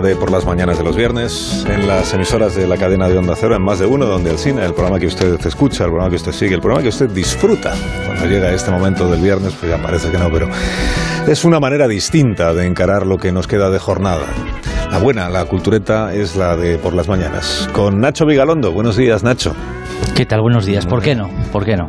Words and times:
De 0.00 0.16
por 0.16 0.30
las 0.30 0.44
mañanas 0.44 0.78
de 0.78 0.84
los 0.84 0.96
viernes 0.96 1.64
en 1.68 1.86
las 1.86 2.12
emisoras 2.12 2.54
de 2.54 2.66
la 2.66 2.76
cadena 2.76 3.08
de 3.08 3.16
Onda 3.16 3.34
Cero, 3.36 3.56
en 3.56 3.62
más 3.62 3.78
de 3.78 3.86
uno, 3.86 4.06
donde 4.06 4.30
el 4.30 4.38
cine, 4.38 4.64
el 4.64 4.74
programa 4.74 4.98
que 4.98 5.06
usted 5.06 5.38
escucha, 5.46 5.84
el 5.84 5.90
programa 5.90 6.10
que 6.10 6.16
usted 6.16 6.32
sigue, 6.32 6.54
el 6.54 6.60
programa 6.60 6.82
que 6.82 6.88
usted 6.88 7.08
disfruta. 7.10 7.74
Cuando 8.06 8.26
llega 8.26 8.52
este 8.52 8.70
momento 8.70 9.08
del 9.10 9.20
viernes, 9.20 9.54
pues 9.58 9.70
ya 9.70 9.82
parece 9.82 10.10
que 10.10 10.18
no, 10.18 10.30
pero 10.30 10.48
es 11.26 11.44
una 11.44 11.60
manera 11.60 11.88
distinta 11.88 12.52
de 12.52 12.66
encarar 12.66 13.06
lo 13.06 13.16
que 13.16 13.32
nos 13.32 13.46
queda 13.46 13.70
de 13.70 13.78
jornada. 13.78 14.26
La 14.90 14.98
buena, 14.98 15.28
la 15.28 15.44
cultureta, 15.44 16.14
es 16.14 16.36
la 16.36 16.56
de 16.56 16.78
por 16.78 16.94
las 16.94 17.08
mañanas. 17.08 17.68
Con 17.72 18.00
Nacho 18.00 18.26
Vigalondo. 18.26 18.72
Buenos 18.72 18.96
días, 18.96 19.22
Nacho. 19.22 19.54
¿Qué 20.14 20.26
tal? 20.26 20.42
Buenos 20.42 20.66
días. 20.66 20.86
¿Por 20.86 21.02
qué 21.02 21.14
no? 21.14 21.28
¿Por 21.52 21.64
qué 21.64 21.76
no? 21.76 21.88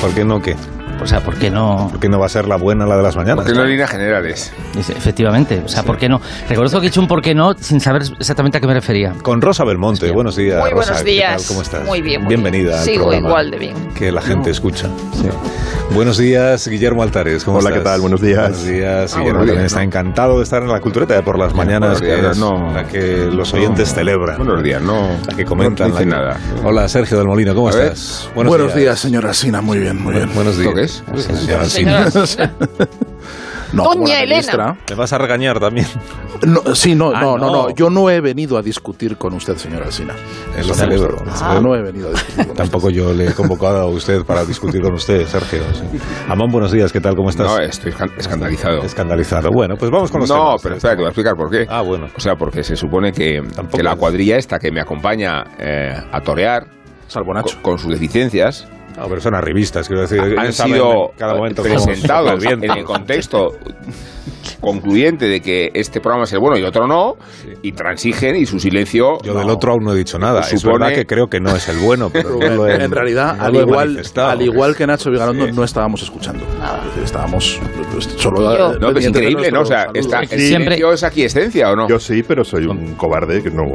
¿Por 0.00 0.14
qué 0.14 0.24
no 0.24 0.40
qué? 0.40 0.56
O 1.04 1.06
sea, 1.06 1.20
¿por 1.20 1.36
qué 1.36 1.50
no? 1.50 1.88
¿Por 1.90 2.00
qué 2.00 2.08
no 2.08 2.18
va 2.18 2.24
a 2.26 2.28
ser 2.30 2.48
la 2.48 2.56
buena 2.56 2.86
la 2.86 2.96
de 2.96 3.02
las 3.02 3.14
mañanas? 3.14 3.44
Porque 3.44 3.52
no 3.52 3.62
líneas 3.64 3.90
generales. 3.90 4.50
Efectivamente. 4.74 5.62
O 5.64 5.68
sea, 5.68 5.82
¿por 5.82 5.98
qué 5.98 6.08
no? 6.08 6.18
Reconozco 6.48 6.80
que 6.80 6.86
he 6.86 6.88
hecho 6.88 7.00
un 7.02 7.06
por 7.08 7.20
qué 7.20 7.34
no 7.34 7.52
sin 7.54 7.78
saber 7.80 8.02
exactamente 8.18 8.56
a 8.56 8.60
qué 8.62 8.66
me 8.66 8.72
refería. 8.74 9.12
Con 9.22 9.42
Rosa 9.42 9.64
Belmonte. 9.64 10.10
Buenos 10.10 10.34
días, 10.36 10.60
Muy 10.60 10.70
Rosa. 10.70 10.92
buenos 10.92 11.02
¿Qué 11.04 11.10
días. 11.10 11.36
tal? 11.36 11.46
¿Cómo 11.48 11.62
estás? 11.62 11.84
Muy 11.86 12.00
bien, 12.00 12.22
muy 12.22 12.28
Bienvenida 12.30 12.68
bien. 12.70 12.78
al 12.78 12.84
Sigo 12.84 13.02
programa 13.04 13.28
igual 13.28 13.50
de 13.50 13.58
bien. 13.58 13.74
Que 13.94 14.10
la 14.10 14.22
gente 14.22 14.50
escucha. 14.50 14.88
Buenos 15.92 16.16
días, 16.16 16.66
Guillermo 16.66 17.02
Altares. 17.02 17.44
¿Cómo 17.44 17.58
Hola, 17.58 17.68
estás? 17.68 17.82
¿qué 17.82 17.84
tal? 17.90 18.00
Buenos 18.00 18.20
días. 18.22 18.40
Buenos 18.40 18.64
días. 18.64 19.12
Ah, 19.14 19.18
Guillermo 19.18 19.38
buenos 19.40 19.56
días, 19.56 19.66
está 19.66 19.78
¿no? 19.80 19.84
encantado 19.84 20.38
de 20.38 20.44
estar 20.44 20.62
en 20.62 20.68
la 20.70 20.80
cultureta 20.80 21.14
de 21.14 21.22
por 21.22 21.38
las 21.38 21.54
mañanas, 21.54 22.00
buenos 22.00 22.16
que 22.16 22.22
días, 22.22 22.32
es 22.32 22.38
no. 22.38 22.72
la 22.72 22.84
que 22.88 23.28
los 23.30 23.52
oyentes 23.52 23.92
celebran. 23.94 24.38
Buenos 24.38 24.62
días, 24.62 24.80
no. 24.80 25.08
La 25.28 25.36
que 25.36 25.44
comentan. 25.44 25.90
No 25.90 25.96
dice 25.98 26.08
la 26.08 26.16
que- 26.16 26.22
nada. 26.22 26.40
Hola, 26.64 26.88
Sergio 26.88 27.18
del 27.18 27.26
Molino. 27.26 27.54
¿Cómo 27.54 27.68
estás? 27.68 28.30
Buenos, 28.34 28.74
días. 28.74 28.98
señora 28.98 29.34
Sina. 29.34 29.60
Muy 29.60 29.78
bien, 29.78 30.02
muy 30.02 30.14
bien. 30.14 30.30
Buenos 30.34 30.56
días. 30.58 30.93
¿Esto 31.14 31.32
qué 31.32 31.32
es? 31.32 31.38
Señora 31.40 31.64
Sina. 32.10 32.10
Señora, 32.10 32.50
No, 33.72 33.84
Doña 33.92 34.20
Elena. 34.22 34.34
ministra. 34.36 34.76
¿Me 34.90 34.94
vas 34.94 35.12
a 35.12 35.18
regañar 35.18 35.58
también? 35.58 35.86
No, 36.46 36.74
sí, 36.76 36.94
no, 36.94 37.10
Ah, 37.12 37.20
no, 37.20 37.36
no, 37.38 37.50
no. 37.50 37.70
Yo 37.74 37.90
no 37.90 38.08
he 38.08 38.20
venido 38.20 38.56
a 38.56 38.62
discutir 38.62 39.16
con 39.16 39.34
usted, 39.34 39.56
señora 39.56 39.90
Sina. 39.90 40.14
Lo 40.64 40.74
celebro. 40.74 41.16
Yo 41.24 41.60
no 41.60 41.74
he 41.74 41.82
venido 41.82 42.08
a 42.08 42.12
discutir 42.12 42.46
con 42.46 42.56
Tampoco 42.64 42.90
yo 42.90 43.12
le 43.12 43.28
he 43.28 43.32
convocado 43.32 43.78
a 43.80 43.86
usted 43.86 44.22
para 44.24 44.44
discutir 44.44 44.80
con 44.80 44.94
usted, 44.94 45.26
Sergio. 45.26 45.60
sí. 45.72 45.98
Amón, 46.28 46.52
buenos 46.52 46.70
días. 46.70 46.92
¿Qué 46.92 47.00
tal? 47.00 47.16
¿Cómo 47.16 47.30
estás? 47.30 47.46
No, 47.48 47.58
estoy 47.58 47.90
escan- 47.92 48.12
escandalizado. 48.16 48.82
Escandalizado. 48.82 49.50
Bueno, 49.50 49.74
pues 49.76 49.90
vamos 49.90 50.10
con 50.12 50.20
los 50.20 50.30
No, 50.30 50.36
temas. 50.36 50.62
pero 50.62 50.74
espera, 50.76 50.94
que 50.94 50.98
voy 50.98 51.06
a 51.06 51.08
explicar 51.10 51.34
por 51.34 51.50
qué. 51.50 51.66
Ah, 51.68 51.80
bueno. 51.80 52.06
O 52.16 52.20
sea, 52.20 52.36
porque 52.36 52.62
se 52.62 52.76
supone 52.76 53.10
que, 53.10 53.40
que 53.74 53.82
la 53.82 53.96
cuadrilla 53.96 54.36
esta 54.36 54.58
que 54.60 54.70
me 54.70 54.80
acompaña 54.80 55.42
eh, 55.58 55.94
a 56.12 56.20
torear, 56.20 56.62
usted. 56.64 56.74
Salvo 57.08 57.34
Nacho. 57.34 57.56
con, 57.56 57.72
con 57.72 57.78
sus 57.78 57.90
deficiencias, 57.90 58.66
No, 58.96 59.08
pero 59.08 59.20
son 59.20 59.34
arribistas, 59.34 59.88
quiero 59.88 60.02
decir. 60.02 60.20
han 60.38 60.52
sido 60.52 61.12
cada 61.18 61.34
momento 61.34 61.62
presentados 61.62 62.44
en 62.44 62.62
el 62.64 62.84
contexto 62.84 63.58
concluyente 64.60 65.26
de 65.26 65.40
que 65.40 65.70
este 65.74 66.00
programa 66.00 66.24
es 66.24 66.32
el 66.32 66.38
bueno 66.40 66.56
y 66.58 66.62
otro 66.62 66.86
no, 66.86 67.14
y 67.62 67.72
transigen 67.72 68.36
y 68.36 68.46
su 68.46 68.58
silencio... 68.58 69.18
Yo 69.22 69.34
del 69.34 69.48
otro 69.50 69.72
aún 69.72 69.84
no 69.84 69.92
he 69.92 69.96
dicho 69.96 70.18
nada. 70.18 70.40
Es 70.40 70.62
Supone- 70.64 70.72
verdad 70.84 70.94
que 70.94 71.04
creo 71.06 71.26
que 71.28 71.40
no 71.40 71.54
es 71.54 71.68
el 71.68 71.78
bueno, 71.78 72.10
pero 72.12 72.30
no 72.38 72.48
lo 72.50 72.66
he- 72.68 72.82
en 72.84 72.90
realidad, 72.90 73.36
no 73.36 73.44
al 73.44 73.52
lo 73.52 73.58
he 73.60 73.62
igual, 73.62 74.02
al 74.16 74.42
igual 74.42 74.76
que 74.76 74.86
Nacho 74.86 75.10
Vigalondo, 75.10 75.46
no 75.52 75.64
estábamos 75.64 76.02
escuchando. 76.02 76.44
Es 76.44 76.84
decir, 76.86 77.02
estábamos 77.04 77.60
pues, 77.92 78.04
solo. 78.16 78.40
Yo. 78.56 78.72
eh, 78.72 78.78
No, 78.80 78.88
pero 78.88 78.98
es 78.98 79.06
increíble, 79.06 79.50
¿no? 79.50 79.60
O 79.62 79.64
sea, 79.64 79.86
está, 79.94 80.16
saludo. 80.18 80.32
¿el 80.34 80.40
Siempre- 80.40 80.64
silencio 80.76 80.92
es 80.92 81.02
aquiescencia 81.04 81.70
o 81.70 81.76
no? 81.76 81.88
Yo 81.88 81.98
sí, 81.98 82.22
pero 82.26 82.44
soy 82.44 82.66
un 82.66 82.94
cobarde 82.94 83.42
que 83.42 83.50
no. 83.50 83.62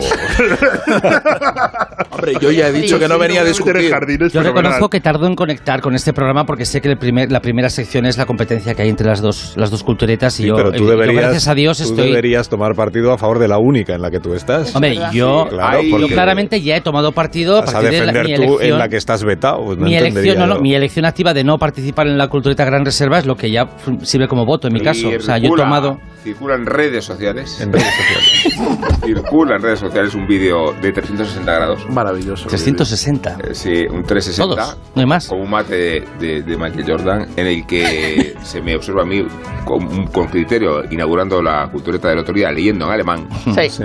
Hombre, 2.11 2.33
yo 2.41 2.51
ya 2.51 2.67
he 2.69 2.71
dicho 2.73 2.99
que 2.99 3.07
no 3.07 3.17
venía 3.17 3.41
a 3.41 3.45
discutir. 3.45 3.91
Yo 4.31 4.41
reconozco 4.41 4.89
que 4.89 4.99
tardo 4.99 5.27
en 5.27 5.35
conectar 5.35 5.81
con 5.81 5.93
este 5.95 6.13
programa 6.13 6.45
porque 6.45 6.66
sé 6.66 6.81
que 6.81 6.89
el 6.89 6.97
primer- 6.97 7.31
la 7.31 7.39
primera 7.41 7.69
sección 7.69 8.05
es 8.05 8.17
la 8.17 8.25
competencia 8.25 8.73
que 8.73 8.81
hay 8.83 8.89
entre 8.89 9.07
las 9.07 9.21
dos, 9.21 9.53
las 9.57 9.69
dos 9.71 9.83
culturetas 9.83 10.38
y 10.39 10.44
Sí, 10.44 10.47
yo, 10.50 10.55
pero 10.55 10.72
tú 10.72 10.83
yo, 10.85 10.89
deberías, 10.91 11.22
gracias 11.23 11.47
a 11.47 11.55
Dios 11.55 11.77
tú 11.77 11.83
estoy... 11.83 12.07
deberías 12.07 12.50
tomar 12.50 12.75
partido 12.75 13.11
a 13.11 13.17
favor 13.17 13.39
de 13.39 13.47
la 13.47 13.57
única 13.57 13.94
en 13.95 14.01
la 14.01 14.09
que 14.11 14.19
tú 14.19 14.33
estás. 14.33 14.73
Hombre, 14.75 14.97
yo, 15.11 15.47
Claro, 15.50 15.77
Ay, 15.79 15.89
yo 15.89 15.97
porque 15.97 16.13
claramente 16.13 16.61
ya 16.61 16.75
he 16.77 16.81
tomado 16.81 17.11
partido 17.11 17.57
a 17.57 17.66
partir 17.66 17.89
de 17.91 18.05
la, 18.05 18.11
mi 18.23 18.35
tú 18.35 18.44
elección. 18.44 18.63
en 18.73 18.78
la 18.79 18.89
que 18.89 18.97
estás 18.97 19.23
vetado. 19.23 19.63
pues 19.66 19.78
no 19.78 19.85
mi 19.85 19.95
elección, 19.95 20.17
entendería 20.19 20.39
no, 20.39 20.47
no, 20.47 20.55
yo. 20.55 20.61
mi 20.61 20.73
elección 20.75 21.05
activa 21.05 21.33
de 21.33 21.44
no 21.44 21.57
participar 21.57 22.07
en 22.07 22.17
la 22.17 22.28
cultureta 22.28 22.66
Gran 22.66 22.85
Reserva 22.85 23.19
es 23.19 23.25
lo 23.25 23.35
que 23.35 23.51
ya 23.51 23.69
sirve 24.03 24.28
como 24.28 24.45
voto 24.45 24.67
en 24.67 24.73
mi 24.73 24.81
caso. 24.81 25.09
O 25.09 25.19
sea, 25.19 25.38
yo 25.38 25.47
he 25.47 25.49
circula- 25.49 25.63
tomado... 25.63 25.99
Circula 26.23 26.55
en 26.55 26.66
redes 26.66 27.05
sociales. 27.05 27.61
En 27.61 27.72
redes 27.72 27.88
sociales. 27.88 28.99
Circula 29.05 29.55
en 29.55 29.61
redes 29.61 29.79
sociales 29.79 30.13
un 30.16 30.28
vídeo 30.28 30.73
de 30.81 30.91
360 30.91 31.51
grados. 31.53 31.89
Maravilloso. 31.89 32.47
360. 32.49 33.38
Eh, 33.44 33.53
Sí, 33.53 33.85
un 33.89 34.03
360. 34.03 34.44
Todos, 34.55 34.78
no 34.95 35.01
hay 35.01 35.07
más. 35.07 35.28
Con 35.28 35.39
un 35.41 35.49
mate 35.49 35.75
de, 35.75 36.03
de- 36.19 36.41
de 36.44 36.57
Michael 36.57 36.85
Jordan 36.85 37.28
en 37.35 37.47
el 37.47 37.66
que 37.66 38.33
se 38.44 38.61
me 38.61 38.75
observa 38.75 39.03
a 39.03 39.05
mí 39.05 39.23
con, 39.66 40.07
con 40.07 40.28
criterio 40.29 40.84
inaugurando 40.90 41.41
la 41.41 41.67
cultureta 41.72 42.09
del 42.09 42.19
otro 42.19 42.34
día 42.34 42.51
leyendo 42.51 42.85
en 42.85 42.91
alemán. 42.91 43.28
Sí. 43.56 43.69
Sí. 43.69 43.84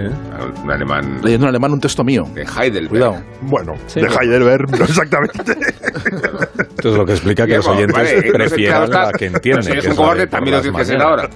Un 0.62 0.70
alemán 0.70 1.20
Leyendo 1.22 1.46
en 1.46 1.48
alemán 1.50 1.72
un 1.72 1.80
texto 1.80 2.04
mío. 2.04 2.24
de 2.34 2.42
Heidelberg. 2.42 2.88
Cuidado. 2.90 3.16
Bueno, 3.42 3.72
de 3.94 4.00
Heidelberg, 4.06 4.70
no 4.78 4.84
exactamente. 4.84 5.52
Esto 6.76 6.88
es 6.90 6.96
lo 6.96 7.04
que 7.06 7.12
explica 7.12 7.46
que 7.46 7.56
los 7.56 7.68
Guillermo, 7.68 7.96
oyentes 7.96 8.14
vale, 8.20 8.32
prefieran 8.32 8.90
la 8.90 9.12
que 9.12 9.26
entienden. 9.26 9.62
si 9.64 9.70
eres 9.72 9.86
un 9.86 9.96
cobarde, 9.96 10.26
también 10.26 10.56
lo 10.64 10.72
mañanas. 10.72 11.02
ahora. 11.02 11.30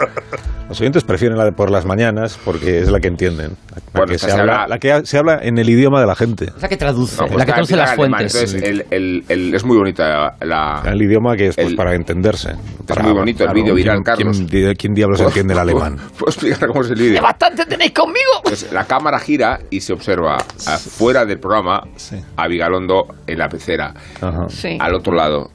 Los 0.68 0.80
oyentes 0.82 1.02
prefieren 1.02 1.38
la 1.38 1.44
de 1.46 1.52
por 1.52 1.70
las 1.70 1.86
mañanas 1.86 2.38
porque 2.44 2.80
es 2.80 2.90
la 2.90 3.00
que 3.00 3.08
entienden. 3.08 3.52
La, 3.74 3.80
Bueno, 3.94 4.12
que, 4.12 4.18
se 4.18 4.26
se 4.26 4.32
habla, 4.32 4.62
habla- 4.64 4.68
la 4.68 4.78
que 4.78 5.06
se 5.06 5.16
habla 5.16 5.38
en 5.42 5.56
el 5.56 5.68
idioma 5.70 5.98
de 6.00 6.06
la 6.06 6.14
gente. 6.14 6.44
Es 6.54 6.60
la 6.62 6.68
que 6.68 6.76
traduce, 6.76 7.16
No, 7.22 7.26
pues 7.26 7.38
la 7.38 7.46
que 7.46 7.52
traduce 7.52 7.74
las 7.76 7.94
fuentes. 7.94 8.34
Entonces, 8.34 8.62
el- 8.62 8.84
el- 8.90 9.24
el- 9.30 9.54
es 9.54 9.64
muy 9.64 9.78
bonita 9.78 10.36
la... 10.42 10.82
El 10.84 11.00
idioma 11.00 11.36
que 11.36 11.46
es 11.48 11.54
pues, 11.56 11.68
El- 11.68 11.76
para 11.76 11.94
entenderse. 11.94 12.50
Para- 12.86 13.02
muy 13.02 13.12
bonito 13.12 13.44
el 13.44 13.54
vídeo 13.54 13.74
viral, 13.74 13.96
¿quién- 13.96 14.04
Carlos. 14.04 14.42
¿quién, 14.50 14.74
quién 14.74 14.92
diablos 14.94 15.20
entiende 15.20 15.54
el 15.54 15.58
alemán? 15.58 15.96
¿Puedo 16.18 16.28
explicar 16.30 16.68
cómo 16.68 16.82
es 16.82 16.90
el 16.90 16.96
¿Qué 16.98 17.02
vídeo? 17.02 17.22
bastante 17.22 17.64
tenéis 17.64 17.92
conmigo? 17.92 18.18
Pues 18.44 18.70
la 18.70 18.84
cámara 18.84 19.18
gira 19.20 19.60
y 19.70 19.80
se 19.80 19.94
observa 19.94 20.36
afuera 20.66 21.24
del 21.24 21.38
programa 21.40 21.82
Sí. 21.96 22.16
a 22.36 22.46
Vigalondo 22.46 23.06
en 23.26 23.38
la 23.38 23.48
pecera, 23.48 23.94
Ajá. 24.20 24.46
Sí. 24.50 24.76
al 24.78 24.94
otro 24.94 25.14
lado, 25.14 25.50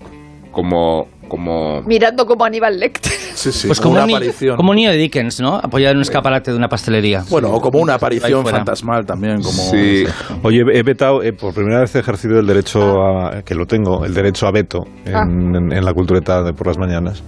como... 0.51 1.07
como 1.27 1.81
Mirando 1.83 2.25
como 2.25 2.45
Aníbal 2.45 2.79
Lecter. 2.79 3.11
Sí, 3.33 3.51
sí. 3.51 3.67
Pues 3.67 3.79
como 3.81 3.93
una 3.95 4.03
un, 4.03 4.07
ni- 4.07 4.13
aparición. 4.15 4.55
como 4.57 4.69
un 4.71 4.75
niño 4.75 4.91
de 4.91 4.97
Dickens, 4.97 5.39
¿no? 5.41 5.55
Apoyado 5.55 5.91
en 5.91 5.97
un 5.97 6.01
escaparate 6.03 6.51
de 6.51 6.57
una 6.57 6.67
pastelería. 6.69 7.23
Bueno, 7.29 7.49
o 7.51 7.59
como 7.59 7.79
una 7.79 7.95
aparición 7.95 8.45
fantasmal 8.45 9.05
también. 9.05 9.41
Como, 9.41 9.51
Sí. 9.71 10.05
Oye, 10.43 10.63
he 10.73 10.83
vetado, 10.83 11.23
eh, 11.23 11.33
por 11.33 11.53
primera 11.53 11.79
vez 11.81 11.95
he 11.95 11.99
ejercido 11.99 12.39
el 12.39 12.45
derecho 12.47 13.01
a, 13.03 13.41
que 13.43 13.55
lo 13.55 13.65
tengo, 13.65 14.05
el 14.05 14.13
derecho 14.13 14.45
a 14.47 14.51
veto 14.51 14.85
en, 15.05 15.15
Ah. 15.15 15.23
en- 15.23 15.71
en 15.73 15.83
la 15.85 15.93
cultureta 15.93 16.43
de 16.43 16.53
por 16.53 16.67
las 16.67 16.77
mañanas. 16.77 17.23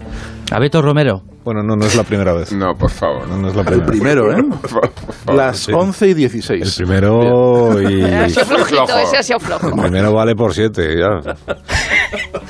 A 0.52 0.60
Beto 0.60 0.82
Romero. 0.82 1.22
Bueno, 1.44 1.62
no, 1.64 1.76
no 1.76 1.86
es 1.86 1.96
la 1.96 2.04
primera 2.04 2.34
vez. 2.34 2.52
No, 2.54 2.74
por 2.74 2.90
favor. 2.90 3.28
No, 3.28 3.38
no 3.38 3.50
es 3.50 3.56
la 3.56 3.62
El 3.62 3.68
primera. 3.68 3.88
primero, 3.92 4.32
¿eh? 4.32 4.44
Por 4.62 4.70
favor, 4.70 4.92
por 4.92 5.14
favor. 5.14 5.36
Las 5.42 5.58
sí. 5.58 5.72
11 5.74 6.08
y 6.08 6.10
El 6.12 6.16
16. 6.18 6.76
primero 6.78 7.82
y... 7.82 8.02
Ha 8.04 8.30
sido 8.30 8.46
flojito, 8.46 8.86
flojo. 8.88 9.00
ese 9.02 9.18
ha 9.18 9.24
sido 9.24 9.40
flojo. 9.40 9.68
El 9.68 9.74
primero 9.74 10.14
vale 10.14 10.36
por 10.36 10.54
siete, 10.54 10.96
ya. 11.00 11.34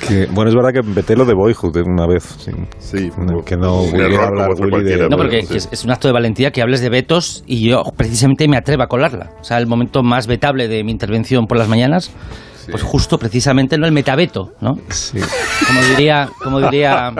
Que, 0.08 0.26
bueno, 0.30 0.50
es 0.50 0.54
verdad 0.54 0.70
que 0.72 0.80
veté 0.82 1.16
lo 1.16 1.24
de 1.24 1.34
Boyhood 1.34 1.76
una 1.86 2.06
vez. 2.06 2.24
sí. 2.38 2.52
Sí, 2.78 3.10
que 3.44 3.56
no 3.56 3.82
pudiera 3.90 4.14
error 4.14 4.40
hablar 4.42 4.50
Willy 4.60 4.84
de... 4.84 5.08
No, 5.08 5.16
porque 5.16 5.42
sí. 5.42 5.68
es 5.70 5.84
un 5.84 5.90
acto 5.90 6.08
de 6.08 6.12
valentía 6.14 6.50
que 6.50 6.62
hables 6.62 6.80
de 6.80 6.88
vetos 6.88 7.42
y 7.46 7.68
yo 7.68 7.82
precisamente 7.96 8.46
me 8.48 8.56
atrevo 8.56 8.82
a 8.82 8.86
colarla. 8.86 9.32
O 9.40 9.44
sea, 9.44 9.58
el 9.58 9.66
momento 9.66 10.02
más 10.02 10.26
vetable 10.26 10.68
de 10.68 10.84
mi 10.84 10.92
intervención 10.92 11.46
por 11.46 11.58
las 11.58 11.68
mañanas 11.68 12.10
pues 12.70 12.82
justo 12.82 13.18
precisamente 13.18 13.78
no 13.78 13.86
el 13.86 13.92
metabeto, 13.92 14.52
¿no? 14.60 14.76
Sí. 14.90 15.18
Como 15.66 15.80
diría, 15.82 16.28
como 16.42 16.60
diría 16.60 17.12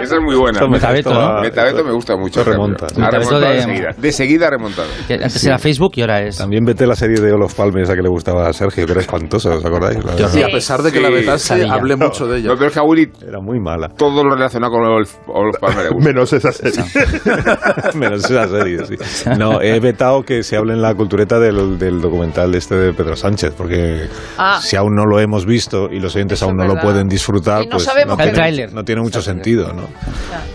Esa 0.00 0.14
es 0.16 0.20
muy 0.22 0.36
buena. 0.36 0.60
Me- 0.62 0.68
Metabeto, 0.68 1.12
¿no? 1.12 1.40
Metabeto 1.40 1.84
me 1.84 1.92
gusta 1.92 2.16
mucho. 2.16 2.42
Remonta. 2.44 2.86
Ha 2.86 3.10
remontado 3.10 3.40
de, 3.40 3.48
de- 3.54 3.62
seguida. 3.62 3.88
De 3.96 4.12
seguida 4.12 4.46
ha 4.46 4.50
remontado. 4.50 4.88
que 5.06 5.14
antes 5.14 5.44
era 5.44 5.58
Facebook 5.58 5.92
y 5.96 6.00
ahora 6.02 6.22
es 6.22 6.36
También 6.38 6.64
vete 6.64 6.86
la 6.86 6.94
serie 6.96 7.20
de 7.20 7.32
Olof 7.32 7.54
Palme, 7.54 7.82
esa 7.82 7.94
que 7.94 8.02
le 8.02 8.08
gustaba 8.08 8.48
a 8.48 8.52
Sergio, 8.52 8.86
que 8.86 8.92
era 8.92 9.00
espantosa, 9.00 9.50
¿os 9.50 9.64
acordáis? 9.64 9.98
Y 10.34 10.42
a 10.42 10.48
pesar 10.48 10.82
de 10.82 10.92
que 10.92 11.00
la 11.00 11.08
Sí. 11.08 11.14
vetase, 11.14 11.64
hablé 11.68 11.96
mucho 11.96 12.26
de 12.26 12.38
ella. 12.38 12.48
No, 12.48 12.54
pero 12.56 12.66
es 12.68 12.72
que 12.74 12.78
a 12.78 12.82
Willy 12.82 13.10
Era 13.26 13.40
muy 13.40 13.58
mala. 13.60 13.88
todo 13.88 14.22
lo 14.24 14.34
relacionado 14.34 14.72
con 14.72 14.84
Olaf 14.84 15.14
Olaf 15.26 15.56
Palme 15.60 15.82
le 15.84 15.88
gusta. 15.90 16.04
Menos 16.08 16.32
esa 16.32 16.52
serie. 16.52 16.84
Menos 17.94 18.24
esa 18.24 18.46
serie, 18.48 18.84
sí. 18.86 18.94
No, 19.38 19.60
he 19.60 19.78
vetado 19.80 20.22
que 20.22 20.42
se 20.42 20.56
hable 20.56 20.72
en 20.74 20.82
la 20.82 20.94
cultureta 20.94 21.38
del, 21.38 21.78
del 21.78 22.00
documental 22.00 22.54
este 22.54 22.74
de 22.76 22.92
Pedro 22.92 23.16
Sánchez, 23.16 23.54
porque 23.56 24.06
Ah. 24.36 24.57
Si 24.60 24.76
aún 24.76 24.94
no 24.94 25.04
lo 25.06 25.18
hemos 25.20 25.46
visto 25.46 25.88
y 25.90 25.98
los 26.00 26.14
oyentes 26.16 26.38
Eso 26.38 26.46
aún 26.46 26.56
no 26.56 26.64
lo 26.66 26.80
pueden 26.80 27.08
disfrutar, 27.08 27.62
Y 27.62 27.66
no 27.66 27.72
pues 27.72 27.84
sabemos 27.84 28.16
que- 28.16 28.22
tiene, 28.24 28.30
El 28.30 28.34
tráiler. 28.36 28.72
no 28.72 28.84
tiene 28.84 29.00
mucho 29.02 29.20
sentido, 29.22 29.72
¿no? 29.72 29.82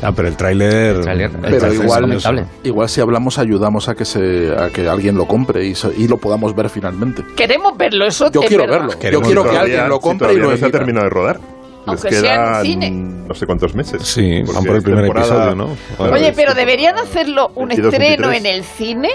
Ah, 0.02 0.12
pero 0.16 0.28
el 0.28 0.36
tráiler... 0.36 0.96
El 0.98 1.02
tráiler- 1.04 1.32
el 1.36 1.42
Pero 1.42 1.58
tráiler 1.58 1.72
es 1.72 1.84
igual, 2.26 2.48
igual 2.64 2.90
si 2.90 3.02
hablamos 3.02 3.38
ayudamos 3.40 3.90
a 3.90 3.96
que 3.96 4.06
se 4.06 4.54
a 4.58 4.70
que 4.70 4.88
alguien 4.88 5.16
lo 5.16 5.26
compre 5.28 5.66
y, 5.66 5.74
y 5.98 6.08
lo 6.08 6.18
podamos 6.18 6.56
ver 6.56 6.70
finalmente. 6.70 7.24
Queremos 7.36 7.78
verlo, 7.78 8.06
eso 8.06 8.32
Yo 8.32 8.42
es 8.42 8.48
quiero 8.48 8.64
verdad. 8.64 8.78
verlo. 8.80 8.94
Yo 8.94 9.00
Queremos 9.00 9.28
quiero 9.28 9.44
que 9.44 9.58
alguien 9.58 9.90
lo 9.90 10.00
compre 10.00 10.28
y 10.34 10.38
todavía 10.38 10.44
lo 10.46 10.52
no 10.52 10.58
se 10.58 10.66
ha 10.66 10.72
terminado 10.72 11.04
de 11.06 11.10
rodar. 11.10 11.40
Aunque 11.86 12.12
Les 12.12 12.20
sea 12.22 12.60
en 12.62 12.66
cine. 12.66 12.92
no 12.92 13.34
sé 13.34 13.46
cuántos 13.46 13.76
meses. 13.76 14.02
Sí, 14.04 14.42
van 14.44 14.64
por 14.64 14.78
el 14.78 14.82
primer 14.84 15.06
episodio, 15.06 15.54
¿no? 15.54 15.76
Oye, 15.98 16.32
pero 16.34 16.54
deberían 16.54 16.98
hacerlo 16.98 17.52
un 17.56 17.68
22, 17.68 17.94
estreno 17.94 18.30
23. 18.30 18.40
en 18.40 18.46
el 18.60 18.64
cine 18.64 19.10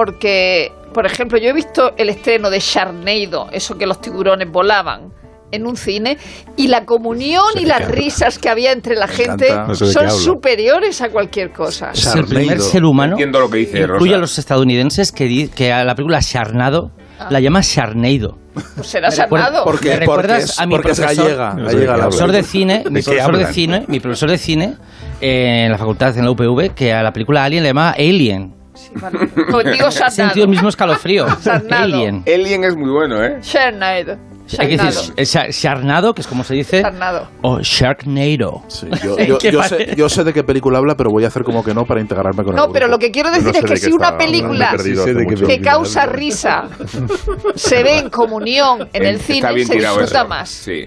porque, 0.00 0.72
por 0.92 1.06
ejemplo, 1.06 1.38
yo 1.38 1.48
he 1.48 1.52
visto 1.54 1.94
el 1.96 2.10
estreno 2.10 2.50
de 2.50 2.60
Sharknado, 2.60 3.48
eso 3.50 3.78
que 3.78 3.86
los 3.86 3.98
tiburones 3.98 4.46
volaban 4.52 5.10
en 5.50 5.66
un 5.66 5.74
cine 5.78 6.18
y 6.54 6.68
la 6.68 6.84
comunión 6.84 7.46
sé 7.54 7.62
y 7.62 7.64
las 7.64 7.80
habla. 7.80 7.94
risas 7.94 8.38
que 8.38 8.50
había 8.50 8.72
entre 8.72 8.94
la 8.94 9.08
gente. 9.08 9.48
No 9.56 9.74
sé 9.74 9.86
son 9.90 10.10
superiores 10.10 11.00
a 11.00 11.08
cualquier 11.08 11.50
cosa. 11.50 11.92
es 11.94 12.14
el 12.14 12.26
primer 12.26 12.60
ser 12.60 12.84
humano 12.84 13.12
Entiendo 13.12 13.40
lo 13.40 13.48
que 13.48 13.56
dice 13.56 13.80
incluye 13.80 14.10
Rosa. 14.10 14.16
a 14.16 14.18
los 14.18 14.38
estadounidenses 14.38 15.12
que, 15.12 15.24
di- 15.24 15.48
que 15.48 15.72
a 15.72 15.82
la 15.82 15.94
película 15.94 16.18
Sharnado 16.20 16.90
la 17.30 17.40
llama 17.40 17.60
Sharnado. 17.62 18.36
Pues 18.74 18.86
será 18.88 19.08
Sharknado. 19.08 19.64
Porque, 19.64 19.88
¿Me 19.98 20.04
porque 20.04 20.22
recuerdas 20.26 20.44
es, 20.50 20.60
a 20.60 20.66
mi 20.66 20.76
profesor? 20.78 21.06
gallega, 21.06 21.54
No 21.54 21.70
sé 21.70 21.76
de 21.78 21.86
gallega 21.86 22.02
profesor 22.08 22.32
cine, 22.42 22.84
mi 22.90 23.00
¿De 23.00 23.02
qué 23.02 23.10
profesor 23.12 23.36
de 23.38 23.46
cine, 23.46 23.84
mi 23.88 24.00
profesor 24.00 24.30
de 24.30 24.36
cine 24.38 24.74
eh, 25.22 25.62
en 25.64 25.72
la 25.72 25.78
facultad 25.78 26.18
en 26.18 26.26
la 26.26 26.30
UPV 26.32 26.74
que 26.74 26.92
a 26.92 27.02
la 27.02 27.14
película 27.14 27.44
Alien 27.44 27.62
le 27.62 27.70
llamaba 27.70 27.92
Alien. 27.92 28.54
Sí, 28.76 28.90
vale. 29.00 29.18
Digo 29.72 29.88
He 29.88 30.10
sentido 30.10 30.44
el 30.44 30.50
mismo 30.50 30.68
escalofrío. 30.68 31.26
Alien. 31.70 32.22
Alien 32.26 32.64
es 32.64 32.76
muy 32.76 32.90
bueno, 32.90 33.22
¿eh? 33.24 33.38
Sharknado. 33.42 34.16
Hay 34.58 34.68
que 34.68 34.76
Sharknado. 34.76 35.00
decir 35.16 35.24
Sha- 35.26 35.50
Sharnado, 35.50 36.14
que 36.14 36.20
es 36.20 36.26
como 36.28 36.44
se 36.44 36.54
dice, 36.54 36.80
Sharknado. 36.82 37.28
o 37.42 37.58
Sharknado. 37.60 38.62
Sí, 38.68 38.86
yo, 39.50 39.62
sé, 39.64 39.94
yo 39.96 40.08
sé 40.08 40.22
de 40.22 40.32
qué 40.32 40.44
película 40.44 40.78
habla, 40.78 40.96
pero 40.96 41.10
voy 41.10 41.24
a 41.24 41.28
hacer 41.28 41.42
como 41.42 41.64
que 41.64 41.74
no 41.74 41.84
para 41.84 42.00
integrarme 42.00 42.44
con 42.44 42.54
el 42.54 42.56
No, 42.56 42.70
pero 42.70 42.86
lo 42.86 42.96
que 42.98 43.10
quiero 43.10 43.30
decir 43.30 43.52
No 43.52 43.58
es 43.58 43.64
que 43.64 43.76
si 43.76 43.92
una 43.92 44.16
película 44.16 44.76
que 45.46 45.60
causa 45.60 46.06
risa 46.06 46.68
se 47.56 47.82
ve 47.82 47.98
en 47.98 48.10
comunión 48.10 48.88
en 48.92 49.04
el 49.04 49.18
cine, 49.20 49.48
se 49.64 49.74
disfruta 49.74 50.02
eso. 50.20 50.28
más. 50.28 50.48
Sí. 50.48 50.84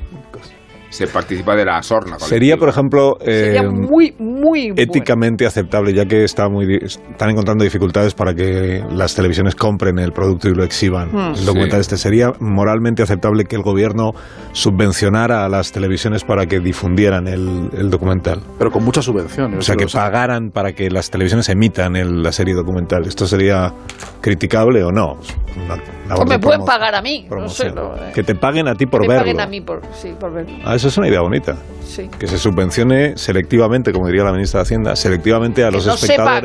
Se 0.89 1.05
participa 1.07 1.55
de 1.55 1.65
la 1.65 1.81
sorna. 1.83 2.17
Sería, 2.17 2.57
por 2.57 2.67
ejemplo, 2.69 3.17
Sería 3.23 3.61
eh, 3.61 3.69
muy, 3.69 4.13
muy 4.17 4.71
bueno. 4.71 4.75
éticamente 4.81 5.45
aceptable, 5.45 5.93
ya 5.93 6.05
que 6.05 6.23
está 6.23 6.49
muy, 6.49 6.65
di- 6.65 6.79
están 6.83 7.29
encontrando 7.29 7.63
dificultades 7.63 8.13
para 8.15 8.33
que 8.33 8.83
las 8.91 9.13
televisiones 9.13 9.53
compren 9.55 9.99
el 9.99 10.11
producto 10.11 10.49
y 10.49 10.55
lo 10.55 10.63
exhiban. 10.63 11.09
Hmm. 11.11 11.33
el 11.37 11.45
documental 11.45 11.79
Sí. 11.79 11.81
este 11.81 11.97
sería 11.97 12.31
moralmente 12.39 13.03
aceptable 13.03 13.45
que 13.45 13.55
el 13.55 13.61
gobierno 13.61 14.13
subvencionara 14.51 15.45
a 15.45 15.49
las 15.49 15.71
televisiones 15.71 16.23
para 16.23 16.45
que 16.47 16.59
difundieran 16.59 17.27
el, 17.27 17.69
el 17.77 17.89
documental. 17.89 18.41
Pero 18.57 18.71
con 18.71 18.83
mucha 18.83 19.01
subvención. 19.01 19.55
O 19.57 19.61
sea, 19.61 19.75
que 19.75 19.85
pagaran 19.87 20.49
para 20.51 20.73
que 20.73 20.89
las 20.89 21.09
televisiones 21.09 21.49
emitan 21.49 21.95
el- 21.95 22.23
la 22.23 22.31
serie 22.31 22.53
documental. 22.55 23.05
¿Esto 23.07 23.25
sería 23.27 23.73
criticable 24.21 24.83
o 24.83 24.91
no? 24.91 25.17
Una 25.55 26.25
me 26.25 26.31
de 26.35 26.39
pueden 26.39 26.65
pagar 26.65 26.95
a 26.95 27.01
mí, 27.01 27.27
no 27.29 27.47
sé. 27.49 27.69
lo- 27.69 27.95
eh, 27.95 28.11
Que 28.13 28.23
te 28.23 28.33
paguen 28.35 28.67
a 28.67 28.73
ti 28.75 28.85
por 28.85 29.01
me 29.01 29.07
verlo. 29.07 29.21
paguen 29.23 29.39
a 29.41 29.45
mí 29.47 29.61
por, 29.61 29.81
sí, 29.93 30.13
por 30.19 30.33
verlo. 30.33 30.55
Ah, 30.65 30.78
eso 30.79 30.87
es 30.87 30.97
una 30.97 31.07
idea 31.07 31.21
bonita. 31.21 31.57
Sí. 31.85 32.09
Que 32.19 32.27
se 32.27 32.37
subvencione 32.37 33.17
selectivamente, 33.17 33.91
como 33.91 34.07
diría 34.07 34.23
la 34.23 34.31
ministra 34.31 34.59
de 34.59 34.61
Hacienda, 34.63 34.95
selectivamente 34.95 35.63
a 35.63 35.71
los 35.71 35.85
no 35.85 35.97
sepa. 35.97 36.41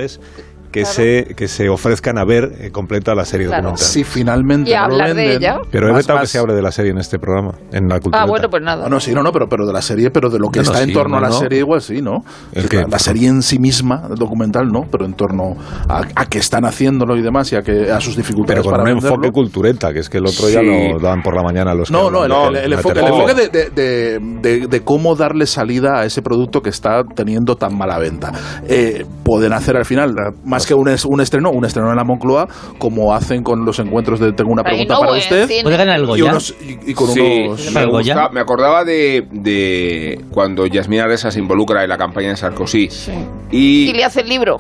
Que, 0.75 0.81
Claro. 0.81 0.95
se, 0.97 1.35
que 1.37 1.47
se 1.47 1.69
ofrezcan 1.69 2.19
a 2.19 2.25
ver 2.25 2.51
eh, 2.59 2.71
completa 2.73 3.15
la 3.15 3.25
serie 3.25 3.47
Claro. 3.47 3.63
documental. 3.69 3.87
Si 3.87 4.03
finalmente 4.03 4.71
Y 4.71 4.75
no 4.75 4.81
lo 4.81 4.85
hablar 4.95 5.09
de 5.09 5.15
venden, 5.15 5.37
ella. 5.37 5.57
Pero 5.71 5.89
he 5.89 5.93
vetado 5.93 6.19
que 6.19 6.27
se 6.27 6.39
hable 6.39 6.53
de 6.55 6.63
la 6.63 6.73
serie 6.73 6.91
en 6.91 6.99
este 6.99 7.21
programa, 7.21 7.53
en 7.71 7.87
la 7.89 8.01
cultura. 8.01 8.23
Ah, 8.23 8.27
bueno, 8.27 8.49
pues 8.51 8.61
nada. 8.61 8.83
No, 8.83 8.89
no, 8.91 8.99
sí, 9.01 9.13
no, 9.15 9.23
no, 9.23 9.31
pero, 9.31 9.47
pero 9.49 9.67
de 9.67 9.73
la 9.73 9.81
serie, 9.83 10.11
pero 10.11 10.29
de 10.31 10.41
lo 10.41 10.49
que 10.49 10.59
No, 10.59 10.65
no, 10.65 10.71
está 10.73 10.83
en 10.83 10.89
sí, 10.89 10.93
torno 10.95 11.17
a 11.17 11.21
no, 11.21 11.27
la 11.27 11.33
no. 11.33 11.39
serie 11.39 11.61
igual 11.61 11.81
sí, 11.81 12.03
¿no? 12.03 12.25
¿El 12.53 12.69
qué? 12.69 12.79
la, 12.79 12.89
la 12.89 12.99
serie 12.99 13.29
en 13.29 13.43
sí 13.43 13.61
misma, 13.61 14.03
el 14.11 14.17
documental 14.17 14.67
no, 14.67 14.81
pero 14.91 15.05
en 15.05 15.15
torno 15.15 15.55
a, 15.89 16.03
a 16.17 16.27
que 16.27 16.39
están 16.39 16.65
haciéndolo 16.65 17.17
y 17.17 17.23
demás 17.23 17.53
y 17.53 17.57
a, 17.57 17.63
que, 17.63 17.93
a 17.93 18.01
sus 18.01 18.17
dificultades 18.17 18.63
Pero 18.63 18.65
con 18.65 18.73
para 18.73 18.83
un 18.83 18.97
venderlo. 18.97 19.15
enfoque 19.17 19.31
cultureta, 19.31 19.93
que 19.93 20.01
es 20.01 20.09
que 20.11 20.19
el 20.19 20.27
otro 20.27 20.49
ya 20.49 20.59
Sí. 20.61 20.67
lo 20.93 20.99
dan 20.99 21.23
por 21.23 21.37
la 21.37 21.43
mañana 21.45 21.73
los 21.73 21.89
que 21.89 21.93
No, 21.95 22.11
no, 22.11 22.25
el, 22.49 22.57
el- 22.57 22.71
de 22.71 22.77
enfoque, 22.77 22.99
el 22.99 23.07
enfoque 23.07 23.35
de, 23.35 23.49
de- 23.49 23.71
de- 23.71 24.19
de- 24.43 24.67
de 24.67 24.81
cómo 24.83 25.15
darle 25.15 25.47
salida 25.47 26.01
a 26.01 26.05
ese 26.05 26.21
producto 26.21 26.61
que 26.63 26.71
está 26.71 27.05
teniendo 27.15 27.55
tan 27.55 27.79
mala 27.79 27.99
venta. 27.99 28.33
Eh, 28.67 29.05
pueden 29.23 29.53
hacer 29.53 29.77
al 29.77 29.85
final, 29.85 30.15
más 30.45 30.64
que 30.67 30.75
un, 30.75 30.89
es- 30.89 31.05
un 31.05 31.21
estreno, 31.21 31.51
un 31.51 31.65
estreno 31.65 31.91
en 31.91 31.97
la 31.97 32.05
Moncloa, 32.05 32.47
como 32.79 33.15
hacen 33.15 33.43
con 33.43 33.65
los 33.65 33.79
encuentros 33.79 34.21
de 34.21 34.33
Tengo 34.33 34.53
una 34.53 34.63
pregunta 34.63 34.95
no 34.95 35.01
para 35.01 35.13
usted. 35.13 35.49
¿Puede 35.63 35.77
ganar 35.77 35.97
el 35.97 36.05
Y, 36.05 36.07
Goya? 36.07 36.25
unos- 36.31 36.55
y- 36.61 36.91
y 36.91 36.95
con 36.95 37.09
Sí, 37.09 37.21
unos. 37.47 37.73
me, 37.73 37.81
¿El 37.83 37.91
Goya? 37.91 38.15
gusta- 38.15 38.31
me 38.33 38.41
acordaba 38.41 38.85
de, 38.85 39.27
de 39.33 40.21
cuando 40.31 40.67
Yasmina 40.67 41.05
Aresa 41.05 41.31
se 41.31 41.39
involucra 41.41 41.83
en 41.83 41.89
la 41.89 41.97
campaña 41.99 42.29
de 42.31 42.37
Sarkozy. 42.37 42.89
Sí. 42.91 43.13
Y, 43.51 43.91
Y 43.91 43.93
le 43.93 44.05
hace 44.05 44.21
el 44.23 44.29
libro. 44.29 44.57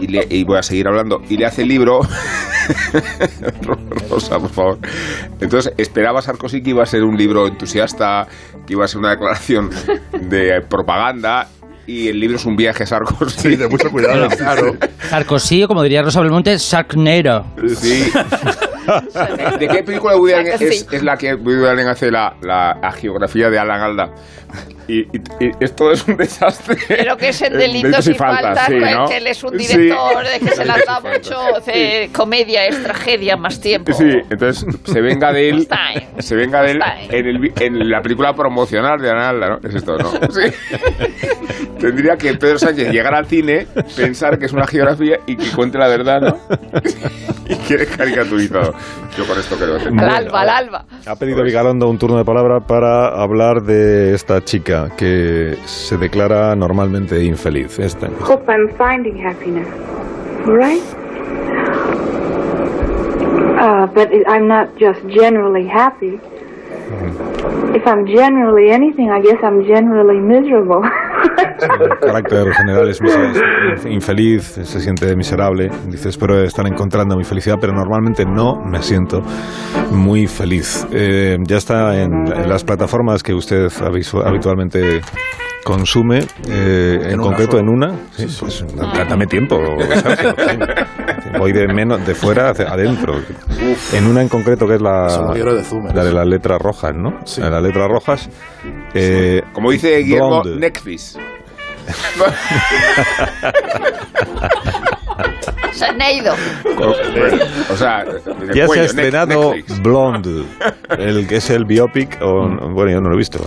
y, 0.00 0.06
le- 0.06 0.26
y 0.30 0.44
voy 0.44 0.58
a 0.58 0.62
seguir 0.62 0.86
hablando. 0.88 1.20
Y 1.28 1.36
le 1.36 1.46
hace 1.46 1.62
el 1.62 1.68
libro. 1.68 2.00
Rosa, 4.10 4.38
por 4.38 4.50
favor. 4.50 4.78
Entonces, 5.40 5.72
esperaba 5.76 6.22
Sarkozy 6.22 6.62
que 6.62 6.70
iba 6.70 6.82
a 6.82 6.86
ser 6.86 7.02
un 7.02 7.16
libro 7.16 7.46
entusiasta, 7.46 8.26
que 8.66 8.74
iba 8.74 8.84
a 8.84 8.88
ser 8.88 8.98
una 8.98 9.10
declaración 9.10 9.70
de 10.28 10.60
propaganda. 10.68 11.48
Y 11.90 12.06
el 12.06 12.20
libro 12.20 12.36
es 12.36 12.44
un 12.46 12.54
viaje 12.54 12.84
a 12.84 12.86
Sarkozy. 12.86 13.40
Sí, 13.40 13.56
de 13.56 13.66
mucho 13.66 13.90
cuidado. 13.90 14.28
Claro. 14.38 14.76
Sarkozy, 15.08 15.64
o 15.64 15.68
como 15.68 15.82
diría 15.82 16.02
Rosa 16.02 16.20
Belmonte, 16.20 16.56
Sharknado. 16.56 17.46
Sí. 17.80 18.04
¿De 19.58 19.68
qué 19.68 19.82
película 19.82 20.16
Woody 20.16 20.32
Allen 20.32 20.52
es, 20.60 20.86
es 20.90 21.02
la 21.02 21.16
que 21.16 21.34
Woody 21.34 21.66
Allen 21.66 21.88
hace 21.88 22.10
la, 22.10 22.34
la, 22.42 22.76
la 22.80 22.92
geografía 22.92 23.50
de 23.50 23.58
Alan 23.58 23.80
Alda? 23.80 24.10
Y, 24.88 25.02
y- 25.02 25.22
y 25.38 25.50
esto 25.60 25.92
es 25.92 26.04
un 26.08 26.16
desastre. 26.16 26.76
Pero 26.88 27.16
que 27.16 27.28
es 27.28 27.40
en 27.42 27.52
delitos 27.58 28.08
y 28.08 28.14
faltas, 28.14 28.66
sí, 28.66 28.74
¿no? 28.78 29.06
que 29.06 29.18
él 29.18 29.26
es 29.28 29.44
un 29.44 29.56
Sí. 29.56 29.66
director, 29.76 30.24
de 30.26 30.40
que 30.40 30.48
se 30.56 30.64
las 30.64 30.84
da 30.84 31.00
mucho, 31.00 31.36
comedia, 32.12 32.66
es 32.66 32.82
tragedia, 32.82 33.36
más 33.36 33.60
tiempo. 33.60 33.92
Sí, 33.92 34.10
entonces 34.28 34.66
se 34.84 35.00
venga 35.00 35.32
de 35.32 35.50
él, 35.50 35.68
se 36.18 36.34
venga 36.34 36.62
de 36.62 36.72
él 36.72 36.80
en, 37.10 37.26
el 37.26 37.52
en 37.60 37.88
la 37.90 38.02
película 38.02 38.34
promocional 38.34 39.00
de 39.00 39.10
Alan 39.10 39.22
Alda, 39.36 39.48
¿no? 39.50 39.68
Es 39.68 39.76
esto, 39.76 39.96
¿no? 39.96 40.10
Tendría 41.78 42.16
que 42.16 42.34
Pedro 42.34 42.58
Sánchez 42.58 42.90
llegar 42.92 43.14
al 43.14 43.26
cine, 43.26 43.66
pensar 43.96 44.38
que 44.38 44.46
es 44.46 44.52
una 44.52 44.66
geografía 44.66 45.18
y 45.26 45.36
que 45.36 45.50
cuente 45.52 45.78
la 45.78 45.88
verdad, 45.88 46.20
¿no? 46.20 46.36
y 47.48 47.54
que 47.56 47.74
es 47.76 47.88
Yo 49.16 49.26
con 49.26 49.38
esto 49.38 49.56
creo 49.56 49.78
que 49.78 49.88
Al 49.88 50.08
alba, 50.08 50.40
al 50.40 50.48
alba. 50.48 50.84
Ha 51.06 51.16
pedido 51.16 51.42
Vigalondo 51.42 51.88
un 51.88 51.98
turno 51.98 52.18
de 52.18 52.24
palabra 52.24 52.60
para 52.60 53.08
hablar 53.08 53.62
de 53.62 54.14
esta 54.14 54.42
chica 54.44 54.88
que 54.96 55.56
se 55.64 55.96
declara 55.96 56.54
normalmente 56.56 57.22
infeliz. 57.24 57.78
Esta. 57.78 58.08
hope 58.20 58.50
I'm 58.50 58.68
finding 58.76 59.24
happiness. 59.24 59.66
All 60.46 60.56
right? 60.56 60.82
Uh, 63.60 63.86
but 63.92 64.08
I'm 64.26 64.48
not 64.48 64.68
just 64.78 65.00
generally 65.08 65.66
happy. 65.68 66.18
If 67.74 67.86
I'm 67.86 68.06
generally 68.06 68.70
anything, 68.70 69.10
I 69.10 69.20
guess 69.20 69.38
I'm 69.42 69.64
generally 69.64 70.18
miserable. 70.18 70.82
El 71.22 71.98
carácter 72.00 72.52
general 72.54 72.88
es 72.88 73.00
infeliz, 73.86 74.42
se 74.62 74.80
siente 74.80 75.14
miserable. 75.16 75.68
Dice, 75.86 76.08
espero 76.08 76.42
estar 76.42 76.66
encontrando 76.66 77.16
mi 77.16 77.24
felicidad, 77.24 77.56
pero 77.60 77.72
normalmente 77.72 78.24
no 78.24 78.56
me 78.64 78.82
siento 78.82 79.20
muy 79.90 80.26
feliz. 80.26 80.86
Eh, 80.92 81.36
ya 81.46 81.56
está 81.56 82.00
en, 82.00 82.10
en 82.34 82.48
las 82.48 82.64
plataformas 82.64 83.22
que 83.22 83.34
usted 83.34 83.68
habitualmente 84.26 85.00
consume, 85.64 86.20
eh, 86.48 86.98
en, 87.10 87.18
concreto 87.18 87.52
sola. 87.58 87.62
en 87.62 87.68
una. 87.68 87.94
Sí, 88.12 88.26
pues, 88.40 88.64
da- 88.74 89.04
dame 89.04 89.26
tiempo. 89.26 89.58
Voy 91.38 91.52
de 91.52 91.68
menos 91.72 92.04
de 92.06 92.14
fuera 92.14 92.50
hacia 92.50 92.66
adentro. 92.72 93.14
En 93.92 94.06
una 94.06 94.22
en 94.22 94.28
concreto 94.28 94.66
que 94.66 94.74
es 94.76 94.82
la, 94.82 95.06
de 95.32 95.62
Zoomer. 95.62 95.94
la 95.94 96.04
de 96.04 96.12
las 96.12 96.26
letras 96.26 96.58
rojas, 96.60 96.92
¿no? 96.94 97.20
Sí. 97.24 97.40
La 97.40 97.46
de 97.48 97.52
las 97.52 97.62
letras 97.62 97.88
rojas. 97.88 98.30
eh, 98.94 99.42
Como 99.52 99.70
dice 99.70 99.98
Guillermo, 99.98 100.42
Blonde. 100.42 100.60
Netflix. 100.60 101.09
Sharknado. 105.72 106.34
O 107.70 107.76
sea, 107.76 108.04
Ya 108.54 108.62
se 108.62 108.66
cuello, 108.66 108.82
ha 108.82 108.86
estrenado 108.86 109.54
Netflix. 109.54 109.82
Blonde, 109.82 110.44
el 110.98 111.26
que 111.26 111.36
es 111.36 111.50
el 111.50 111.64
biopic, 111.64 112.18
o, 112.22 112.48
bueno, 112.74 112.90
yo 112.90 113.00
no 113.00 113.08
lo 113.08 113.14
he 113.14 113.18
visto, 113.18 113.38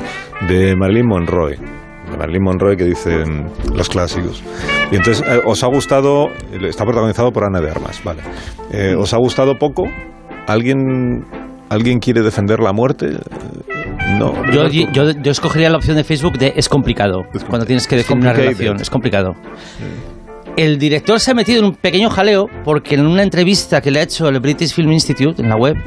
de 0.47 0.75
Marilyn 0.75 1.07
Monroe. 1.07 1.57
De 1.57 2.17
Marilyn 2.17 2.43
Monroe 2.43 2.77
que 2.77 2.85
dicen 2.85 3.51
los 3.73 3.89
clásicos. 3.89 4.43
Y 4.91 4.95
entonces, 4.95 5.23
eh, 5.27 5.41
¿os 5.45 5.63
ha 5.63 5.67
gustado? 5.67 6.29
Está 6.61 6.85
protagonizado 6.85 7.31
por 7.31 7.43
Ana 7.43 7.59
de 7.59 7.71
Armas, 7.71 8.01
vale. 8.03 8.21
Eh, 8.71 8.95
¿Os 8.97 9.13
ha 9.13 9.17
gustado 9.17 9.55
poco? 9.55 9.83
¿Alguien, 10.47 11.25
¿Alguien 11.69 11.99
quiere 11.99 12.21
defender 12.21 12.59
la 12.59 12.73
muerte? 12.73 13.17
No. 14.19 14.33
Yo, 14.51 14.67
yo, 14.67 15.11
yo 15.11 15.31
escogería 15.31 15.69
la 15.69 15.77
opción 15.77 15.95
de 15.97 16.03
Facebook 16.03 16.37
de 16.37 16.53
es 16.55 16.69
complicado. 16.69 17.25
Cuando 17.49 17.65
tienes 17.65 17.87
que 17.87 17.95
definir 17.95 18.23
una 18.23 18.33
relación, 18.33 18.79
es 18.79 18.89
complicado. 18.89 19.35
El 20.55 20.77
director 20.77 21.19
se 21.19 21.31
ha 21.31 21.33
metido 21.33 21.59
en 21.59 21.65
un 21.65 21.75
pequeño 21.75 22.09
jaleo 22.09 22.47
porque 22.63 22.95
en 22.95 23.05
una 23.07 23.23
entrevista 23.23 23.81
que 23.81 23.89
le 23.89 23.99
ha 23.99 24.03
hecho 24.03 24.27
el 24.27 24.39
British 24.39 24.73
Film 24.73 24.91
Institute 24.91 25.41
en 25.41 25.49
la 25.49 25.55
web, 25.55 25.77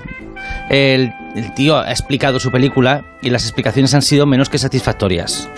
el, 0.70 1.12
el 1.36 1.54
tío 1.54 1.78
ha 1.78 1.90
explicado 1.90 2.40
su 2.40 2.50
película 2.50 3.04
y 3.22 3.30
las 3.30 3.44
explicaciones 3.44 3.94
han 3.94 4.02
sido 4.02 4.26
menos 4.26 4.48
que 4.48 4.58
satisfactorias. 4.58 5.48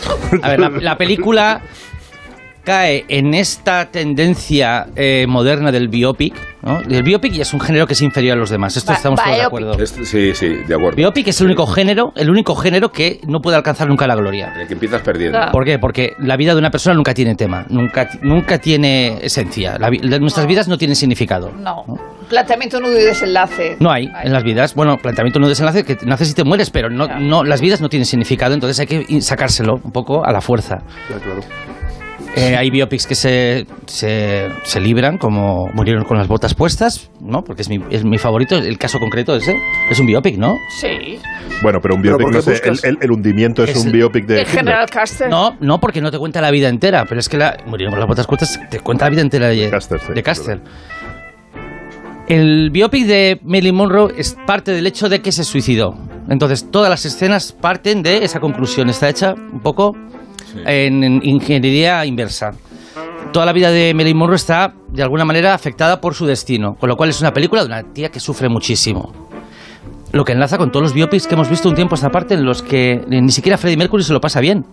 A 0.43 0.49
ver, 0.51 0.61
la, 0.61 0.69
la 0.69 0.99
película 0.99 1.63
cae 2.65 3.05
en 3.09 3.35
esta 3.35 3.87
tendencia 3.91 4.87
eh, 4.97 5.27
moderna 5.29 5.73
del 5.73 5.89
biopic. 5.89 6.35
¿no? 6.63 6.81
El 6.81 7.03
biopic 7.03 7.33
ya 7.33 7.43
es 7.43 7.55
un 7.55 7.61
género 7.61 7.87
que 7.87 7.93
es 7.95 8.03
inferior 8.03 8.37
a 8.37 8.41
los 8.41 8.51
demás. 8.51 8.77
Esto 8.77 8.91
Ba- 8.91 8.97
estamos 8.97 9.23
todos 9.23 9.37
de 9.37 9.43
acuerdo. 9.43 9.73
Es- 9.83 9.91
sí, 10.05 10.35
sí, 10.35 10.49
de 10.67 10.75
acuerdo. 10.75 10.97
Biopic 10.97 11.29
es 11.29 11.41
el 11.41 11.47
único 11.47 11.67
género, 11.67 12.13
el 12.17 12.29
único 12.31 12.55
género 12.57 12.91
que 12.93 13.21
no 13.27 13.41
puede 13.41 13.57
alcanzar 13.57 13.89
nunca 13.89 14.07
la 14.07 14.17
gloria. 14.17 14.53
El 14.61 14.67
que 14.67 14.75
empiezas 14.75 15.01
perdiendo. 15.03 15.39
¿Por 15.53 15.65
qué? 15.65 15.79
Porque 15.79 16.13
la 16.19 16.37
vida 16.37 16.53
de 16.53 16.59
una 16.59 16.71
persona 16.71 16.95
nunca 16.95 17.15
tiene 17.15 17.35
tema, 17.37 17.65
nunca, 17.71 18.11
nunca 18.23 18.59
tiene 18.59 19.19
esencia. 19.23 19.79
La 19.79 19.89
vi- 19.89 19.99
nuestras 20.01 20.47
vidas 20.47 20.69
no 20.69 20.77
tienen 20.77 20.97
significado. 20.97 21.53
No. 21.59 21.85
Planteamiento, 22.29 22.81
nudo 22.81 22.99
y 22.99 23.05
desenlace. 23.05 23.77
No 23.81 23.91
hay 23.91 24.11
en 24.23 24.33
las 24.33 24.43
vidas. 24.43 24.75
Bueno, 24.75 24.99
planteamiento 24.99 25.39
no 25.39 25.49
desenlace, 25.49 25.85
que 25.85 25.97
naces 26.05 26.31
y 26.33 26.35
te 26.35 26.45
mueres, 26.45 26.69
pero 26.71 26.91
no, 26.91 27.07
no, 27.21 27.45
las 27.45 27.61
vidas 27.63 27.81
no 27.81 27.89
tienen 27.89 28.05
significado, 28.05 28.53
entonces 28.53 28.79
hay 28.81 28.87
que 28.87 29.21
sacárselo 29.23 29.81
un 29.83 29.93
poco 29.93 30.27
a 30.27 30.33
la 30.33 30.41
fuerza. 30.43 30.83
Eh, 32.37 32.57
hay 32.57 32.71
biopics 32.71 33.07
que 33.07 33.15
se, 33.15 33.67
se, 33.87 34.49
se 34.65 34.81
libran, 34.81 35.19
como 35.19 35.69
murieron 35.73 36.05
con 36.05 36.19
las 36.19 36.29
botas 36.29 36.55
puestas, 36.55 37.11
¿no? 37.21 37.43
Porque 37.43 37.63
es 37.63 37.69
mi, 37.69 37.81
es 37.91 38.05
mi 38.05 38.19
favorito. 38.19 38.57
El 38.57 38.77
caso 38.79 38.99
concreto 38.99 39.35
ese 39.37 39.57
es 39.91 39.99
un 39.99 40.07
biopic, 40.07 40.37
¿no? 40.37 40.55
Sí. 40.81 41.19
Bueno, 41.63 41.79
pero 41.81 41.95
un 41.95 42.03
biopic, 42.03 42.27
¿por 42.27 42.35
no 42.35 42.43
sé, 42.43 42.61
el, 42.65 42.79
el- 42.83 42.99
el 43.01 43.11
hundimiento 43.13 43.63
es, 43.65 43.71
Es- 43.71 43.85
un 43.85 43.93
biopic 43.93 44.27
de 44.27 44.41
El. 44.41 44.47
General 44.47 44.89
Caster. 44.91 45.29
No, 45.29 45.57
no, 45.61 45.79
porque 45.81 46.01
no 46.01 46.11
te 46.11 46.19
cuenta 46.19 46.41
la 46.41 46.51
vida 46.51 46.69
entera, 46.69 47.05
pero 47.09 47.21
es 47.21 47.29
que 47.29 47.37
la, 47.39 47.57
murieron 47.67 47.93
con 47.93 48.01
las 48.01 48.09
botas 48.09 48.27
puestas, 48.27 48.61
te 48.71 48.81
cuenta 48.81 49.07
la 49.07 49.11
vida 49.11 49.23
entera 49.23 49.49
de 49.49 49.71
Custer, 49.71 50.01
sí, 50.01 50.13
de 50.13 50.23
Custer. 50.23 50.61
El 52.29 52.71
biopic 52.71 53.07
de 53.07 53.41
Marilyn 53.43 53.75
Monroe 53.75 54.13
es 54.19 54.37
parte 54.47 54.73
del 54.73 54.87
hecho 54.87 55.09
de 55.09 55.21
que 55.23 55.33
se 55.33 55.45
suicidó. 55.45 55.97
Entonces, 56.29 56.71
todas 56.71 56.91
las 56.91 57.07
escenas 57.07 57.53
parten 57.53 58.03
de 58.03 58.23
esa 58.23 58.39
conclusión. 58.39 58.91
Está 58.91 59.09
hecha 59.09 59.33
un 59.35 59.61
poco 59.61 59.97
en, 60.67 61.05
en 61.05 61.21
ingeniería 61.23 62.05
inversa. 62.05 62.51
Toda 63.33 63.45
la 63.45 63.53
vida 63.53 63.71
de 63.71 63.93
Marilyn 63.95 64.17
Monroe 64.17 64.37
está, 64.37 64.73
de 64.89 65.03
alguna 65.03 65.25
manera, 65.25 65.53
afectada 65.53 66.01
por 66.01 66.15
su 66.15 66.27
destino. 66.27 66.75
Con 66.75 66.89
lo 66.89 66.97
cual 66.97 67.11
es 67.11 67.21
una 67.21 67.33
película 67.33 67.63
de 67.63 67.67
una 67.67 67.83
tía 67.93 68.09
que 68.09 68.21
sufre 68.21 68.49
muchísimo. 68.49 69.13
Lo 70.13 70.25
que 70.25 70.33
enlaza 70.33 70.57
con 70.57 70.71
todos 70.71 70.85
los 70.85 70.95
biopics 70.95 71.27
que 71.27 71.35
hemos 71.35 71.51
visto 71.51 71.69
un 71.69 71.75
tiempo 71.75 71.95
a 71.95 71.97
esta 71.97 72.09
parte 72.09 72.35
en 72.35 72.45
los 72.45 72.63
que 72.63 73.05
ni 73.09 73.31
siquiera 73.31 73.59
Freddie 73.59 73.77
Mercury 73.77 74.03
se 74.03 74.15
lo 74.15 74.21
pasa 74.21 74.41
bien. 74.41 74.65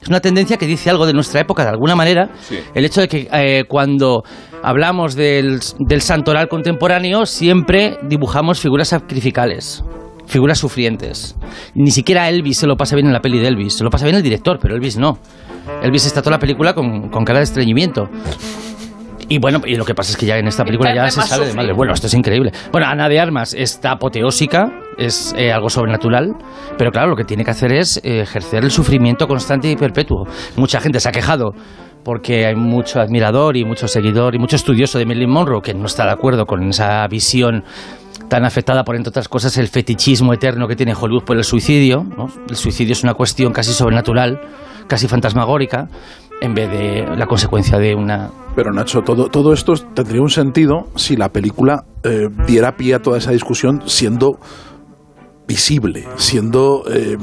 Es 0.00 0.08
una 0.08 0.18
tendencia 0.18 0.56
que 0.56 0.66
dice 0.66 0.90
algo 0.90 1.06
de 1.06 1.12
nuestra 1.12 1.40
época, 1.40 1.62
de 1.62 1.70
alguna 1.70 1.94
manera. 1.94 2.28
Sí. 2.40 2.58
El 2.74 2.84
hecho 2.84 3.00
de 3.00 3.06
que 3.06 3.28
eh, 3.32 3.62
cuando 3.68 4.24
hablamos 4.60 5.14
del, 5.14 5.60
del 5.78 6.02
santoral 6.02 6.48
contemporáneo, 6.48 7.24
siempre 7.24 7.98
dibujamos 8.08 8.58
figuras 8.58 8.88
sacrificales, 8.88 9.84
figuras 10.32 10.58
sufrientes. 10.58 11.36
Ni 11.74 11.90
siquiera 11.90 12.28
Elvis 12.28 12.58
se 12.58 12.66
lo 12.66 12.76
pasa 12.76 12.96
bien 12.96 13.06
en 13.06 13.12
la 13.12 13.20
peli 13.20 13.38
de 13.38 13.48
Elvis. 13.48 13.74
Se 13.74 13.84
lo 13.84 13.90
pasa 13.90 14.04
bien 14.06 14.16
el 14.16 14.22
director, 14.22 14.58
pero 14.60 14.74
Elvis 14.74 14.96
no. 14.96 15.18
Elvis 15.82 16.06
está 16.06 16.22
toda 16.22 16.32
la 16.32 16.38
película 16.40 16.74
con, 16.74 17.10
con 17.10 17.24
cara 17.24 17.38
de 17.38 17.44
estreñimiento. 17.44 18.08
Y 19.28 19.38
bueno, 19.38 19.60
y 19.64 19.76
lo 19.76 19.84
que 19.84 19.94
pasa 19.94 20.10
es 20.10 20.16
que 20.16 20.26
ya 20.26 20.36
en 20.36 20.46
esta 20.46 20.64
película 20.64 20.94
ya 20.94 21.10
se 21.10 21.22
sale 21.22 21.46
de 21.46 21.54
madre. 21.54 21.72
Bueno, 21.72 21.92
esto 21.92 22.06
es 22.06 22.14
increíble. 22.14 22.52
Bueno, 22.70 22.86
Ana 22.86 23.08
de 23.08 23.20
Armas 23.20 23.54
está 23.54 23.92
apoteósica, 23.92 24.70
es 24.98 25.34
eh, 25.38 25.52
algo 25.52 25.70
sobrenatural, 25.70 26.34
pero 26.76 26.90
claro, 26.90 27.10
lo 27.10 27.16
que 27.16 27.24
tiene 27.24 27.44
que 27.44 27.50
hacer 27.50 27.72
es 27.72 27.98
eh, 27.98 28.20
ejercer 28.20 28.64
el 28.64 28.70
sufrimiento 28.70 29.26
constante 29.26 29.70
y 29.70 29.76
perpetuo. 29.76 30.26
Mucha 30.56 30.80
gente 30.80 31.00
se 31.00 31.08
ha 31.08 31.12
quejado 31.12 31.52
porque 32.04 32.46
hay 32.46 32.56
mucho 32.56 33.00
admirador 33.00 33.56
y 33.56 33.64
mucho 33.64 33.88
seguidor 33.88 34.34
y 34.34 34.38
mucho 34.38 34.56
estudioso 34.56 34.98
de 34.98 35.06
Marilyn 35.06 35.30
Monroe 35.30 35.62
que 35.62 35.72
no 35.72 35.86
está 35.86 36.04
de 36.04 36.12
acuerdo 36.12 36.46
con 36.46 36.62
esa 36.68 37.06
visión 37.08 37.64
tan 38.32 38.46
afectada 38.46 38.82
por, 38.82 38.96
entre 38.96 39.10
otras 39.10 39.28
cosas, 39.28 39.58
el 39.58 39.68
fetichismo 39.68 40.32
eterno 40.32 40.66
que 40.66 40.74
tiene 40.74 40.94
Hollywood 40.98 41.24
por 41.24 41.36
el 41.36 41.44
suicidio. 41.44 42.02
¿no? 42.16 42.30
El 42.48 42.56
suicidio 42.56 42.94
es 42.94 43.02
una 43.02 43.12
cuestión 43.12 43.52
casi 43.52 43.74
sobrenatural, 43.74 44.40
casi 44.86 45.06
fantasmagórica, 45.06 45.88
en 46.40 46.54
vez 46.54 46.70
de 46.70 47.06
la 47.14 47.26
consecuencia 47.26 47.76
de 47.76 47.94
una 47.94 48.30
Pero 48.56 48.72
Nacho, 48.72 49.02
todo, 49.02 49.26
todo 49.28 49.52
esto 49.52 49.74
tendría 49.74 50.22
un 50.22 50.30
sentido 50.30 50.88
si 50.96 51.14
la 51.14 51.28
película 51.28 51.84
eh, 52.04 52.30
diera 52.46 52.74
pie 52.74 52.94
a 52.94 53.02
toda 53.02 53.18
esa 53.18 53.32
discusión 53.32 53.82
siendo 53.84 54.40
visible, 55.46 56.08
siendo 56.16 56.84
eh, 56.90 57.18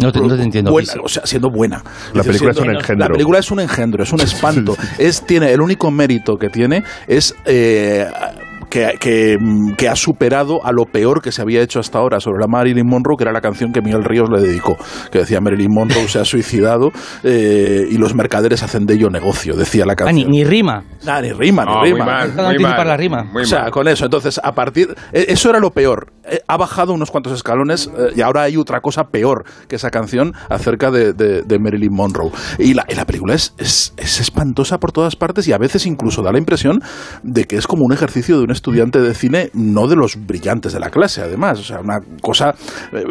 No 0.00 0.10
te- 0.12 0.20
no 0.20 0.34
te 0.34 0.42
entiendo, 0.42 0.70
buena, 0.70 0.92
o 1.02 1.08
sea, 1.08 1.26
siendo 1.26 1.50
buena. 1.50 1.82
La 2.14 2.22
Dice, 2.22 2.28
película 2.28 2.50
es 2.52 2.56
siendo- 2.56 2.70
un 2.72 2.76
engendro. 2.78 3.08
La 3.08 3.12
película 3.12 3.38
es 3.40 3.50
un 3.50 3.60
engendro, 3.60 4.02
es 4.02 4.12
un 4.12 4.20
espanto. 4.20 4.76
es 4.98 5.26
tiene 5.26 5.52
el 5.52 5.60
único 5.60 5.90
mérito 5.90 6.38
que 6.38 6.48
tiene 6.48 6.82
es 7.06 7.34
eh, 7.44 8.06
que, 8.74 8.98
que, 8.98 9.36
mm, 9.40 9.74
que 9.76 9.88
ha 9.88 9.94
superado 9.94 10.58
a 10.64 10.72
lo 10.72 10.84
peor 10.86 11.22
que 11.22 11.30
se 11.30 11.40
había 11.40 11.62
hecho 11.62 11.78
hasta 11.78 11.98
ahora 12.00 12.18
sobre 12.18 12.40
la 12.40 12.48
Marilyn 12.48 12.84
Monroe, 12.86 13.16
que 13.16 13.22
era 13.22 13.32
la 13.32 13.40
canción 13.40 13.70
que 13.72 13.80
Miguel 13.80 14.02
Ríos 14.02 14.28
le 14.28 14.40
dedicó, 14.40 14.76
que 15.12 15.20
decía 15.20 15.40
Marilyn 15.40 15.70
Monroe 15.72 16.08
se 16.08 16.18
ha 16.18 16.24
suicidado 16.24 16.90
eh, 17.22 17.86
y 17.88 17.96
los 17.98 18.14
mercaderes 18.16 18.64
hacen 18.64 18.84
de 18.86 18.94
ello 18.94 19.10
negocio, 19.10 19.54
decía 19.54 19.86
la 19.86 19.92
Ah, 19.92 19.96
canción. 19.96 20.28
ni, 20.28 20.38
ni 20.38 20.44
rima. 20.44 20.82
Nah, 21.06 21.20
ni 21.20 21.30
rima, 21.32 21.64
ni 21.64 21.70
No, 21.72 21.78
muy 21.78 21.92
rima. 21.92 22.04
mal, 22.04 22.32
muy 22.34 22.44
anticipar 22.46 22.76
mal, 22.78 22.88
la 22.88 22.96
rima. 22.96 23.22
muy 23.32 23.42
o 23.42 23.46
sea, 23.46 23.62
mal. 23.62 23.70
con 23.70 23.86
eso. 23.86 24.04
Entonces, 24.06 24.40
a 24.42 24.52
partir. 24.52 24.88
eh, 25.12 25.26
Eso 25.28 25.50
era 25.50 25.60
lo 25.60 25.70
peor. 25.70 26.12
Eh, 26.28 26.40
Ha 26.48 26.56
bajado 26.56 26.92
unos 26.94 27.12
cuantos 27.12 27.32
escalones 27.32 27.88
eh, 27.96 28.12
y 28.16 28.22
ahora 28.22 28.42
hay 28.42 28.56
otra 28.56 28.80
cosa 28.80 29.04
peor 29.04 29.44
que 29.68 29.76
esa 29.76 29.90
canción 29.90 30.32
acerca 30.50 30.90
de, 30.90 31.12
de- 31.12 31.42
de 31.42 31.58
Marilyn 31.60 31.92
Monroe. 31.94 32.32
Y 32.58 32.74
la, 32.74 32.84
y 32.88 32.94
la 32.96 33.04
película 33.04 33.34
es, 33.34 33.54
es, 33.58 33.94
es 33.96 34.20
espantosa 34.20 34.78
por 34.78 34.90
todas 34.90 35.14
partes 35.14 35.46
y 35.46 35.52
a 35.52 35.58
veces 35.58 35.86
incluso 35.86 36.22
da 36.22 36.32
la 36.32 36.38
impresión 36.38 36.80
de 37.22 37.44
que 37.44 37.56
es 37.56 37.66
como 37.68 37.84
un 37.84 37.92
ejercicio 37.92 38.36
de 38.38 38.44
un 38.44 38.50
estudiante 38.64 38.98
de 38.98 39.12
cine, 39.14 39.50
no 39.52 39.86
de 39.86 39.94
los 39.94 40.16
brillantes 40.26 40.72
de 40.72 40.80
la 40.80 40.88
clase, 40.88 41.20
además. 41.20 41.60
O 41.60 41.62
sea, 41.62 41.80
una 41.80 41.98
cosa 42.22 42.54
eh, 42.92 43.04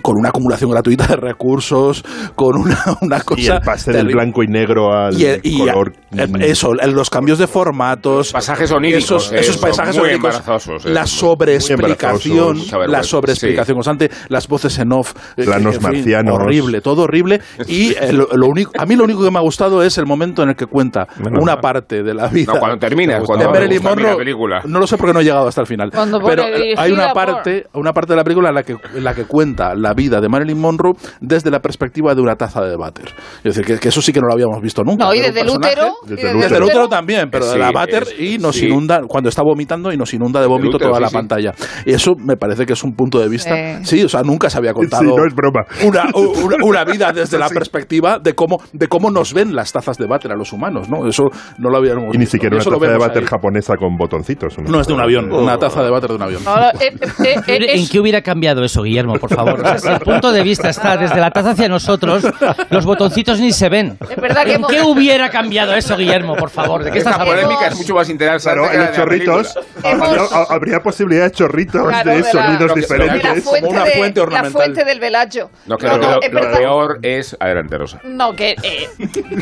con 0.00 0.16
una 0.18 0.30
acumulación 0.30 0.70
gratuita 0.70 1.06
de 1.08 1.16
recursos, 1.16 2.02
con 2.34 2.56
una, 2.56 2.78
una 3.02 3.20
cosa. 3.20 3.40
Y 3.42 3.46
el 3.48 3.60
pase 3.60 3.92
del 3.92 4.06
blanco 4.06 4.42
y 4.42 4.46
negro 4.46 4.92
al 4.94 5.20
Y, 5.20 5.26
el- 5.26 5.40
y 5.42 5.58
color. 5.58 5.92
eh, 6.16 6.26
eso, 6.40 6.70
el- 6.80 6.92
los 6.92 7.10
cambios 7.10 7.38
de 7.38 7.46
formatos, 7.46 8.32
Pasajes 8.32 8.72
oníricos, 8.72 9.04
esos, 9.04 9.32
eh, 9.32 9.40
esos 9.40 9.58
paisajes 9.58 9.94
muy 9.96 10.04
oníricos, 10.08 10.36
embarazosos, 10.36 10.86
eh. 10.86 10.90
la 10.90 11.06
sobreexplicación, 11.06 12.58
la 12.88 13.02
sobreexplicación 13.02 13.76
constante, 13.76 14.10
las 14.28 14.48
voces 14.48 14.78
en 14.78 14.92
off, 14.92 15.12
Planos 15.36 15.74
en 15.76 15.80
fin, 15.80 15.90
marcianos. 15.90 16.34
horrible, 16.34 16.80
todo 16.80 17.02
horrible. 17.02 17.40
Y 17.66 17.90
eh, 17.94 18.12
lo, 18.12 18.28
lo 18.34 18.46
único, 18.46 18.72
a 18.78 18.86
mí 18.86 18.96
lo 18.96 19.04
único 19.04 19.22
que 19.22 19.30
me 19.30 19.38
ha 19.38 19.42
gustado 19.42 19.82
es 19.82 19.98
el 19.98 20.06
momento 20.06 20.42
en 20.42 20.50
el 20.50 20.56
que 20.56 20.66
cuenta 20.66 21.06
Menos 21.18 21.42
una 21.42 21.52
mal. 21.54 21.60
parte 21.60 22.02
de 22.02 22.14
la 22.14 22.28
vida. 22.28 22.54
No, 22.54 22.58
cuando 22.60 22.78
termina, 22.78 23.18
de 23.18 23.24
cuando 23.26 23.50
Marilyn 23.50 23.86
a 23.86 23.94
mí 23.94 24.02
la 24.02 24.16
película. 24.16 24.62
No 24.64 24.78
lo 24.84 24.86
sé 24.86 24.96
porque 24.96 25.12
no 25.12 25.20
he 25.20 25.24
llegado 25.24 25.48
hasta 25.48 25.60
el 25.60 25.66
final. 25.66 25.90
Cuando 25.90 26.20
Pero 26.20 26.42
eh, 26.44 26.74
hay 26.76 26.92
una 26.92 27.12
por- 27.12 27.24
parte, 27.26 27.66
una 27.74 27.92
parte 27.92 28.12
de 28.12 28.16
la 28.16 28.24
película 28.24 28.50
en 28.50 28.54
la 28.54 28.62
que 28.62 28.76
en 28.94 29.04
la 29.04 29.14
que 29.14 29.24
cuenta 29.24 29.74
la 29.74 29.94
vida 29.94 30.20
de 30.20 30.28
Marilyn 30.28 30.60
Monroe 30.60 30.92
desde 31.20 31.50
la 31.50 31.60
perspectiva 31.60 32.14
de 32.14 32.20
una 32.20 32.36
taza 32.36 32.60
de 32.62 32.76
váter. 32.76 33.06
Es 33.38 33.54
decir, 33.54 33.64
que, 33.64 33.78
que 33.80 33.88
eso 33.88 34.00
sí 34.02 34.12
que 34.12 34.20
no 34.20 34.26
lo 34.28 34.34
habíamos 34.34 34.60
visto 34.62 34.82
nunca. 34.84 35.04
No, 35.06 35.14
y 35.14 35.20
desde 35.20 35.40
el 35.40 35.50
útero. 35.50 35.94
Desde 36.06 36.30
el 36.30 36.40
desde 36.40 36.56
el 36.56 36.62
útero 36.62 36.88
también, 36.88 37.28
pero 37.30 37.46
de 37.46 37.52
Sí, 37.52 37.58
la 37.58 37.70
váter 37.72 38.02
es- 38.04 38.20
y 38.20 38.38
nos 38.38 38.56
sí. 38.56 38.66
inunda, 38.66 39.00
cuando 39.08 39.28
está 39.28 39.42
vomitando 39.42 39.92
y 39.92 39.96
nos 39.96 40.12
inunda 40.14 40.40
de 40.40 40.46
vómito 40.46 40.78
toda 40.78 40.96
sí, 40.96 41.02
la 41.02 41.08
sí. 41.08 41.14
pantalla. 41.14 41.52
Y 41.86 41.92
eso 41.92 42.12
me 42.18 42.36
parece 42.36 42.66
que 42.66 42.72
es 42.74 42.84
un 42.84 42.94
punto 42.94 43.18
de 43.20 43.28
vista. 43.28 43.56
Eh. 43.58 43.78
Sí, 43.84 44.02
o 44.04 44.08
sea, 44.08 44.22
nunca 44.22 44.50
se 44.50 44.58
había 44.58 44.72
contado 44.72 45.02
Sí, 45.02 45.08
no 45.08 45.24
es 45.26 45.34
broma. 45.34 45.62
una, 45.84 46.04
una, 46.14 46.56
una 46.64 46.84
vida 46.92 47.12
desde 47.12 47.38
la 47.38 47.48
perspectiva 47.48 48.18
de 48.18 48.34
cómo, 48.34 48.58
de 48.72 48.88
cómo 48.88 49.10
nos 49.10 49.32
ven 49.32 49.54
las 49.54 49.72
tazas 49.72 49.96
de 49.98 50.06
váter 50.06 50.32
a 50.32 50.36
los 50.36 50.52
humanos, 50.52 50.88
¿no? 50.88 51.06
Eso 51.06 51.24
no 51.58 51.70
lo 51.70 51.78
habíamos 51.78 52.04
Y 52.14 52.18
ni 52.18 52.18
visto. 52.18 52.32
siquiera 52.32 52.56
una 52.56 52.64
taza 52.64 52.92
de 52.92 52.98
váter 52.98 53.22
ahí. 53.22 53.28
japonesa 53.28 53.76
con 53.76 53.96
botoncitos. 53.96 54.56
No, 54.74 54.80
es 54.80 54.86
de 54.88 54.92
un 54.92 55.00
avión, 55.00 55.32
una 55.32 55.58
taza 55.58 55.82
de 55.84 55.90
váter 55.90 56.10
de 56.10 56.16
un 56.16 56.22
avión. 56.22 56.42
Ahora, 56.46 56.72
eh, 56.80 56.92
eh, 57.24 57.36
eh, 57.46 57.56
¿En 57.74 57.80
es- 57.80 57.90
qué 57.90 58.00
hubiera 58.00 58.22
cambiado 58.22 58.64
eso, 58.64 58.82
Guillermo, 58.82 59.14
por 59.18 59.30
favor? 59.32 59.60
O 59.60 59.64
sea, 59.64 59.78
si 59.78 59.88
el 59.88 60.00
punto 60.00 60.32
de 60.32 60.42
vista 60.42 60.68
está 60.68 60.96
desde 60.96 61.20
la 61.20 61.30
taza 61.30 61.50
hacia 61.50 61.68
nosotros, 61.68 62.24
los 62.70 62.84
botoncitos 62.84 63.38
ni 63.40 63.52
se 63.52 63.68
ven. 63.68 63.96
Es 64.10 64.16
verdad 64.16 64.44
que 64.44 64.50
¿En 64.50 64.56
hemos- 64.56 64.70
qué 64.70 64.82
hubiera 64.82 65.30
cambiado 65.30 65.74
eso, 65.74 65.96
Guillermo, 65.96 66.34
por 66.36 66.50
favor? 66.50 66.82
¿De 66.82 66.90
qué 66.90 66.98
estás 66.98 67.12
Esta 67.12 67.22
hablando? 67.22 67.42
polémica 67.48 67.68
es 67.72 67.76
mucho 67.78 67.94
más 67.94 68.08
interesante 68.08 68.58
Claro, 68.60 68.72
en 68.72 68.78
la 68.80 68.86
los 68.86 68.92
de 68.92 68.98
la 68.98 69.04
chorritos. 69.04 69.58
Hemos- 69.84 70.32
habría, 70.50 70.82
posibilidad 70.82 71.24
de 71.24 71.30
chorritos 71.30 71.86
Claro, 71.88 72.10
de 72.10 72.16
de 72.16 72.22
la- 72.22 72.30
sonidos 72.32 72.74
de 72.74 72.80
diferentes. 72.80 73.22
la 73.22 73.34
fuente, 73.42 73.60
Como 73.60 73.70
una 73.70 73.84
de, 73.84 73.90
fuente 73.92 74.20
la 74.20 74.24
ornamental. 74.24 74.52
fuente 74.52 74.84
del 74.84 75.00
velayo. 75.00 75.50
No, 75.66 75.78
que 75.78 75.86
no, 75.86 75.98
lo, 75.98 76.20
lo 76.20 76.52
peor 76.52 76.98
es... 77.02 77.36
Adelante, 77.38 77.78
Rosa. 77.78 78.00
No, 78.04 78.34
que 78.34 78.56
eh, 78.62 78.88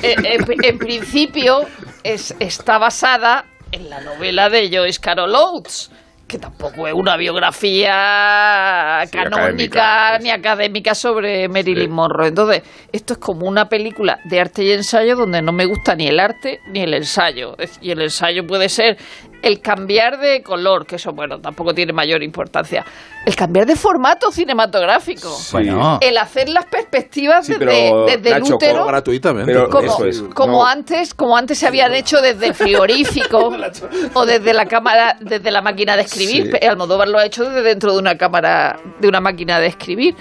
eh, 0.02 0.14
en, 0.24 0.64
en 0.64 0.78
principio 0.78 1.64
es- 2.04 2.34
está 2.38 2.78
basada 2.78 3.44
en 3.72 3.90
la 3.90 4.00
novela 4.00 4.48
de 4.50 4.70
Joyce 4.70 5.00
Carol 5.00 5.34
Oates, 5.34 5.90
que 6.28 6.38
tampoco 6.38 6.86
es 6.86 6.94
una 6.94 7.16
biografía 7.16 9.02
Sí, 9.04 9.10
canónica 9.10 10.14
académica, 10.14 10.18
ni 10.20 10.30
académica 10.30 10.94
sobre 10.94 11.48
Marilyn 11.48 11.90
Monroe. 11.90 12.28
Entonces, 12.28 12.62
esto 12.92 13.14
es 13.14 13.18
como 13.18 13.46
una 13.46 13.68
película 13.68 14.18
de 14.24 14.40
arte 14.40 14.62
y 14.64 14.72
ensayo 14.72 15.16
donde 15.16 15.42
no 15.42 15.52
me 15.52 15.66
gusta 15.66 15.94
ni 15.94 16.06
el 16.06 16.20
arte 16.20 16.60
ni 16.68 16.80
el 16.80 16.94
ensayo. 16.94 17.56
Y 17.80 17.90
el 17.90 18.02
ensayo 18.02 18.46
puede 18.46 18.68
ser 18.68 18.98
el 19.42 19.60
cambiar 19.60 20.18
de 20.20 20.42
color, 20.42 20.86
que 20.86 20.96
eso, 20.96 21.12
bueno, 21.12 21.40
tampoco 21.40 21.74
tiene 21.74 21.92
mayor 21.92 22.22
importancia. 22.22 22.84
El 23.26 23.36
cambiar 23.36 23.66
de 23.66 23.76
formato 23.76 24.30
cinematográfico. 24.32 25.36
Bueno, 25.52 25.98
El 26.00 26.16
hacer 26.18 26.48
las 26.48 26.64
perspectivas 26.66 27.46
Sí, 27.46 27.52
desde, 27.52 27.66
pero, 27.66 28.06
desde 28.06 28.30
el 28.32 28.40
Nacho, 28.42 28.54
útero. 28.56 28.86
gratuitamente. 28.86 29.52
Pero 29.52 29.68
Como, 29.68 29.86
eso 29.92 30.06
es. 30.06 30.22
como 30.34 30.52
No. 30.58 30.66
antes, 30.66 31.14
como 31.14 31.36
antes 31.36 31.58
se 31.58 31.66
habían 31.66 31.92
hecho 31.94 32.20
desde 32.20 32.46
el 32.48 32.54
frigorífico 32.54 33.52
o 34.14 34.26
desde 34.26 34.52
la 34.54 34.66
cámara, 34.66 35.16
desde 35.20 35.50
la 35.50 35.60
máquina 35.62 35.96
de 35.96 36.02
escribir. 36.02 36.56
Sí. 36.60 36.66
Almodóvar 36.66 37.08
lo 37.08 37.18
ha 37.18 37.24
hecho 37.26 37.44
desde 37.44 37.62
dentro 37.62 37.92
de 37.92 37.98
una 37.98 38.16
cámara, 38.16 38.78
de 39.00 39.08
una 39.08 39.20
máquina 39.20 39.58
de 39.60 39.66
escribir. 39.68 40.14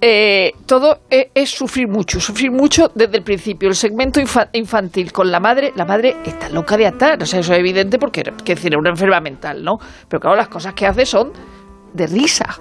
Eh, 0.00 0.52
todo 0.66 1.00
es, 1.10 1.26
es 1.34 1.50
sufrir 1.50 1.88
mucho, 1.88 2.20
sufrir 2.20 2.52
mucho 2.52 2.90
desde 2.94 3.16
el 3.16 3.24
principio. 3.24 3.68
El 3.68 3.74
segmento 3.74 4.20
infa- 4.20 4.48
infantil 4.52 5.10
con 5.12 5.30
la 5.32 5.40
madre, 5.40 5.72
la 5.74 5.84
madre 5.84 6.16
está 6.24 6.48
loca 6.50 6.76
de 6.76 6.86
atar, 6.86 7.20
o 7.20 7.26
sea, 7.26 7.40
eso 7.40 7.52
es 7.52 7.58
evidente 7.58 7.98
porque 7.98 8.22
que 8.44 8.54
decir, 8.54 8.72
es 8.72 8.78
una 8.78 8.90
enferma 8.90 9.20
mental, 9.20 9.64
¿no? 9.64 9.80
Pero 10.08 10.20
claro, 10.20 10.36
las 10.36 10.48
cosas 10.48 10.74
que 10.74 10.86
hace 10.86 11.04
son 11.04 11.32
de 11.92 12.06
risa. 12.06 12.58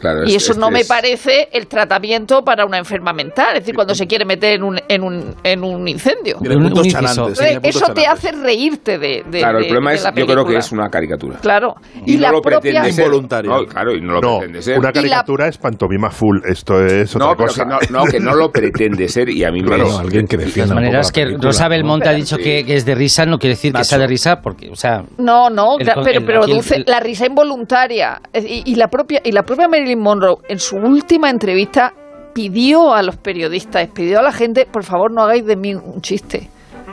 Claro, 0.00 0.24
Y 0.24 0.30
es- 0.34 0.42
eso 0.42 0.52
es- 0.52 0.58
no 0.58 0.70
me 0.70 0.80
es- 0.80 0.88
parece 0.88 1.48
el 1.52 1.66
tratamiento 1.66 2.42
para 2.42 2.64
una 2.64 2.78
enferma 2.78 3.12
mental, 3.12 3.48
es 3.56 3.60
decir, 3.60 3.74
cuando 3.74 3.94
se 3.94 4.06
quiere 4.06 4.24
meter 4.24 4.54
en 4.54 4.62
un, 4.62 4.80
en 4.88 5.02
un, 5.02 5.34
en 5.44 5.62
un 5.62 5.86
incendio. 5.86 6.38
Un- 6.40 6.46
puntos 6.48 6.78
un 6.80 6.84
inciso. 6.86 6.96
chanantes, 7.00 7.38
puntos 7.38 7.64
eso 7.64 7.78
te 7.92 8.02
chanantes. 8.02 8.08
hace 8.08 8.32
reírte 8.32 8.98
de, 8.98 9.24
de- 9.30 9.38
Claro, 9.38 9.58
el 9.58 9.64
de- 9.64 9.68
problema 9.68 9.90
de 9.90 9.96
es, 9.96 10.02
la 10.04 10.14
yo 10.14 10.26
creo 10.26 10.44
que 10.46 10.56
es 10.56 10.72
una 10.72 10.88
caricatura. 10.88 11.38
Claro. 11.40 11.74
Y, 12.06 12.14
no 12.16 12.20
la 12.22 12.32
lo 12.32 12.40
propia... 12.42 12.60
pretende. 12.80 12.90
Involuntario. 13.02 13.50
No, 13.50 13.66
claro, 13.66 13.94
y 13.94 14.00
no 14.00 14.12
lo 14.14 14.20
No, 14.20 14.38
pretende 14.38 14.62
ser. 14.62 14.78
una 14.78 14.88
Y 14.88 14.92
la- 14.94 15.00
caricatura 15.02 15.48
es 15.48 15.58
pantomima 15.58 16.10
full. 16.10 16.38
Esto 16.48 16.84
es 16.84 17.14
otra 17.14 17.28
No, 17.28 17.36
cosa. 17.36 17.64
que 17.64 17.68
no, 17.68 17.78
no, 17.90 18.04
que 18.10 18.20
no 18.20 18.34
lo 18.34 18.50
pretende 18.50 19.06
ser 19.08 19.28
y 19.28 19.44
a 19.44 19.52
mí 19.52 19.62
Claro, 19.62 19.86
me... 19.88 19.98
alguien 19.98 20.26
que 20.26 20.36
de 20.38 20.44
defienda 20.46 20.74
todas 20.74 20.82
un 20.82 20.84
poco 20.84 20.84
maneras 20.86 21.12
que 21.12 21.36
Rosa 21.46 21.64
¿no? 21.64 21.70
Belmonte 21.70 22.08
ha 22.08 22.12
dicho 22.12 22.36
que, 22.38 22.64
es 22.66 22.84
de 22.84 22.94
risa, 22.94 23.26
no 23.26 23.38
quiere 23.38 23.54
decir 23.54 23.72
que 23.72 23.84
sea 23.84 23.98
de 23.98 24.06
risa, 24.06 24.40
porque, 24.40 24.70
o 24.70 24.76
sea, 24.76 25.04
No, 25.18 25.50
no, 25.50 25.76
pero, 25.78 26.24
produce 26.24 26.82
la 26.86 27.00
risa 27.00 27.26
involuntaria. 27.26 28.20
Y, 28.34 28.62
y 28.72 28.74
la 28.76 28.88
propia, 28.88 29.20
y 29.24 29.32
la 29.32 29.42
propia 29.42 29.68
Monroe, 29.96 30.38
en 30.48 30.58
su 30.58 30.76
última 30.76 31.30
entrevista, 31.30 31.94
pidió 32.32 32.94
a 32.94 33.02
los 33.02 33.16
periodistas, 33.16 33.88
pidió 33.88 34.20
a 34.20 34.22
la 34.22 34.32
gente, 34.32 34.66
por 34.66 34.84
favor, 34.84 35.10
no 35.10 35.22
hagáis 35.22 35.44
de 35.46 35.56
mí 35.56 35.74
un 35.74 36.00
chiste. 36.00 36.48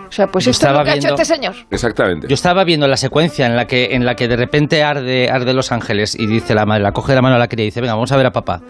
O 0.08 0.12
sea, 0.12 0.28
pues 0.28 0.46
Yo 0.46 0.52
esto 0.52 0.66
es 0.68 0.72
lo 0.74 0.80
estaba 0.80 0.84
que 0.84 0.90
ha 0.92 0.94
hecho 0.96 1.08
viendo- 1.08 1.22
este 1.22 1.36
señor. 1.36 1.56
Exactamente. 1.72 2.28
Yo 2.28 2.34
estaba 2.34 2.64
viendo 2.64 2.88
la 2.88 2.98
secuencia 2.98 3.46
en 3.46 3.56
la 3.56 3.66
que 3.68 3.96
en 3.96 4.06
la 4.06 4.16
que 4.16 4.28
de 4.28 4.36
repente 4.36 4.84
arde 4.84 5.30
arde 5.30 5.54
Los 5.54 5.72
Ángeles 5.72 6.16
y 6.18 6.26
dice 6.28 6.54
la 6.56 6.66
madre, 6.66 6.84
la 6.84 6.92
coge 6.92 7.12
de 7.12 7.16
la 7.18 7.22
mano 7.22 7.36
a 7.36 7.40
la 7.40 7.48
cría 7.48 7.64
y 7.66 7.68
dice, 7.68 7.82
venga, 7.82 7.94
vamos 7.94 8.12
a 8.12 8.18
ver 8.18 8.26
a 8.26 8.32
papá. 8.32 8.62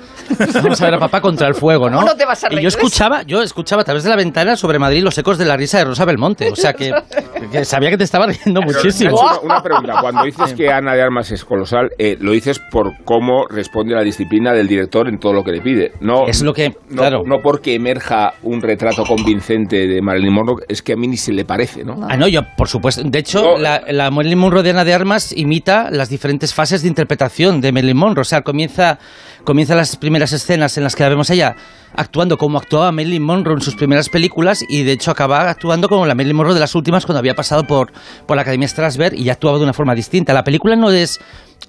Vamos 0.53 0.81
a 0.81 0.85
ver 0.85 0.93
a 0.95 0.99
papá 0.99 1.21
contra 1.21 1.47
el 1.47 1.55
fuego, 1.55 1.89
¿no? 1.89 1.97
¿Cómo 1.99 2.09
no 2.11 2.15
te 2.17 2.25
vas 2.25 2.43
a 2.43 2.53
y 2.53 2.61
yo 2.61 2.67
escuchaba, 2.67 3.23
yo 3.23 3.41
escuchaba 3.41 3.81
a 3.81 3.85
través 3.85 4.03
de 4.03 4.09
la 4.09 4.15
ventana 4.15 4.55
sobre 4.55 4.79
Madrid 4.79 5.03
los 5.03 5.17
ecos 5.17 5.37
de 5.37 5.45
la 5.45 5.57
risa 5.57 5.77
de 5.79 5.85
Rosa 5.85 6.05
Belmonte. 6.05 6.49
O 6.51 6.55
sea 6.55 6.73
que, 6.73 6.91
que 7.51 7.65
sabía 7.65 7.89
que 7.89 7.97
te 7.97 8.03
estaba 8.03 8.27
riendo 8.27 8.61
muchísimo. 8.61 9.19
Una, 9.19 9.39
una 9.39 9.63
pregunta. 9.63 9.97
Cuando 10.01 10.23
dices 10.23 10.53
que 10.53 10.69
Ana 10.71 10.93
de 10.95 11.01
Armas 11.01 11.31
es 11.31 11.43
colosal, 11.45 11.91
eh, 11.97 12.17
lo 12.19 12.31
dices 12.31 12.59
por 12.71 12.93
cómo 13.03 13.45
responde 13.47 13.93
la 13.95 14.01
disciplina 14.03 14.53
del 14.53 14.67
director 14.67 15.07
en 15.07 15.19
todo 15.19 15.33
lo 15.33 15.43
que 15.43 15.51
le 15.51 15.61
pide. 15.61 15.91
No, 15.99 16.27
Es 16.27 16.41
lo 16.41 16.53
que- 16.53 16.69
no, 16.89 16.97
claro. 17.01 17.23
no 17.25 17.39
porque 17.41 17.75
emerja 17.75 18.33
un 18.43 18.61
retrato 18.61 19.03
convincente 19.05 19.87
de 19.87 20.01
Marilyn 20.01 20.33
Monroe, 20.33 20.63
es 20.67 20.81
que 20.81 20.93
a 20.93 20.95
mí 20.95 21.07
ni 21.07 21.17
se 21.27 21.33
le 21.33 21.43
parece, 21.45 21.83
¿no? 21.83 21.99
Ah, 22.09 22.15
no, 22.15 22.27
yo, 22.27 22.41
por 22.55 22.69
supuesto. 22.69 23.01
De 23.03 23.19
hecho, 23.19 23.41
No. 23.41 23.57
la, 23.57 23.81
la 23.89 24.09
Marilyn 24.11 24.39
Monroe 24.39 24.63
de 24.63 24.69
Ana 24.69 24.85
de 24.85 24.93
Armas 24.93 25.33
imita 25.35 25.89
las 25.91 26.07
diferentes 26.09 26.53
fases 26.53 26.81
de 26.81 26.87
interpretación 26.87 27.59
de 27.59 27.71
Marilyn 27.73 27.97
Monroe. 27.97 28.21
O 28.21 28.25
sea, 28.25 28.41
comienza, 28.43 28.97
comienza 29.43 29.75
las 29.75 29.97
primeras 29.97 30.31
escenas 30.31 30.77
en 30.77 30.83
las 30.85 30.95
que 30.95 31.03
la 31.03 31.09
vemos 31.09 31.29
a 31.29 31.33
ella 31.33 31.55
actuando 31.95 32.37
como 32.37 32.57
actuaba 32.57 32.91
Marilyn 32.91 33.23
Monroe 33.23 33.55
en 33.55 33.61
sus 33.61 33.75
primeras 33.75 34.09
películas 34.09 34.63
y 34.69 34.83
de 34.83 34.91
hecho 34.93 35.11
acaba 35.11 35.49
actuando 35.49 35.89
como 35.89 36.05
la 36.05 36.15
Marilyn 36.15 36.35
Monroe 36.37 36.53
de 36.53 36.59
las 36.59 36.75
últimas 36.75 37.05
cuando 37.05 37.19
había 37.19 37.33
pasado 37.35 37.65
por, 37.65 37.91
por 38.25 38.35
la 38.35 38.43
Academia 38.43 38.67
Strasberg 38.67 39.15
y 39.15 39.23
ya 39.23 39.33
actuaba 39.33 39.57
de 39.57 39.63
una 39.63 39.73
forma 39.73 39.95
distinta. 39.95 40.33
La 40.33 40.43
película 40.43 40.75
no 40.75 40.91
es, 40.91 41.19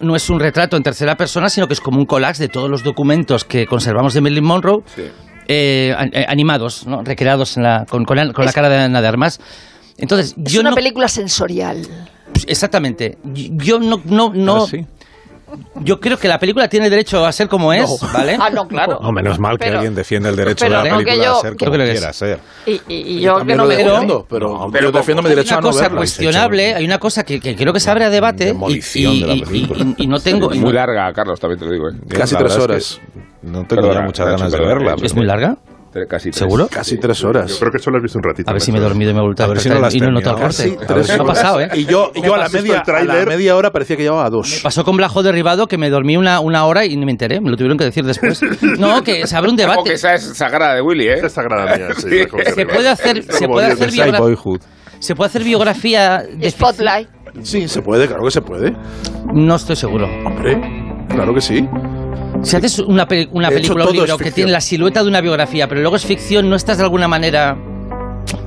no 0.00 0.15
es 0.17 0.29
un 0.31 0.38
retrato 0.41 0.77
en 0.77 0.83
tercera 0.83 1.17
persona, 1.17 1.49
sino 1.49 1.67
que 1.67 1.75
es 1.75 1.81
como 1.81 1.99
un 1.99 2.07
collage 2.07 2.38
de 2.43 2.49
todos 2.49 2.69
los 2.71 2.83
documentos 2.85 3.45
que 3.45 3.67
conservamos 3.67 4.15
de 4.15 4.21
Marilyn 4.21 4.45
Monroe 4.45 4.83
Sí. 4.95 5.03
Eh, 5.49 5.95
eh, 6.12 6.25
animados, 6.28 6.87
¿no? 6.87 7.02
recreados 7.02 7.57
en 7.57 7.62
la- 7.64 7.87
con, 7.88 8.05
con 8.05 8.16
la, 8.16 8.33
con 8.33 8.44
la 8.44 8.53
cara 8.53 8.68
de 8.68 8.77
Ana 8.79 9.01
de 9.03 9.09
Armas. 9.09 9.40
Entonces, 9.96 10.35
Es 10.44 10.53
yo 10.53 10.61
una 10.61 10.70
no, 10.70 10.77
película 10.77 11.09
sensorial. 11.09 11.87
Exactamente. 12.46 13.18
Yo 13.25 13.81
no, 13.81 14.01
no, 14.05 14.33
no. 14.35 14.66
Yo 15.77 15.99
creo 15.99 16.18
que 16.18 16.29
la 16.29 16.38
película 16.38 16.68
tiene 16.68 16.90
derecho 16.90 17.25
a 17.25 17.33
ser 17.33 17.49
como 17.49 17.73
es, 17.73 17.88
¿vale? 18.12 18.37
Ah, 18.38 18.51
no, 18.51 18.68
claro. 18.68 18.99
No, 19.01 19.11
menos 19.12 19.38
mal 19.38 19.57
que 19.59 19.64
Pero- 19.64 19.79
alguien 19.79 19.94
defiende 19.94 20.29
el 20.29 20.37
derecho 20.37 20.66
pero 20.66 20.83
de 20.83 20.90
la 20.90 20.99
que 20.99 21.05
película 21.05 21.25
yo- 21.25 21.38
a 21.38 21.40
ser 21.40 21.57
como 21.57 21.73
que 21.73 21.79
quiera 21.90 22.12
ser. 22.12 22.38
Y, 22.66 22.73
y- 22.73 22.81
y 22.88 23.20
yo 23.23 23.33
que 23.33 23.38
También 23.38 23.57
no 23.57 23.64
me 23.64 23.77
defiendo, 23.77 24.27
pero, 24.29 24.68
No, 24.70 24.79
yo 24.81 24.92
defiendo 24.92 25.23
mi 25.23 25.31
Hay 25.31 25.37
derecho 25.37 25.55
a 25.55 25.59
una 25.59 25.62
no 25.62 25.70
cosa 25.70 25.83
verla. 25.85 25.96
cuestionable, 25.96 26.75
hay 26.75 26.85
una 26.85 26.99
cosa 26.99 27.25
que, 27.25 27.40
que 27.40 27.57
creo 27.57 27.73
que 27.73 27.81
se 27.81 27.90
abre 27.90 28.05
a 28.05 28.11
debate 28.11 28.44
y, 28.44 28.46
Demolición 28.49 29.12
y- 29.14 29.20
de 29.23 29.27
la 29.27 29.35
y- 29.35 29.42
película. 29.42 29.85
y- 29.96 30.03
y 30.05 30.07
no 30.07 30.20
tengo... 30.20 30.51
Muy 30.51 30.59
no- 30.59 30.73
larga, 30.73 31.11
Carlos, 31.14 31.40
también 31.40 31.59
te 31.59 31.64
lo 31.64 31.73
digo. 31.73 31.88
¿eh? 31.88 31.92
Casi 32.11 32.35
La 32.35 32.40
tres 32.40 32.57
horas. 32.59 33.01
Que 33.40 33.46
no 33.46 33.64
tengo 33.64 33.83
Perdona, 33.83 34.01
ya 34.01 34.07
muchas 34.07 34.27
Nacho, 34.27 34.38
ganas 34.38 34.53
de 34.53 34.59
verla. 34.61 34.94
¿Es 35.03 35.14
muy 35.14 35.27
larga? 35.27 35.57
Casi 36.09 36.31
tres. 36.31 36.37
¿Seguro? 36.37 36.68
Casi 36.70 36.96
tres 36.98 37.18
Yo 37.18 37.29
horas. 37.29 37.57
creo 37.59 37.72
que 37.72 37.79
solo 37.81 37.96
has 37.96 38.03
visto 38.05 38.18
un 38.18 38.22
ratito. 38.22 38.48
A 38.48 38.53
ver 38.53 38.61
si 38.62 38.70
me 38.70 38.79
he 38.79 38.81
dormido 38.81 39.11
y 39.11 39.14
me 39.14 39.20
he 39.20 39.22
vuelto 39.22 39.42
a 39.42 39.46
A 39.46 39.48
ver 39.48 39.59
si 39.59 39.68
no 39.68 39.77
y 39.90 39.98
no 40.01 40.11
noto 40.12 40.31
el 40.31 40.37
terminado. 40.37 40.38
corte. 40.38 40.87
Tres 40.87 41.09
Me 41.09 41.14
ha 41.14 41.24
pasado, 41.27 41.61
¿eh? 41.61 41.68
Y 41.74 41.87
yo, 41.87 42.12
y 42.14 42.22
yo 42.22 42.35
a, 42.35 42.38
la 42.38 42.48
media, 42.51 42.83
el 42.87 43.11
a 43.11 43.14
la 43.14 43.24
media 43.27 43.57
hora 43.57 43.72
parecía 43.72 43.96
que 43.96 44.03
llevaba 44.05 44.29
dos. 44.31 44.61
Pasó 44.62 44.85
con 44.85 44.96
Blajo 44.96 45.22
derribado 45.24 45.66
que 45.66 45.77
me 45.77 45.90
dormí 45.90 46.16
una, 46.16 46.38
una 46.38 46.66
hora 46.66 46.85
y 46.85 46.94
ni 46.96 47.05
me 47.05 47.11
enteré, 47.11 47.40
me 47.40 47.51
lo 47.51 47.57
tuvieron 47.57 47.79
que 47.79 47.85
decir 47.85 48.05
después. 48.05 48.40
No, 48.79 49.03
que 49.03 49.27
se 49.27 49.35
abre 49.37 49.51
un 49.51 49.59
Ojo 49.61 49.66
que 49.66 49.72
debate. 49.72 49.92
esa 49.94 50.14
es 50.14 50.24
sagrada 50.37 50.74
de 50.74 50.83
Willy, 50.83 51.09
¿eh? 51.09 51.14
Esta 51.14 51.27
es 51.27 51.33
sagrada 51.33 51.77
mía. 51.77 51.88
Sí, 51.96 52.03
Sí. 52.11 52.27
que 52.37 52.44
Se 52.53 52.66
puede 52.66 52.88
hacer, 52.90 53.22
se 53.24 53.48
puede 53.48 53.66
hacer 53.66 53.87
de 53.87 53.90
Side 53.92 54.05
biogra- 54.12 54.18
Boyhood. 54.20 54.61
se 55.01 55.14
puede 55.16 55.29
hacer 55.31 55.42
biografía 55.42 56.22
de 56.33 56.51
Spotlight. 56.51 57.09
Sí, 57.42 57.66
se 57.66 57.83
puede, 57.83 58.07
claro 58.07 58.22
que 58.24 58.31
se 58.31 58.42
puede. 58.42 58.72
No 59.35 59.57
estoy 59.57 59.74
seguro. 59.74 60.07
Hombre, 60.27 60.61
claro 61.09 61.33
que 61.35 61.40
sí. 61.40 61.66
Si 62.42 62.57
haces 62.57 62.79
una, 62.79 63.07
pe- 63.07 63.29
una 63.33 63.48
película 63.51 63.85
o 63.85 63.88
un 63.90 63.94
es 63.96 64.01
libro 64.03 64.16
que 64.18 64.31
tiene 64.33 64.51
la 64.53 64.61
silueta 64.61 65.03
de 65.03 65.09
una 65.09 65.20
biografía, 65.20 65.68
pero 65.68 65.81
luego 65.81 65.96
es 65.96 66.07
ficción, 66.07 66.48
¿no 66.48 66.57
estás 66.57 66.79
de 66.79 66.85
alguna 66.85 67.07
manera 67.09 67.57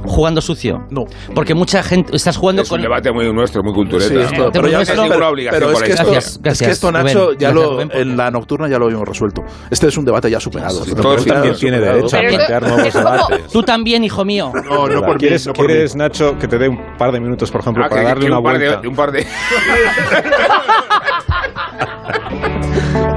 jugando 0.05 0.41
sucio? 0.41 0.79
No. 0.89 1.03
Porque 1.35 1.53
mucha 1.53 1.83
gente... 1.83 2.15
Estás 2.15 2.35
jugando 2.37 2.63
Es 2.63 2.69
con... 2.69 2.79
un 2.79 2.83
debate 2.83 3.11
muy 3.11 3.31
nuestro, 3.31 3.61
muy 3.63 3.73
cultureta. 3.73 4.09
Sí, 4.09 4.17
esto, 4.19 4.47
Eh, 4.47 4.49
pero, 4.53 4.67
ya, 4.67 4.77
nuestro- 4.77 4.95
pero- 4.95 5.07
ninguna 5.07 5.29
obligación 5.29 5.59
pero 5.59 5.71
es 5.71 5.77
por 5.77 5.85
que 5.85 5.91
esto, 5.93 6.03
Gracias, 6.11 6.31
es 6.35 6.41
gracias, 6.41 6.67
que 6.67 6.73
esto, 6.73 6.91
Rubén. 6.91 7.03
Nacho, 7.05 7.31
ya 7.33 7.49
Gracias, 7.49 7.53
lo, 7.53 7.71
Rubén, 7.73 7.91
en 7.93 8.17
la 8.17 8.31
nocturna 8.31 8.67
ya 8.69 8.77
lo 8.79 8.85
habíamos 8.85 9.07
resuelto. 9.07 9.41
Este 9.69 9.87
es 9.87 9.97
un 9.97 10.05
debate 10.05 10.31
ya 10.31 10.39
superado. 10.39 10.81
Pero 10.83 10.95
Todo 11.01 11.15
él 11.15 11.25
también 11.25 11.55
tiene 11.55 11.77
superado. 11.77 11.97
derecho 11.97 12.17
a 12.17 12.19
plantear 12.21 12.61
nuevos 12.63 12.85
es 12.87 12.93
como- 12.93 13.11
debates. 13.11 13.47
Tú 13.51 13.63
también, 13.63 14.03
hijo 14.03 14.25
mío. 14.25 14.51
No, 14.65 14.87
no 14.87 15.01
por 15.01 15.13
mí. 15.13 15.19
¿Quieres, 15.19 15.45
no 15.47 15.53
por 15.53 15.65
mí. 15.67 15.73
quieres, 15.73 15.95
Nacho, 15.95 16.37
que 16.39 16.47
te 16.47 16.57
dé 16.57 16.67
un 16.69 16.79
par 16.97 17.11
de 17.11 17.19
minutos, 17.19 17.51
por 17.51 17.61
ejemplo, 17.61 17.83
Ah, 17.85 17.89
para 17.89 18.01
que- 18.01 18.07
darle 18.07 18.21
que 18.25 18.27
una 18.31 18.37
un 18.39 18.43
par 18.43 18.57
de- 18.59 18.67
vuelta? 18.67 18.87
un 18.89 18.95
par 18.95 19.11
de... 19.11 19.25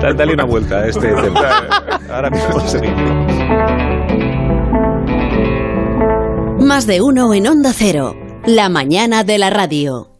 Da- 0.00 0.12
Dale 0.12 0.34
una 0.34 0.44
vuelta 0.44 0.76
a 0.80 0.87
este 0.88 1.08
tema. 1.22 1.40
Ahora 2.10 2.30
mismo 2.30 2.60
seguimos. 2.68 3.34
Más 6.60 6.87
de 6.87 7.00
uno 7.02 7.32
en 7.34 7.46
Onda 7.46 7.72
Cero. 7.74 8.14
La 8.46 8.68
mañana 8.68 9.24
de 9.24 9.38
la 9.38 9.50
radio. 9.50 10.10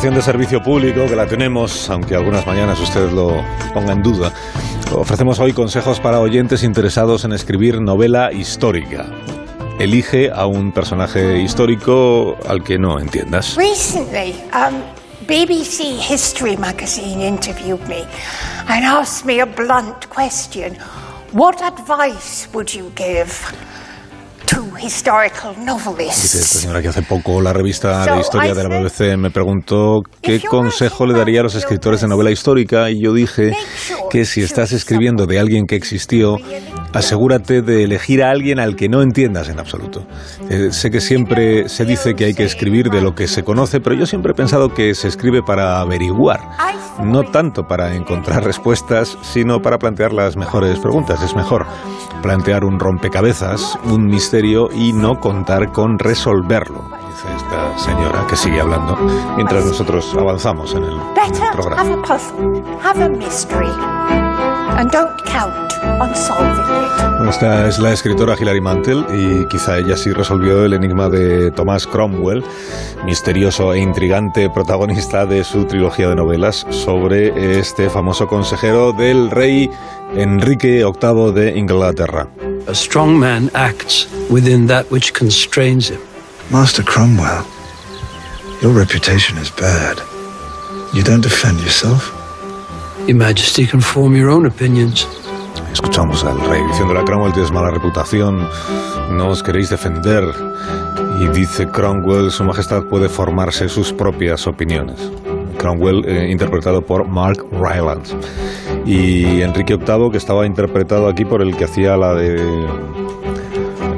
Vocación 0.00 0.14
de 0.14 0.22
servicio 0.22 0.62
público, 0.62 1.06
que 1.06 1.14
la 1.14 1.26
tenemos, 1.26 1.90
aunque 1.90 2.14
algunas 2.14 2.46
mañanas 2.46 2.80
usted 2.80 3.10
lo 3.10 3.44
ponga 3.74 3.92
en 3.92 4.02
duda, 4.02 4.32
ofrecemos 4.94 5.38
hoy 5.40 5.52
consejos 5.52 6.00
para 6.00 6.20
oyentes 6.20 6.62
interesados 6.62 7.26
en 7.26 7.34
escribir 7.34 7.82
novela 7.82 8.32
histórica. 8.32 9.04
elige 9.78 10.30
a 10.30 10.46
un 10.46 10.72
personaje 10.72 11.42
histórico 11.42 12.38
al 12.48 12.64
que 12.64 12.78
no 12.78 12.98
entiendas. 12.98 13.56
Recently, 13.56 14.36
um, 14.54 14.80
BBC 15.28 16.00
History 16.10 16.56
magazine 16.56 17.20
interviewed 17.20 17.86
me 17.86 18.02
and 18.68 18.86
asked 18.86 19.26
me 19.26 19.42
a 19.42 19.44
blunt 19.44 20.08
question. 20.08 20.78
What 21.32 21.60
advice 21.60 22.48
would 22.54 22.72
you 22.72 22.90
give 22.96 23.30
Dice 24.50 24.96
esta 24.96 25.52
novelists? 25.64 26.30
señora 26.30 26.82
que 26.82 26.88
hace 26.88 27.02
poco 27.02 27.40
la 27.40 27.52
revista 27.52 28.04
de 28.14 28.20
historia 28.20 28.54
de 28.54 28.68
la 28.68 28.80
BBC 28.80 29.16
me 29.16 29.30
preguntó 29.30 30.02
qué 30.20 30.40
consejo 30.40 31.06
le 31.06 31.14
daría 31.14 31.40
a 31.40 31.42
los 31.44 31.54
escritores 31.54 32.00
de 32.00 32.08
novela 32.08 32.30
histórica 32.30 32.90
y 32.90 33.00
yo 33.00 33.12
dije 33.12 33.52
que 34.10 34.24
si 34.24 34.42
estás 34.42 34.72
escribiendo 34.72 35.26
de 35.26 35.38
alguien 35.38 35.66
que 35.66 35.76
existió, 35.76 36.36
asegúrate 36.92 37.62
de 37.62 37.84
elegir 37.84 38.22
a 38.22 38.30
alguien 38.30 38.58
al 38.58 38.76
que 38.76 38.88
no 38.88 39.02
entiendas 39.02 39.48
en 39.48 39.58
absoluto. 39.58 40.04
Eh, 40.48 40.72
sé 40.72 40.90
que 40.90 41.00
siempre 41.00 41.68
se 41.68 41.84
dice 41.84 42.14
que 42.14 42.24
hay 42.26 42.34
que 42.34 42.44
escribir 42.44 42.90
de 42.90 43.00
lo 43.00 43.14
que 43.14 43.28
se 43.28 43.42
conoce, 43.42 43.80
pero 43.80 43.96
yo 43.96 44.06
siempre 44.06 44.32
he 44.32 44.34
pensado 44.34 44.70
que 44.70 44.94
se 44.94 45.08
escribe 45.08 45.42
para 45.42 45.80
averiguar, 45.80 46.40
no 47.02 47.22
tanto 47.24 47.64
para 47.64 47.94
encontrar 47.94 48.44
respuestas, 48.44 49.16
sino 49.22 49.60
para 49.60 49.78
plantear 49.78 50.12
las 50.12 50.36
mejores 50.36 50.78
preguntas. 50.78 51.22
Es 51.22 51.34
mejor 51.34 51.66
plantear 52.22 52.64
un 52.64 52.78
rompecabezas, 52.78 53.78
un 53.84 54.06
misterio 54.06 54.68
y 54.72 54.92
no 54.92 55.20
contar 55.20 55.72
con 55.72 55.98
resolverlo, 55.98 56.84
dice 57.08 57.28
esta 57.36 57.78
señora 57.78 58.26
que 58.28 58.36
sigue 58.36 58.60
hablando 58.60 58.96
mientras 59.36 59.64
nosotros 59.64 60.14
avanzamos 60.18 60.74
en 60.74 60.84
el 60.84 60.96
Better 61.14 61.50
programa. 61.52 61.82
And 64.80 64.90
don't 64.90 65.22
count 65.24 65.72
on 66.00 66.14
solving 66.14 66.64
it. 66.64 66.90
Bueno, 67.18 67.30
esta 67.30 67.68
es 67.68 67.78
la 67.78 67.92
escritora 67.92 68.34
Hilary 68.38 68.62
Mantel 68.62 69.04
y 69.12 69.46
quizá 69.48 69.76
ella 69.76 69.94
sí 69.94 70.10
resolvió 70.10 70.64
el 70.64 70.72
enigma 70.72 71.10
de 71.10 71.50
Thomas 71.50 71.86
Cromwell, 71.86 72.42
misterioso 73.04 73.74
e 73.74 73.78
intrigante 73.80 74.48
protagonista 74.48 75.26
de 75.26 75.44
su 75.44 75.66
trilogía 75.66 76.08
de 76.08 76.14
novelas 76.14 76.66
sobre 76.70 77.58
este 77.58 77.90
famoso 77.90 78.26
consejero 78.26 78.92
del 78.92 79.30
rey 79.30 79.70
Enrique 80.14 80.82
VIII 80.82 81.32
de 81.32 81.58
Inglaterra. 81.58 82.26
A 82.66 82.74
strong 82.74 83.18
man 83.18 83.50
acts 83.52 84.08
within 84.30 84.66
that 84.66 84.86
which 84.90 85.12
constrains 85.12 85.90
him. 85.90 86.00
Master 86.50 86.82
Cromwell, 86.82 87.44
your 88.62 88.72
reputation 88.72 89.36
is 89.36 89.50
bad. 89.50 89.98
You 90.94 91.02
don't 91.02 91.22
defend 91.22 91.60
yourself. 91.60 92.19
Your 93.10 93.18
Majesty 93.18 93.66
can 93.66 93.80
form 93.80 94.14
your 94.14 94.30
own 94.30 94.46
opinions. 94.46 95.04
Escuchamos 95.72 96.22
al 96.22 96.38
rey 96.48 96.62
diciéndole 96.68 97.00
a 97.00 97.04
Cromwell 97.04 97.32
tienes 97.32 97.50
mala 97.50 97.72
reputación, 97.72 98.48
no 99.10 99.30
os 99.30 99.42
queréis 99.42 99.68
defender. 99.68 100.22
Y 101.18 101.26
dice 101.36 101.66
Cromwell, 101.66 102.30
su 102.30 102.44
majestad 102.44 102.84
puede 102.84 103.08
formarse 103.08 103.68
sus 103.68 103.92
propias 103.92 104.46
opiniones. 104.46 105.10
Cromwell, 105.58 106.04
eh, 106.06 106.30
interpretado 106.30 106.82
por 106.82 107.08
Mark 107.08 107.44
Rylance. 107.50 108.16
Y 108.86 109.42
Enrique 109.42 109.74
VIII, 109.74 110.12
que 110.12 110.18
estaba 110.18 110.46
interpretado 110.46 111.08
aquí 111.08 111.24
por 111.24 111.42
el 111.42 111.56
que 111.56 111.64
hacía 111.64 111.96
la 111.96 112.14
de 112.14 112.40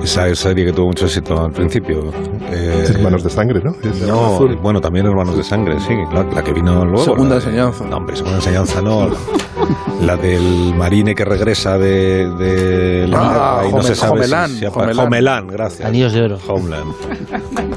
esa 0.02 0.34
serie 0.34 0.66
que 0.66 0.72
tuvo 0.72 0.86
mucho 0.88 1.06
éxito 1.06 1.40
al 1.44 1.52
principio. 1.52 2.10
Eh, 2.50 2.86
Hermanos 2.94 3.22
de 3.24 3.30
sangre, 3.30 3.60
¿no? 3.62 3.74
Es- 3.82 4.02
no, 4.06 4.38
bueno, 4.62 4.80
también 4.80 5.06
Hermanos 5.06 5.36
de 5.36 5.42
Sangre, 5.44 5.78
sí, 5.80 5.94
la, 6.12 6.22
la 6.24 6.42
que 6.42 6.52
vino 6.52 6.84
luego. 6.84 7.04
Segunda 7.04 7.36
de- 7.38 7.44
enseñanza. 7.44 7.84
No, 7.86 7.96
hombre, 7.96 8.16
segunda 8.16 8.38
enseñanza 8.38 8.82
no. 8.82 9.08
La 10.02 10.16
del 10.16 10.74
marine 10.76 11.14
que 11.14 11.24
regresa 11.24 11.78
de, 11.78 12.28
de 12.36 13.06
la 13.08 13.18
Ah, 13.60 13.62
y 13.66 13.70
no 13.70 13.76
Home- 13.78 13.84
se 13.84 13.94
sabe 13.94 14.12
Homeland, 14.20 14.52
si, 14.54 14.58
si 14.58 14.64
apa- 14.66 14.80
Homeland. 14.82 15.06
Homeland, 15.06 15.50
gracias. 15.52 15.88
Anillos 15.88 16.12
de 16.12 16.22
oro. 16.22 16.38
Homeland. 16.48 16.92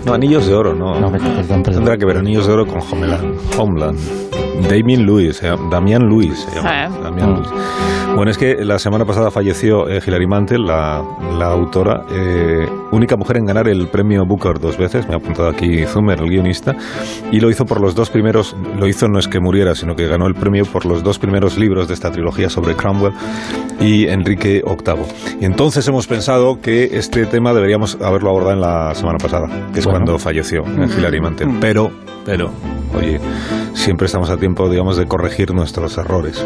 No, 0.06 0.14
Anillos 0.14 0.46
de 0.48 0.54
Oro, 0.54 0.74
no. 0.76 1.00
No, 1.00 1.12
perdón, 1.12 1.34
perdón. 1.36 1.64
Tendrá 1.64 1.98
que 1.98 2.06
ver 2.06 2.18
Anillos 2.18 2.48
de 2.48 2.54
Oro 2.54 2.66
con 2.66 2.80
Homeland. 2.92 3.36
Homeland. 3.58 3.98
Damien 4.70 5.06
Lewis, 5.06 5.38
se 5.38 5.48
llama- 5.50 5.70
Damian 5.70 6.08
Lewis 6.10 6.40
se 6.50 6.56
llama. 6.56 6.86
Ah. 6.86 6.90
Damian 7.04 7.34
Lewis. 7.36 7.50
Bueno, 8.16 8.32
es 8.32 8.38
que 8.38 8.64
la 8.64 8.80
semana 8.80 9.04
pasada 9.04 9.30
falleció 9.30 9.90
eh, 9.90 10.00
Hilary 10.06 10.26
Mantel, 10.26 10.66
la, 10.66 11.04
la 11.38 11.48
autora, 11.48 12.06
eh, 12.10 12.66
única 12.92 13.18
mujer 13.18 13.36
en 13.36 13.46
ganar 13.46 13.68
el 13.68 13.90
premio 13.90 14.26
Booker 14.26 14.58
dos 14.58 14.78
veces, 14.78 15.06
me 15.10 15.16
ha 15.16 15.18
apuntado 15.18 15.50
aquí 15.50 15.86
Zumer, 15.86 16.22
el 16.22 16.30
guionista, 16.30 16.74
y 17.30 17.42
lo 17.42 17.50
hizo 17.50 17.66
por 17.66 17.82
los 17.82 17.94
dos 17.94 18.10
primeros, 18.10 18.56
lo 18.80 18.88
hizo 18.88 19.10
no 19.10 19.20
es 19.20 19.28
que 19.28 19.42
muriera, 19.42 19.76
sino 19.76 19.96
que 19.96 20.08
ganó 20.08 20.28
el 20.28 20.34
premio 20.34 20.64
por 20.64 20.86
los 20.86 21.04
dos 21.04 21.20
primeros 21.20 21.58
libros 21.58 21.90
de 21.90 21.94
esta 21.94 22.10
trilogía 22.10 22.50
sobre 22.50 22.74
Cromwell 22.76 23.12
y 23.82 24.08
Enrique 24.08 24.64
VIII. 24.66 25.38
Y 25.42 25.46
entonces 25.46 25.86
hemos 25.90 26.08
pensado 26.08 26.62
que 26.62 26.98
este 26.98 27.26
tema 27.26 27.54
deberíamos 27.54 27.98
haberlo 28.02 28.30
abordado 28.30 28.54
en 28.54 28.62
la 28.62 28.96
semana 28.96 29.18
pasada, 29.18 29.48
que 29.74 29.80
es 29.80 29.86
Bueno. 29.86 30.00
cuando 30.00 30.20
falleció 30.20 30.62
eh, 30.62 30.88
Hilary 30.98 31.20
Mantel. 31.20 31.50
Pero, 31.60 31.92
pero, 32.26 32.50
oye, 32.98 33.20
siempre 33.74 34.06
estamos 34.06 34.30
a 34.30 34.38
tiempo, 34.38 34.70
digamos, 34.70 34.96
de 34.96 35.06
corregir 35.06 35.54
nuestros 35.54 35.98
errores. 35.98 36.46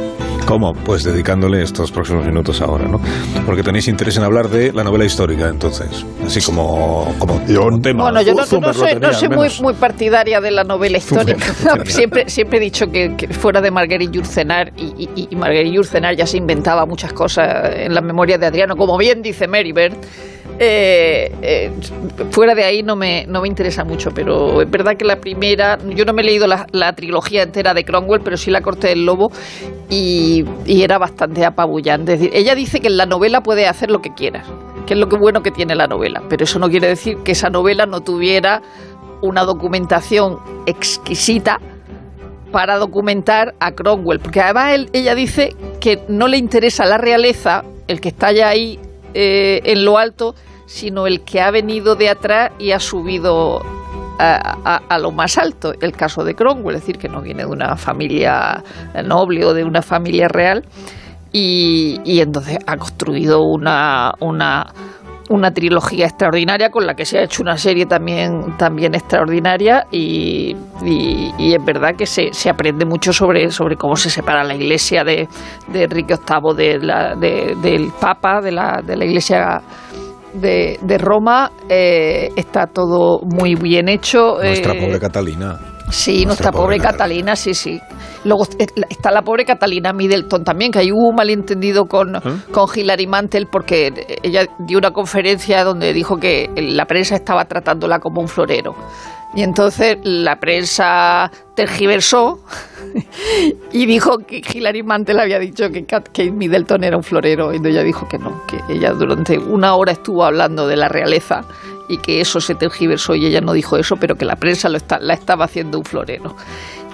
¿Cómo? 0.50 0.74
Pues 0.74 1.04
dedicándole 1.04 1.59
estos 1.60 1.92
próximos 1.92 2.26
minutos 2.26 2.62
ahora, 2.62 2.88
¿no? 2.88 3.00
Porque 3.46 3.64
tenéis 3.64 3.88
interés 3.88 4.18
en 4.18 4.24
hablar 4.24 4.50
de 4.50 4.72
la 4.74 4.84
novela 4.84 5.06
histórica, 5.06 5.48
entonces, 5.48 6.06
así 6.26 6.42
como, 6.42 7.14
como, 7.20 7.46
Yo- 7.48 7.62
como 7.62 7.80
tema. 7.82 8.04
Bueno, 8.04 8.22
yo 8.22 8.34
no, 8.34 8.40
no 8.60 8.74
soy, 8.74 8.96
no 9.00 9.14
soy 9.14 9.30
muy, 9.30 9.48
muy 9.62 9.74
partidaria 9.74 10.40
de 10.42 10.52
la 10.52 10.64
novela 10.64 10.98
histórica. 10.98 11.46
Siempre, 11.86 12.30
siempre 12.30 12.58
he 12.58 12.62
dicho 12.62 12.88
que, 12.88 13.16
que 13.16 13.28
fuera 13.30 13.62
de 13.62 13.72
Marguerite 13.72 14.12
Yourcenar, 14.14 14.72
y, 14.78 15.10
y, 15.16 15.28
y 15.32 15.36
Marguerite 15.36 15.76
Yourcenar 15.76 16.16
ya 16.16 16.26
se 16.26 16.38
inventaba 16.38 16.86
muchas 16.86 17.14
cosas 17.14 17.72
en 17.76 17.94
las 17.94 18.04
memorias 18.04 18.40
de 18.40 18.46
Adriano, 18.48 18.76
como 18.76 18.98
bien 18.98 19.22
dice 19.22 19.48
Meribert. 19.48 19.96
Eh, 20.58 21.32
eh, 21.42 21.72
fuera 22.32 22.54
de 22.54 22.64
ahí 22.64 22.84
no 22.84 22.96
me, 22.96 23.26
no 23.28 23.42
me 23.42 23.48
interesa 23.48 23.84
mucho, 23.84 24.12
pero 24.12 24.62
es 24.62 24.70
verdad 24.70 24.98
que 24.98 25.06
la 25.06 25.22
primera, 25.22 25.78
yo 25.96 26.04
no 26.04 26.14
me 26.14 26.22
he 26.22 26.26
leído 26.26 26.48
la, 26.48 26.94
trilogía 26.94 27.44
entera 27.44 27.74
de 27.74 27.86
Cromwell, 27.86 28.22
pero 28.22 28.36
sí 28.36 28.52
la 28.52 28.62
corte 28.62 28.88
del 28.88 29.06
lobo 29.06 29.32
y, 29.90 30.44
era 30.66 30.98
bastante 30.98 31.46
apabullante. 31.46 32.14
Decir, 32.14 32.32
ella 32.34 32.56
dice 32.56 32.80
que 32.80 32.88
en 32.88 32.98
la 32.98 33.06
novela 33.06 33.42
puede 33.42 33.68
hacer 33.68 33.90
lo 33.90 34.02
que 34.02 34.14
quiera, 34.14 34.44
que 34.86 34.96
es 34.96 35.00
lo 35.00 35.08
que 35.08 35.18
bueno 35.18 35.44
que 35.44 35.52
tiene 35.52 35.76
la 35.76 35.88
novela, 35.88 36.24
pero 36.30 36.44
eso 36.44 36.60
no 36.60 36.70
quiere 36.70 36.88
decir 36.88 37.18
que 37.24 37.32
esa 37.32 37.50
novela 37.50 37.86
no 37.86 38.02
tuviera 38.02 38.62
una 39.22 39.44
documentación 39.44 40.40
exquisita 40.66 41.60
para 42.52 42.78
documentar 42.78 43.54
a 43.60 43.72
Cromwell, 43.72 44.20
porque 44.20 44.42
además 44.42 44.88
ella 44.92 45.16
dice 45.16 45.56
que 45.80 46.00
no 46.10 46.28
le 46.28 46.38
interesa 46.38 46.86
la 46.86 46.98
realeza, 46.98 47.64
el 47.88 48.02
que 48.02 48.10
está 48.10 48.32
ya 48.32 48.50
ahí 48.50 48.80
eh, 49.14 49.62
en 49.64 49.86
lo 49.86 49.98
alto, 49.98 50.36
sino 50.66 51.08
el 51.08 51.22
que 51.22 51.42
ha 51.42 51.52
venido 51.52 51.96
de 51.96 52.10
atrás 52.10 52.52
y 52.60 52.72
ha 52.72 52.80
subido 52.80 53.62
a, 54.20 55.00
lo 55.00 55.12
más 55.12 55.38
alto, 55.38 55.74
el 55.80 55.94
caso 55.94 56.26
de 56.26 56.36
Cromwell, 56.36 56.76
es 56.76 56.82
decir, 56.82 56.98
que 56.98 57.08
no 57.08 57.22
viene 57.22 57.44
de 57.44 57.50
una 57.50 57.78
familia 57.78 58.64
noble 59.06 59.46
o 59.46 59.54
de 59.54 59.64
una 59.64 59.82
familia 59.82 60.28
real, 60.28 60.66
y, 61.32 62.02
y 62.04 62.20
entonces 62.20 62.58
ha 62.68 62.76
construido 62.76 63.44
una, 63.44 64.14
una, 64.20 64.74
una 65.30 65.52
trilogía 65.52 66.06
extraordinaria 66.06 66.70
con 66.70 66.86
la 66.86 66.96
que 66.96 67.06
se 67.06 67.20
ha 67.20 67.24
hecho 67.24 67.42
una 67.44 67.58
serie 67.58 67.86
también, 67.86 68.58
también 68.58 68.96
extraordinaria 68.96 69.86
y, 69.92 70.56
y- 70.84 71.32
y 71.38 71.54
es 71.54 71.64
verdad 71.64 71.96
que 71.96 72.06
se, 72.06 72.34
se 72.34 72.50
aprende 72.50 72.86
mucho 72.86 73.14
sobre, 73.14 73.50
sobre 73.52 73.76
cómo 73.76 73.96
se 73.96 74.10
separa 74.10 74.44
la 74.44 74.56
iglesia 74.56 75.04
de, 75.04 75.28
de 75.68 75.84
Enrique 75.84 76.16
VIII 76.16 76.56
de 76.56 76.80
la- 76.86 77.16
de- 77.16 77.56
del 77.62 77.92
Papa, 78.00 78.42
de 78.42 78.52
la, 78.52 78.82
de 78.86 78.96
la 78.98 79.06
iglesia 79.06 79.62
de, 80.34 80.80
de 80.82 80.98
Roma. 80.98 81.52
Eh, 81.70 82.30
está 82.36 82.66
todo 82.68 83.20
muy 83.24 83.56
bien 83.56 83.88
hecho. 83.90 84.38
Nuestra 84.42 84.74
eh, 84.74 84.82
pobre 84.82 85.00
Catalina. 85.00 85.60
Sí, 85.92 86.26
nuestra, 86.26 86.26
Nuestra 86.26 86.52
pobre, 86.52 86.78
pobre 86.78 86.90
Catalina, 86.92 87.36
sí, 87.36 87.54
sí. 87.54 87.80
Luego 88.26 88.44
est- 88.44 88.72
está 88.90 89.12
la 89.12 89.22
pobre 89.22 89.46
Catalina 89.46 89.92
Middleton 89.94 90.44
también, 90.44 90.72
que 90.72 90.80
ahí 90.80 90.92
hubo 90.92 91.10
un 91.10 91.16
malentendido 91.16 91.86
con, 91.86 92.14
con 92.52 92.68
Hilary 92.76 93.08
Mantel 93.08 93.48
porque 93.52 93.92
ella 94.24 94.46
dio 94.60 94.78
una 94.78 94.92
conferencia 94.92 95.64
donde 95.64 95.94
dijo 95.94 96.18
que 96.18 96.50
la 96.56 96.86
prensa 96.86 97.16
estaba 97.16 97.46
tratándola 97.46 98.00
como 98.00 98.22
un 98.22 98.28
florero. 98.28 98.76
Y 99.36 99.44
entonces 99.44 99.98
la 100.04 100.38
prensa 100.40 101.30
tergiversó 101.56 102.40
y 103.72 103.86
dijo 103.86 104.18
que 104.20 104.42
Hilary 104.54 104.84
Mantel 104.84 105.20
había 105.20 105.40
dicho 105.40 105.70
que 105.70 105.86
Kat- 105.86 106.08
Kate 106.08 106.32
Middleton 106.32 106.84
era 106.84 106.98
un 106.98 107.04
florero. 107.04 107.54
Y 107.54 107.58
ella 107.66 107.84
dijo 107.84 108.08
que 108.08 108.18
no, 108.18 108.42
que 108.48 108.58
ella 108.74 108.92
durante 108.92 109.38
una 109.38 109.76
hora 109.76 109.92
estuvo 109.92 110.24
hablando 110.24 110.68
de 110.68 110.76
la 110.78 110.88
realeza 110.90 111.42
y 111.90 111.98
que 111.98 112.22
eso 112.22 112.40
se 112.40 112.56
tergiversó 112.56 113.16
y 113.16 113.26
ella 113.26 113.42
no 113.42 113.52
dijo 113.52 113.76
eso, 113.76 113.98
pero 113.98 114.16
que 114.16 114.24
la 114.24 114.38
prensa 114.38 114.70
lo 114.70 114.78
está, 114.78 115.00
la 115.00 115.16
estaba 115.16 115.46
haciendo 115.46 115.80
un 115.80 115.84
florero. 115.84 116.38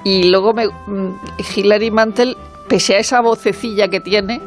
Y 0.04 0.30
luego 0.30 0.54
me, 0.54 0.68
mm, 0.68 1.20
Hilary 1.56 1.92
Mantel, 1.92 2.38
pese 2.68 2.96
a 2.96 3.00
esa 3.00 3.20
vocecilla 3.22 3.90
que 3.90 4.00
tiene, 4.00 4.42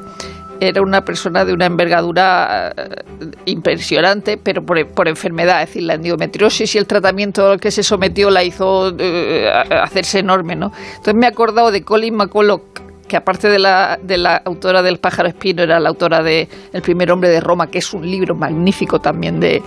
era 0.61 0.83
una 0.83 1.05
persona 1.05 1.45
de 1.45 1.53
una 1.53 1.67
envergadura 1.67 2.73
eh, 2.77 3.05
impresionante, 3.45 4.39
pero 4.39 4.65
por, 4.65 4.85
por 4.89 5.07
enfermedad, 5.07 5.63
es 5.63 5.69
decir, 5.69 5.83
la 5.85 5.95
endometriosis 5.95 6.75
y 6.75 6.79
el 6.79 6.87
tratamiento 6.87 7.51
al 7.51 7.61
que 7.61 7.71
se 7.71 7.83
sometió 7.83 8.31
la 8.31 8.43
hizo 8.43 8.95
eh, 8.99 9.51
hacerse 9.71 10.21
enorme, 10.21 10.57
¿no? 10.57 10.73
Entonces 10.91 11.15
me 11.15 11.27
he 11.27 11.29
acordado 11.29 11.71
de 11.71 11.83
Colin 11.83 12.15
McCulloch, 12.15 12.63
que 13.07 13.17
aparte 13.17 13.49
de 13.49 13.59
la, 13.59 13.99
de 14.03 14.19
la 14.19 14.37
autora 14.37 14.83
del 14.83 14.99
pájaro 14.99 15.29
espino, 15.29 15.63
era 15.63 15.81
la 15.81 15.89
autora 15.89 16.23
de 16.23 16.49
El 16.73 16.83
primer 16.83 17.11
hombre 17.11 17.31
de 17.31 17.41
Roma, 17.41 17.69
que 17.69 17.79
es 17.79 17.93
un 17.95 18.09
libro 18.09 18.35
magnífico 18.35 19.01
también 19.01 19.41
de, 19.41 19.63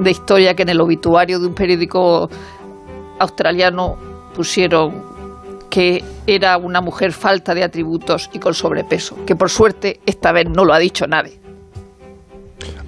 de 0.00 0.10
historia 0.10 0.54
que 0.54 0.62
en 0.62 0.68
el 0.70 0.80
obituario 0.80 1.38
de 1.38 1.46
un 1.46 1.54
periódico 1.54 2.28
australiano 3.18 3.96
pusieron 4.34 5.02
que 5.70 6.02
era 6.26 6.56
una 6.56 6.80
mujer 6.80 7.12
falta 7.12 7.54
de 7.54 7.64
atributos 7.64 8.30
y 8.32 8.38
con 8.38 8.54
sobrepeso, 8.54 9.16
que 9.26 9.36
por 9.36 9.50
suerte 9.50 10.00
esta 10.06 10.32
vez 10.32 10.46
no 10.48 10.64
lo 10.64 10.72
ha 10.72 10.78
dicho 10.78 11.06
nadie. 11.06 11.38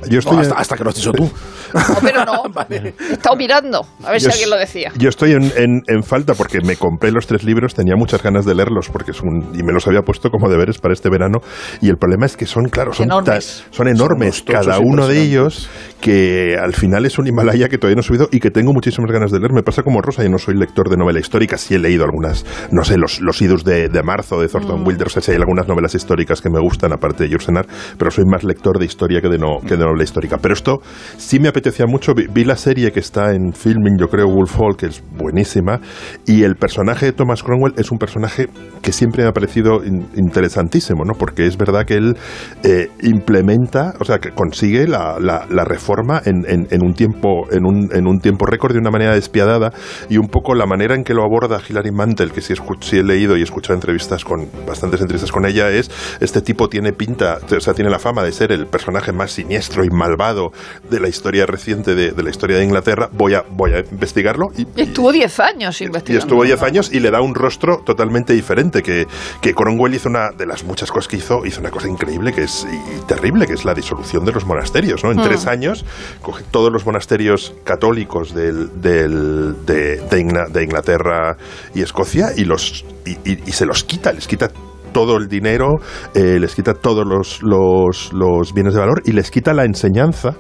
Yo 0.09 0.21
estoy 0.21 0.37
No, 0.37 0.43
hasta, 0.43 0.55
hasta 0.55 0.77
que 0.77 0.85
lo 0.85 0.91
has 0.91 0.97
dicho 0.97 1.13
tú. 1.13 1.31
No, 1.75 1.97
pero 2.03 2.25
no. 2.25 2.43
He 2.71 3.13
estado 3.13 3.37
mirando, 3.37 3.87
a 4.05 4.11
ver 4.11 4.21
Yo 4.21 4.27
si 4.27 4.33
alguien 4.33 4.51
lo 4.51 4.57
decía. 4.57 4.93
Yo 4.97 5.09
estoy 5.09 5.33
en, 5.33 5.45
en- 5.57 5.83
en 5.87 6.03
falta 6.03 6.35
porque 6.35 6.61
me 6.61 6.77
compré 6.77 7.11
los 7.13 7.27
tres 7.27 7.45
libros, 7.45 7.75
tenía 7.75 7.97
muchas 7.97 8.23
ganas 8.23 8.45
de 8.45 8.55
leerlos 8.55 8.89
porque 8.91 9.11
es 9.13 9.21
un, 9.21 9.51
y 9.55 9.63
me 9.63 9.73
los 9.73 9.87
había 9.87 10.03
puesto 10.03 10.31
como 10.31 10.49
deberes 10.49 10.79
para 10.79 10.95
este 10.95 11.09
verano. 11.11 11.39
Y 11.81 11.89
el 11.89 11.97
problema 11.97 12.27
es 12.27 12.37
que 12.37 12.47
son, 12.47 12.67
claro, 12.69 12.93
son, 12.93 13.07
Enormes. 13.07 13.65
ta- 13.69 13.75
son 13.77 13.89
enormes 13.89 14.37
Son 14.37 14.47
cada 14.47 14.79
uno 14.81 15.07
de 15.07 15.21
ellos, 15.21 15.69
que 16.01 16.57
al 16.61 16.75
final 16.75 17.07
es 17.07 17.19
un 17.19 17.27
Himalaya 17.27 17.69
que 17.69 17.79
todavía 17.79 17.97
no 17.97 18.01
he 18.01 18.05
subido 18.05 18.29
y 18.31 18.41
que 18.41 18.51
tengo 18.51 18.73
muchísimas 18.73 19.11
ganas 19.11 19.31
de 19.31 19.39
leer. 19.39 19.53
Me 19.53 19.63
pasa 19.63 19.83
como 19.83 20.01
Rosa, 20.01 20.23
yo 20.23 20.29
no 20.31 20.39
soy 20.39 20.55
lector 20.57 20.89
de 20.89 20.97
novela 20.97 21.21
histórica, 21.21 21.59
sí 21.59 21.75
he 21.75 21.79
leído 21.79 22.05
algunas, 22.05 22.45
no 22.71 22.85
sé, 22.85 22.97
los, 22.97 23.21
los 23.21 23.41
idus 23.43 23.65
de, 23.65 23.89
de 23.89 24.03
marzo 24.03 24.41
de 24.41 24.49
Thornton 24.49 24.87
Wilder, 24.87 25.07
o 25.07 25.11
sea, 25.11 25.23
sí 25.23 25.31
hay 25.33 25.37
algunas 25.39 25.67
novelas 25.69 25.95
históricas 25.95 26.41
que 26.41 26.51
me 26.51 26.61
gustan, 26.61 26.93
aparte 26.93 27.25
de 27.25 27.31
Jursenar, 27.31 27.67
pero 27.99 28.11
soy 28.11 28.25
más 28.25 28.45
lector 28.45 28.79
de 28.79 28.85
historia 28.87 29.21
que 29.21 29.29
de, 29.29 29.39
no, 29.39 29.61
que 29.61 29.77
de 29.77 29.85
novela 29.85 30.03
histórica. 30.05 30.39
Pero 30.39 30.55
esto 30.55 30.81
sí 31.17 31.39
me 31.39 31.49
apetecía 31.61 31.87
mucho. 31.87 32.15
Vi, 32.15 32.27
vi 32.33 32.45
la 32.45 32.57
serie 32.57 32.91
que 32.91 33.01
está 33.01 33.33
en 33.35 33.53
filming, 33.53 33.97
yo 33.99 34.09
creo, 34.09 34.27
Wolf 34.27 34.59
Hall, 34.59 34.77
que 34.77 34.87
es 34.87 35.03
buenísima, 35.13 35.81
y 36.27 36.43
el 36.43 36.57
personaje 36.57 37.07
de 37.07 37.13
Thomas 37.13 37.43
Cromwell 37.43 37.75
es 37.77 37.91
un 37.93 37.99
personaje 37.99 38.49
que 38.83 38.93
siempre 38.93 39.23
me 39.23 39.29
ha 39.29 39.33
parecido 39.33 39.85
in- 39.85 40.07
interesantísimo, 40.17 41.05
¿no? 41.05 41.13
Porque 41.15 41.47
es 41.47 41.57
verdad 41.59 41.85
que 41.85 41.95
él 41.95 42.17
eh, 42.65 42.89
implementa, 43.03 43.93
o 44.01 44.05
sea, 44.05 44.19
que 44.19 44.31
consigue 44.31 44.87
la, 44.89 45.19
la- 45.21 45.47
la 45.51 45.65
reforma 45.65 46.23
en, 46.25 46.45
en- 46.49 46.67
en 46.71 46.83
un 46.83 46.95
tiempo 46.95 47.47
en 47.51 47.67
un, 47.67 47.91
en 47.93 48.07
un 48.07 48.21
tiempo 48.21 48.47
récord 48.47 48.73
de 48.73 48.79
una 48.79 48.91
manera 48.91 49.15
despiadada 49.15 49.73
y 50.09 50.17
un 50.17 50.29
poco 50.29 50.55
la 50.55 50.67
manera 50.67 50.95
en 50.95 51.05
que 51.05 51.13
lo 51.15 51.23
aborda 51.23 51.61
Hilary 51.69 51.91
Mantel, 51.93 52.33
que 52.33 52.41
sí 52.41 52.55
he 52.97 53.03
leído 53.03 53.37
y 53.37 53.41
he 53.41 53.45
escuchado 53.45 53.75
entrevistas 53.75 54.25
con 54.25 54.49
bastantes 54.67 55.01
entrevistas 55.01 55.31
con 55.31 55.45
ella, 55.45 55.71
es 55.71 55.91
este 56.21 56.41
tipo 56.41 56.69
tiene 56.69 56.93
pinta, 56.93 57.39
o 57.55 57.61
sea, 57.61 57.75
tiene 57.75 57.91
la 57.91 57.99
fama 57.99 58.23
de 58.23 58.33
ser 58.33 58.53
el 58.53 58.67
personaje 58.67 59.13
más 59.13 59.33
siniestro 59.33 59.85
y 59.85 59.91
malvado 59.91 60.53
de 60.91 61.01
la 61.01 61.09
historia 61.09 61.45
reciente 61.51 61.95
de, 61.95 62.13
de 62.13 62.23
la 62.23 62.31
historia 62.31 62.59
de 62.59 62.65
Inglaterra. 62.65 63.09
Voy 63.13 63.35
a, 63.35 63.45
voy 63.51 63.73
a 63.75 63.81
investigarlo 63.91 64.49
y, 64.57 64.67
Estuvo 64.81 65.13
10 65.13 65.41
años 65.41 65.81
y 65.81 65.85
investigando. 65.85 66.25
estuvo 66.27 66.45
10 66.45 66.63
años 66.63 66.91
y 66.93 67.01
le 67.01 67.11
da 67.11 67.21
un 67.21 67.35
rostro 67.35 67.83
totalmente 67.85 68.33
diferente. 68.33 68.83
Que, 68.83 69.07
que 69.41 69.55
Cromwell 69.55 69.95
hizo 69.95 70.09
una 70.09 70.31
de 70.37 70.47
las 70.47 70.65
muchas 70.65 70.91
cosas 70.91 71.09
que 71.09 71.17
hizo, 71.17 71.45
hizo 71.47 71.61
una 71.61 71.71
cosa 71.71 71.89
increíble 71.89 72.33
que 72.33 72.43
es 72.45 72.67
y 72.71 73.07
terrible, 73.07 73.47
que 73.47 73.55
es 73.55 73.65
la 73.65 73.75
disolución 73.75 74.25
de 74.25 74.33
los 74.33 74.45
monasterios. 74.47 75.03
¿no? 75.05 75.11
En 75.13 75.19
Mm. 75.19 75.23
tres 75.25 75.47
años 75.47 75.85
coge 76.23 76.45
todos 76.51 76.73
los 76.73 76.87
monasterios 76.87 77.55
católicos 77.65 78.35
del, 78.35 78.81
del- 78.81 79.65
de, 79.67 79.97
de 80.01 80.47
de 80.53 80.63
Inglaterra 80.63 81.37
y 81.75 81.83
Escocia 81.83 82.29
y, 82.37 82.45
los, 82.45 82.85
y, 83.07 83.13
y- 83.31 83.43
y 83.47 83.53
se 83.53 83.67
los 83.67 83.85
quita, 83.85 84.13
les 84.13 84.27
quita 84.27 84.51
todo 84.93 85.17
el 85.17 85.29
dinero, 85.29 85.77
eh, 86.15 86.39
les 86.41 86.55
quita 86.55 86.75
todos 86.75 87.07
los, 87.07 87.43
los, 87.43 88.13
los 88.13 88.53
bienes 88.53 88.75
de 88.75 88.81
valor 88.81 89.03
y 89.05 89.13
les 89.13 89.31
quita 89.31 89.53
la 89.55 89.65
enseñanza 89.65 90.31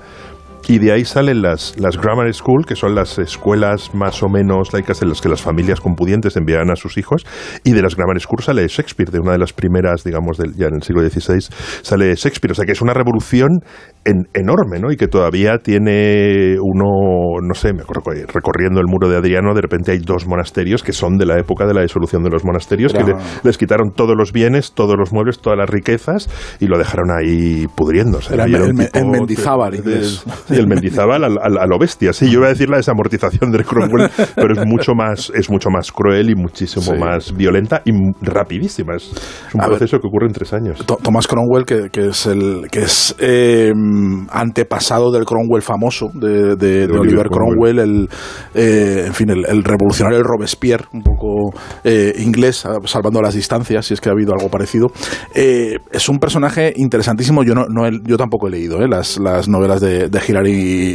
y 0.70 0.78
de 0.78 0.92
ahí 0.92 1.04
salen 1.04 1.42
las, 1.42 1.74
las 1.80 1.96
grammar 2.00 2.32
school, 2.32 2.64
que 2.64 2.76
son 2.76 2.94
las 2.94 3.18
escuelas 3.18 3.92
más 3.92 4.22
o 4.22 4.28
menos 4.28 4.72
laicas 4.72 5.02
en 5.02 5.08
las 5.08 5.20
que 5.20 5.28
las 5.28 5.42
familias 5.42 5.80
con 5.80 5.94
pudientes 5.96 6.36
enviaban 6.36 6.70
a 6.70 6.76
sus 6.76 6.96
hijos. 6.96 7.26
Y 7.64 7.72
de 7.72 7.82
las 7.82 7.96
grammar 7.96 8.20
school 8.20 8.40
sale 8.40 8.66
Shakespeare, 8.68 9.10
de 9.10 9.18
una 9.18 9.32
de 9.32 9.38
las 9.38 9.52
primeras, 9.52 10.04
digamos, 10.04 10.38
del, 10.38 10.54
ya 10.54 10.66
en 10.68 10.76
el 10.76 10.82
siglo 10.82 11.02
XVI, 11.02 11.40
sale 11.82 12.14
Shakespeare. 12.14 12.52
O 12.52 12.54
sea 12.54 12.64
que 12.66 12.72
es 12.72 12.80
una 12.82 12.94
revolución 12.94 13.48
en- 14.04 14.28
enorme, 14.32 14.78
¿no? 14.78 14.92
Y 14.92 14.96
que 14.96 15.08
todavía 15.08 15.58
tiene 15.58 16.54
uno, 16.60 17.40
no 17.42 17.54
sé, 17.54 17.72
me 17.72 17.82
acuerdo 17.82 18.02
recorriendo 18.32 18.80
el 18.80 18.86
muro 18.86 19.08
de 19.08 19.16
Adriano, 19.16 19.54
de 19.54 19.62
repente 19.62 19.90
hay 19.90 19.98
dos 19.98 20.26
monasterios 20.28 20.84
que 20.84 20.92
son 20.92 21.18
de 21.18 21.26
la 21.26 21.36
época 21.38 21.66
de 21.66 21.74
la 21.74 21.82
disolución 21.82 22.22
de 22.22 22.30
los 22.30 22.44
monasterios, 22.44 22.92
que 22.92 23.00
le- 23.04 23.14
les 23.42 23.58
quitaron 23.58 23.90
todos 23.96 24.14
los 24.16 24.32
bienes, 24.32 24.72
todos 24.72 24.94
los 24.96 25.12
muebles, 25.12 25.40
todas 25.40 25.58
las 25.58 25.68
riquezas 25.68 26.28
y 26.60 26.66
lo 26.66 26.78
dejaron 26.78 27.10
ahí 27.10 27.66
pudriéndose. 27.74 28.34
Era 28.34 28.44
el- 28.44 28.54
el 28.68 28.76
tipo 28.86 28.98
de- 28.98 29.18
inglés. 29.78 30.24
El 30.60 30.68
Mendizábal 30.68 31.24
al- 31.24 31.38
al- 31.42 31.58
a, 31.58 31.66
lo 31.66 31.78
bestia. 31.78 32.12
Sí, 32.12 32.26
yo 32.30 32.38
iba 32.38 32.46
a 32.46 32.50
decir 32.50 32.68
la 32.68 32.76
desamortización 32.76 33.50
de 33.50 33.64
Cromwell, 33.64 34.08
pero 34.36 34.52
es 34.54 34.66
mucho 34.66 34.92
más, 34.94 35.32
es 35.34 35.50
mucho 35.50 35.70
más 35.70 35.90
cruel 35.90 36.30
y 36.30 36.34
muchísimo 36.34 36.82
Sí. 36.84 36.92
más 36.98 37.34
violenta 37.36 37.82
y 37.84 37.90
rapidísima. 38.22 38.94
Es, 38.96 39.10
un 39.54 39.60
A 39.60 39.64
ver. 39.68 39.78
proceso 39.78 39.98
que 40.00 40.06
ocurre 40.06 40.26
en 40.26 40.32
tres 40.32 40.52
años. 40.52 40.84
To- 40.86 40.98
Thomas 41.02 41.26
Cromwell, 41.26 41.64
que, 41.64 41.88
que 41.90 42.08
es 42.08 42.26
el 42.26 42.68
que 42.70 42.80
es 42.80 43.14
eh, 43.18 43.72
antepasado 44.30 45.10
del 45.10 45.24
Cromwell 45.24 45.62
famoso 45.62 46.10
de, 46.14 46.56
de- 46.56 46.86
de 46.86 46.98
Oliver 46.98 47.28
Cromwell, 47.28 47.78
el 47.78 48.08
eh, 48.54 49.04
en 49.06 49.14
fin, 49.14 49.30
el, 49.30 49.44
el 49.46 49.64
revolucionario 49.64 50.18
el 50.18 50.24
Robespierre, 50.24 50.86
un 50.92 51.02
poco 51.02 51.52
eh, 51.84 52.14
inglés, 52.18 52.64
ah, 52.66 52.78
salvando 52.84 53.20
las 53.20 53.34
distancias, 53.34 53.86
si 53.86 53.94
es 53.94 54.00
que 54.00 54.08
ha 54.08 54.12
habido 54.12 54.32
algo 54.32 54.48
parecido. 54.48 54.88
Eh, 55.34 55.78
es 55.92 56.08
un 56.08 56.18
personaje 56.18 56.72
interesantísimo. 56.76 57.42
Yo 57.42 57.54
no, 57.54 57.66
no 57.68 57.88
yo 58.04 58.16
tampoco 58.16 58.48
he 58.48 58.50
leído 58.50 58.78
las, 58.86 59.18
las 59.18 59.48
novelas 59.48 59.80
de, 59.80 60.08
de 60.08 60.20
Hilary 60.26 60.39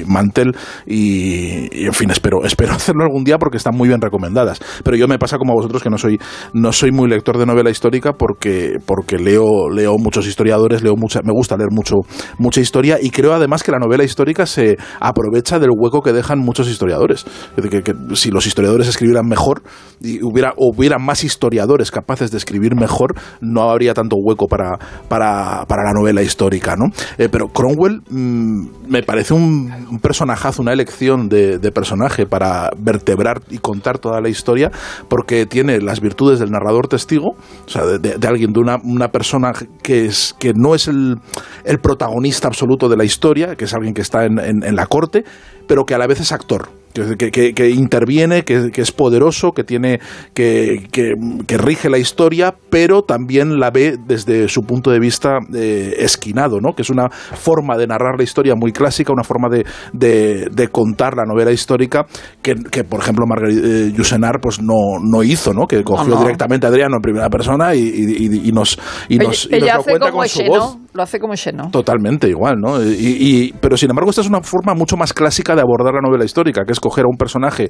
Mantel 0.07 0.55
y, 0.85 1.85
en 1.85 1.93
fin, 1.93 2.09
espero 2.11 2.43
espero 2.43 2.73
hacerlo 2.75 3.03
algún 3.03 3.23
día 3.23 3.37
porque 3.37 3.57
están 3.57 3.75
muy 3.75 3.87
bien 3.87 4.01
recomendadas. 4.01 4.59
Pero 4.83 4.97
yo 4.97 5.07
me 5.07 5.17
pasa 5.17 5.37
como 5.37 5.53
a 5.53 5.55
vosotros 5.55 5.83
que 5.83 5.89
no 5.89 5.97
soy 5.97 6.19
no 6.53 6.71
soy 6.71 6.91
muy 6.91 7.09
lector 7.09 7.37
de 7.37 7.45
novela 7.45 7.69
histórica 7.69 8.13
porque 8.13 8.77
porque 8.85 9.17
leo 9.17 9.69
leo 9.69 9.97
muchos 9.97 10.27
historiadores, 10.27 10.83
leo 10.83 10.95
mucha 10.95 11.21
me 11.23 11.31
gusta 11.33 11.57
leer 11.57 11.69
mucho 11.71 11.95
mucha 12.37 12.61
historia 12.61 12.97
y 13.01 13.09
creo 13.09 13.33
además 13.33 13.63
que 13.63 13.71
la 13.71 13.79
novela 13.79 14.03
histórica 14.03 14.45
se 14.45 14.77
aprovecha 14.99 15.59
del 15.59 15.69
hueco 15.75 16.01
que 16.01 16.13
dejan 16.13 16.39
muchos 16.39 16.67
historiadores. 16.67 17.25
Es 17.57 17.65
que 17.83 17.93
si 18.13 18.31
los 18.31 18.45
historiadores 18.45 18.87
escribieran 18.87 19.27
mejor 19.27 19.63
y 20.01 20.23
hubiera 20.23 20.53
hubiera 20.57 20.97
más 20.97 21.23
historiadores 21.23 21.91
capaces 21.91 22.31
de 22.31 22.37
escribir 22.37 22.75
mejor, 22.75 23.15
no 23.41 23.69
habría 23.69 23.93
tanto 23.93 24.15
hueco 24.17 24.47
para 24.47 24.77
para, 25.07 25.65
para 25.67 25.83
la 25.83 25.93
novela 25.93 26.21
histórica, 26.21 26.75
¿no? 26.75 26.85
Eh, 27.17 27.29
pero 27.29 27.47
Cromwell 27.47 28.01
mm, 28.09 28.89
me 28.89 29.03
parece 29.03 29.33
un, 29.35 29.71
un 29.91 29.99
personajazo, 29.99 30.61
una 30.61 30.73
elección 30.73 31.29
de, 31.29 31.59
personaje 31.71 32.25
para 32.25 32.69
vertebrar 32.77 33.41
y 33.49 33.57
contar 33.57 33.99
toda 33.99 34.21
la 34.21 34.29
historia, 34.29 34.71
porque 35.09 35.45
tiene 35.45 35.79
las 35.81 35.99
virtudes 35.99 36.39
del 36.39 36.51
narrador 36.51 36.87
testigo, 36.87 37.35
o 37.65 37.69
sea, 37.69 37.85
de, 37.85 37.99
de- 37.99 38.17
de 38.17 38.27
alguien, 38.27 38.53
de 38.53 38.59
una, 38.59 38.77
una 38.83 39.09
persona 39.09 39.51
que, 39.83 40.05
es, 40.05 40.33
que 40.39 40.53
no 40.55 40.73
es 40.75 40.87
el, 40.87 41.17
el 41.65 41.79
protagonista 41.79 42.47
absoluto 42.47 42.87
de 42.89 42.97
la 42.97 43.03
historia, 43.03 43.55
que 43.55 43.65
es 43.65 43.73
alguien 43.73 43.93
que 43.93 44.01
está 44.01 44.25
en, 44.25 44.39
en- 44.39 44.63
en 44.63 44.75
la 44.75 44.85
corte, 44.87 45.23
pero 45.67 45.83
que 45.85 45.93
a 45.95 45.97
la 45.97 46.07
vez 46.07 46.19
es 46.21 46.31
actor. 46.31 46.69
Que, 47.17 47.53
que- 47.53 47.69
interviene, 47.69 48.43
que, 48.43 48.71
que 48.71 48.81
es 48.81 48.91
poderoso, 48.93 49.51
que 49.51 49.63
tiene 49.65 49.99
que, 50.33 50.87
que- 50.91 51.13
que 51.45 51.57
rige 51.57 51.89
la 51.89 51.97
historia, 51.97 52.55
pero 52.69 53.01
también 53.03 53.59
la 53.59 53.69
ve 53.69 53.97
desde 54.07 54.47
su 54.47 54.61
punto 54.61 54.91
de 54.91 54.99
vista 54.99 55.39
eh, 55.53 55.95
esquinado, 55.99 56.61
¿no? 56.61 56.73
Que 56.73 56.83
es 56.83 56.89
una 56.89 57.09
forma 57.09 57.77
de 57.77 57.87
narrar 57.87 58.15
la 58.17 58.23
historia 58.23 58.55
muy 58.55 58.71
clásica, 58.71 59.11
una 59.11 59.23
forma 59.25 59.49
de, 59.49 59.65
de- 59.93 60.47
de 60.51 60.67
contar 60.69 61.15
la 61.17 61.25
novela 61.25 61.51
histórica 61.51 62.05
que, 62.41 62.55
por 62.85 63.01
ejemplo, 63.01 63.25
Marguerite 63.27 63.89
eh, 63.89 63.93
pues 64.41 64.61
no, 64.61 64.99
no 65.03 65.23
hizo, 65.23 65.53
¿no? 65.53 65.67
Que 65.67 65.83
cogió 65.83 66.15
no. 66.15 66.21
directamente 66.21 66.65
a 66.65 66.69
Adriano 66.69 66.95
en 66.97 67.01
primera 67.01 67.29
persona 67.29 67.75
y, 67.75 67.79
y- 67.81 68.25
y- 68.27 68.49
y 68.49 68.51
nos, 68.51 68.77
y 69.09 69.15
Ella, 69.15 69.23
nos, 69.27 69.45
y 69.45 69.49
nos 69.49 69.61
ella 69.63 69.75
lo 69.75 69.83
cuenta 69.83 70.11
con 70.11 70.27
su 70.27 70.43
voz. 70.43 70.77
Lo 70.95 71.03
hace 71.03 71.19
como 71.19 71.33
Echeno. 71.33 71.69
Totalmente 71.71 72.29
igual, 72.29 72.55
¿no? 72.57 72.81
Y, 72.81 73.53
pero 73.59 73.77
sin 73.77 73.89
embargo, 73.89 74.09
esta 74.09 74.21
es 74.21 74.27
una 74.27 74.41
forma 74.41 74.73
mucho 74.73 74.95
más 74.95 75.13
clásica 75.13 75.53
de 75.53 75.61
abordar 75.61 75.93
la 75.93 76.01
novela 76.01 76.23
histórica, 76.23 76.63
que 76.65 76.71
es 76.71 76.79
coger 76.79 77.05
a 77.05 77.07
un 77.09 77.17
personaje 77.17 77.69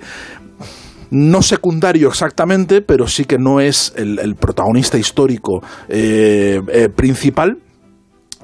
no 1.11 1.41
secundario 1.41 2.07
exactamente, 2.07 2.81
pero 2.81 3.07
sí 3.07 3.25
que 3.25 3.37
no 3.37 3.59
es 3.59 3.93
el, 3.95 4.19
el 4.19 4.35
protagonista 4.35 4.97
histórico 4.97 5.61
eh, 5.89 6.61
eh, 6.67 6.89
principal. 6.89 7.57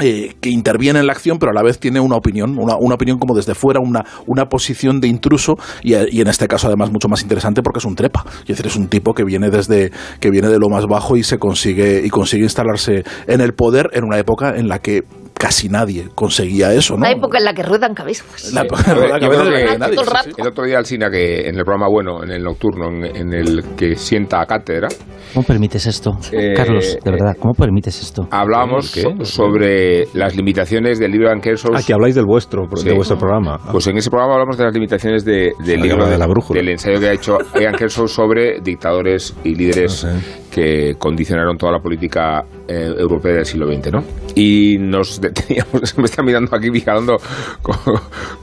Eh, 0.02 0.36
que 0.42 0.50
interviene 0.50 1.00
en 1.00 1.08
la 1.08 1.14
acción, 1.14 1.38
pero 1.40 1.52
a 1.52 1.56
la 1.56 1.64
vez 1.64 1.80
tiene 1.80 2.00
una 2.00 2.16
opinión, 2.16 2.58
una, 2.58 2.76
una 2.80 2.96
opinión 2.96 3.18
como 3.18 3.36
desde 3.36 3.56
fuera, 3.56 3.80
una, 3.80 4.04
una 4.28 4.46
posición 4.46 5.00
de 5.00 5.08
intruso, 5.08 5.56
y, 5.84 5.94
eh, 5.94 6.08
y 6.12 6.22
en 6.22 6.28
este 6.28 6.48
caso 6.48 6.68
además 6.68 6.92
mucho 6.92 7.08
más 7.08 7.22
interesante 7.22 7.62
porque 7.62 7.80
es 7.80 7.86
un 7.86 7.96
trepa. 7.96 8.26
Es 8.42 8.48
decir, 8.48 8.68
es 8.68 8.76
un 8.76 8.88
tipo 8.88 9.14
que 9.14 9.24
viene 9.24 9.50
desde, 9.50 9.92
que 10.20 10.30
viene 10.30 10.50
de 10.50 10.60
lo 10.60 10.70
más 10.70 10.86
bajo 10.86 11.16
y 11.16 11.24
se 11.24 11.38
consigue, 11.38 12.02
y 12.06 12.10
consigue 12.10 12.44
instalarse 12.44 13.04
en 13.28 13.42
el 13.42 13.54
poder 13.54 13.90
en 13.94 14.04
una 14.04 14.18
época 14.18 14.56
en 14.56 14.68
la 14.68 14.80
que 14.80 15.04
casi 15.34 15.70
nadie 15.70 16.10
conseguía 16.14 16.74
eso, 16.74 16.96
¿no? 16.96 17.02
La 17.04 17.12
época 17.12 17.38
en 17.40 17.46
la 17.46 17.54
que 17.54 17.64
ruedan 17.64 17.94
cabezas. 17.94 18.54
La 18.54 18.62
época 18.62 18.84
que 18.84 18.92
que 19.20 19.78
nadie, 19.78 19.96
el 19.96 20.34
sí, 20.36 20.42
otro 20.48 20.66
día 20.66 20.78
Alcina 20.78 21.10
que 21.10 21.48
en 21.48 21.58
el 21.58 21.64
programa 21.66 21.88
bueno, 21.90 22.24
en 22.24 22.32
el 22.32 22.44
nocturno, 22.44 22.90
en, 22.90 23.16
en 23.16 23.34
el 23.34 23.64
que 23.76 23.96
sienta 23.96 24.42
a 24.42 24.46
cátedra, 24.46 24.88
¿Cómo 25.34 25.46
permites 25.48 25.86
esto? 25.88 26.12
Eh, 26.34 26.54
Carlos, 26.56 26.98
de 27.02 27.10
verdad, 27.12 27.38
¿cómo 27.40 27.54
permites 27.54 28.02
esto? 28.02 28.28
hablábamos 28.32 28.94
sobre 29.24 30.06
las 30.14 30.36
limitaciones 30.36 31.00
del 31.00 31.12
libro 31.12 31.30
de 31.30 31.40
Kershaw. 31.40 31.76
Aquí 31.76 31.94
habláis 31.94 32.16
del 32.16 32.26
vuestro, 32.26 32.64
de 32.70 32.78
Sí. 32.82 32.90
vuestro 32.94 33.18
programa. 33.18 33.58
Pues 33.72 33.88
en 33.88 33.98
ese 33.98 34.10
programa 34.10 34.34
hablamos 34.34 34.58
de 34.58 34.66
las 34.66 34.74
limitaciones 34.74 35.24
de- 35.24 35.54
del 35.66 35.82
libro 35.82 36.06
de 36.06 36.12
de- 36.12 36.18
la 36.18 36.28
brújula. 36.28 36.60
del 36.60 36.70
ensayo 36.70 37.00
que 37.00 37.08
ha 37.08 37.14
hecho 37.14 37.38
Ian 37.60 37.76
Kershaw 37.76 38.08
sobre 38.08 38.60
dictadores 38.62 39.34
y 39.44 39.56
líderes 39.56 40.04
Ah, 40.06 40.20
que 40.52 40.96
condicionaron 41.00 41.58
toda 41.58 41.72
la 41.72 41.80
política 41.80 42.44
eh, 42.68 42.94
europea 42.98 43.36
del 43.36 43.46
siglo 43.46 43.68
XX, 43.68 43.92
¿no? 43.92 44.04
Y 44.36 44.78
nos 44.80 45.20
deteníamos, 45.22 45.98
me 45.98 46.04
está 46.06 46.22
mirando 46.24 46.56
aquí 46.56 46.70
vigilando. 46.70 47.18
con- 47.62 47.76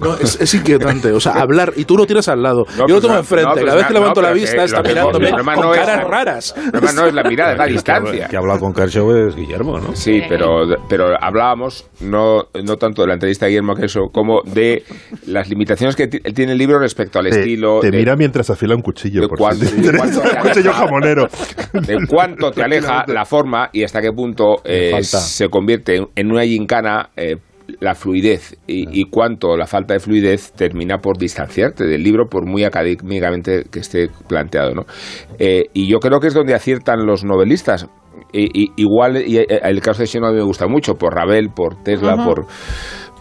No, 0.00 0.14
es, 0.16 0.40
es 0.40 0.54
inquietante. 0.54 1.12
O 1.12 1.20
sea, 1.20 1.32
hablar 1.40 1.72
y 1.76 1.84
tú 1.84 1.96
lo 1.96 2.06
tienes 2.06 2.26
al 2.28 2.42
lado. 2.42 2.64
No, 2.76 2.86
Yo 2.88 2.94
lo 2.96 3.00
pues 3.00 3.00
tengo 3.02 3.12
no, 3.14 3.18
enfrente. 3.20 3.48
no, 3.48 3.52
pues 3.54 3.64
Cada 3.64 3.76
vez 3.76 3.82
no, 3.84 3.88
que 3.88 3.94
levanto 3.94 4.22
no, 4.22 4.28
la 4.28 4.32
vista 4.34 4.64
está 4.64 4.82
mirándome 4.82 5.30
con 5.30 5.44
no 5.60 5.74
es- 5.74 5.80
caras 5.80 6.04
raras. 6.08 6.54
El 6.56 6.70
problema 6.72 6.92
no 6.92 7.06
es 7.06 7.14
la 7.14 7.22
mirada, 7.24 7.52
es 7.52 7.58
la 7.58 7.64
El 7.66 7.70
que 7.82 7.92
ha- 7.92 8.00
distancia. 8.00 8.28
Que 8.28 8.36
ha 8.36 8.38
hablado 8.40 8.60
con 8.60 8.72
Kershaw 8.72 9.28
es 9.28 9.36
Guillermo, 9.36 9.78
¿no? 9.78 9.94
Sí, 9.94 10.20
pero, 10.28 10.62
pero 10.88 11.08
hablábamos 11.20 11.86
no, 12.00 12.44
no 12.64 12.76
tanto 12.76 13.02
de 13.02 13.08
la 13.08 13.14
entrevista 13.14 13.44
de 13.46 13.50
Guillermo 13.50 13.74
Queso 13.74 14.08
como 14.12 14.40
de 14.44 14.82
las 15.26 15.48
limitaciones 15.48 15.94
que 15.94 16.06
ti- 16.08 16.20
tiene 16.32 16.52
el 16.52 16.58
libro 16.58 16.78
respecto 16.78 17.18
al 17.18 17.28
Te, 17.28 17.40
estilo. 17.40 17.80
te 17.80 17.90
de- 17.90 17.98
mira 17.98 18.16
mientras 18.16 18.48
afila 18.50 18.74
un 18.74 18.82
cuchillo. 18.82 19.20
de 19.20 19.28
por 19.28 19.38
cuánto- 19.38 19.64
si 19.66 19.76
te 19.82 19.92
de 19.92 19.98
cuánto- 19.98 20.20
un 20.22 20.36
cuchillo 20.48 20.72
jamonero. 20.72 21.28
de 21.72 21.97
cuánto 22.08 22.50
te 22.50 22.62
aleja 22.62 23.04
la 23.08 23.24
forma 23.24 23.70
y 23.72 23.82
hasta 23.84 24.00
qué 24.00 24.12
punto 24.12 24.56
eh, 24.64 25.02
se 25.02 25.48
convierte 25.48 26.02
en- 26.14 26.30
una 26.30 26.44
gincana 26.44 27.10
eh, 27.16 27.36
la 27.80 27.94
fluidez 27.94 28.56
y, 28.66 29.00
y 29.00 29.04
cuánto 29.10 29.56
la 29.56 29.66
falta 29.66 29.92
de 29.94 30.00
fluidez 30.00 30.52
termina 30.52 30.98
por 30.98 31.18
distanciarte 31.18 31.84
del 31.84 32.02
libro 32.02 32.26
por 32.26 32.46
muy 32.46 32.64
académicamente 32.64 33.64
que 33.70 33.80
esté 33.80 34.08
planteado 34.26 34.74
¿no? 34.74 34.82
Eh, 35.38 35.64
y 35.74 35.86
yo 35.90 35.98
creo 35.98 36.18
que 36.20 36.28
es 36.28 36.34
donde 36.34 36.54
aciertan 36.54 37.04
los 37.06 37.24
novelistas 37.24 37.86
Y- 38.32 38.48
y- 38.64 38.72
igual 38.76 39.16
y, 39.26 39.38
el 39.38 39.80
caso 39.80 40.00
de 40.02 40.06
Shino 40.06 40.30
me 40.32 40.42
gusta 40.42 40.66
mucho 40.66 40.94
por 40.94 41.14
Ravel 41.14 41.48
por 41.50 41.82
Tesla 41.82 42.16
por 42.24 42.46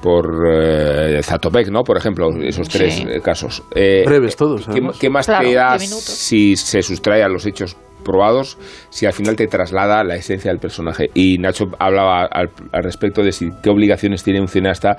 por 0.02 0.26
eh, 0.54 1.22
Zatopek, 1.24 1.70
¿no? 1.70 1.84
Por 1.84 1.98
ejemplo, 1.98 2.30
esos 2.42 2.70
tres 2.70 2.96
Sí. 2.96 3.06
casos. 3.24 3.64
Eh, 3.74 4.04
Breves 4.06 4.36
todos, 4.36 4.68
¿Qué, 5.00 5.10
más 5.10 5.26
Claro, 5.26 5.48
te 5.50 5.56
da 5.56 5.80
si 5.80 6.56
se 6.56 6.82
sustrae 6.84 7.24
a 7.24 7.28
los 7.28 7.46
hechos 7.48 7.76
probados, 8.08 8.58
si 8.90 9.06
al 9.06 9.14
final 9.14 9.36
te 9.36 9.46
traslada 9.48 10.04
la 10.06 10.16
esencia 10.16 10.50
del 10.50 10.60
personaje? 10.60 11.10
Y 11.14 11.38
Nacho 11.38 11.66
hablaba 11.78 12.22
al, 12.26 12.50
al 12.72 12.84
respecto 12.84 13.22
de 13.22 13.32
si, 13.34 13.50
qué 13.62 13.70
obligaciones 13.70 14.24
tiene 14.24 14.40
un 14.42 14.48
cineasta 14.48 14.96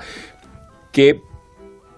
que 0.93 1.21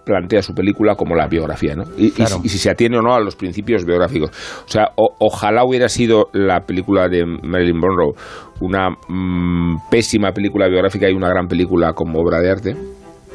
plantea 0.03 0.41
su 0.41 0.55
película 0.55 0.95
como 0.95 1.15
la 1.15 1.27
biografía, 1.27 1.75
¿no? 1.75 1.83
Y, 1.95 2.09
Claro. 2.11 2.39
si 2.43 2.49
se 2.57 2.71
atiene 2.71 2.97
o 2.97 3.01
no 3.03 3.13
a 3.13 3.19
los 3.19 3.35
principios 3.35 3.85
biográficos. 3.85 4.31
O 4.65 4.67
sea, 4.67 4.85
o- 4.95 5.15
ojalá 5.19 5.63
hubiera 5.63 5.89
sido 5.89 6.29
la 6.33 6.61
película 6.61 7.07
de 7.07 7.23
Marilyn 7.25 7.77
Monroe 7.77 8.13
una 8.61 8.89
mm, 9.07 9.89
pésima 9.91 10.31
película 10.31 10.67
biográfica 10.67 11.07
y 11.09 11.13
una 11.13 11.29
gran 11.29 11.47
película 11.47 11.93
como 11.93 12.19
obra 12.19 12.39
de 12.39 12.49
arte. 12.51 12.75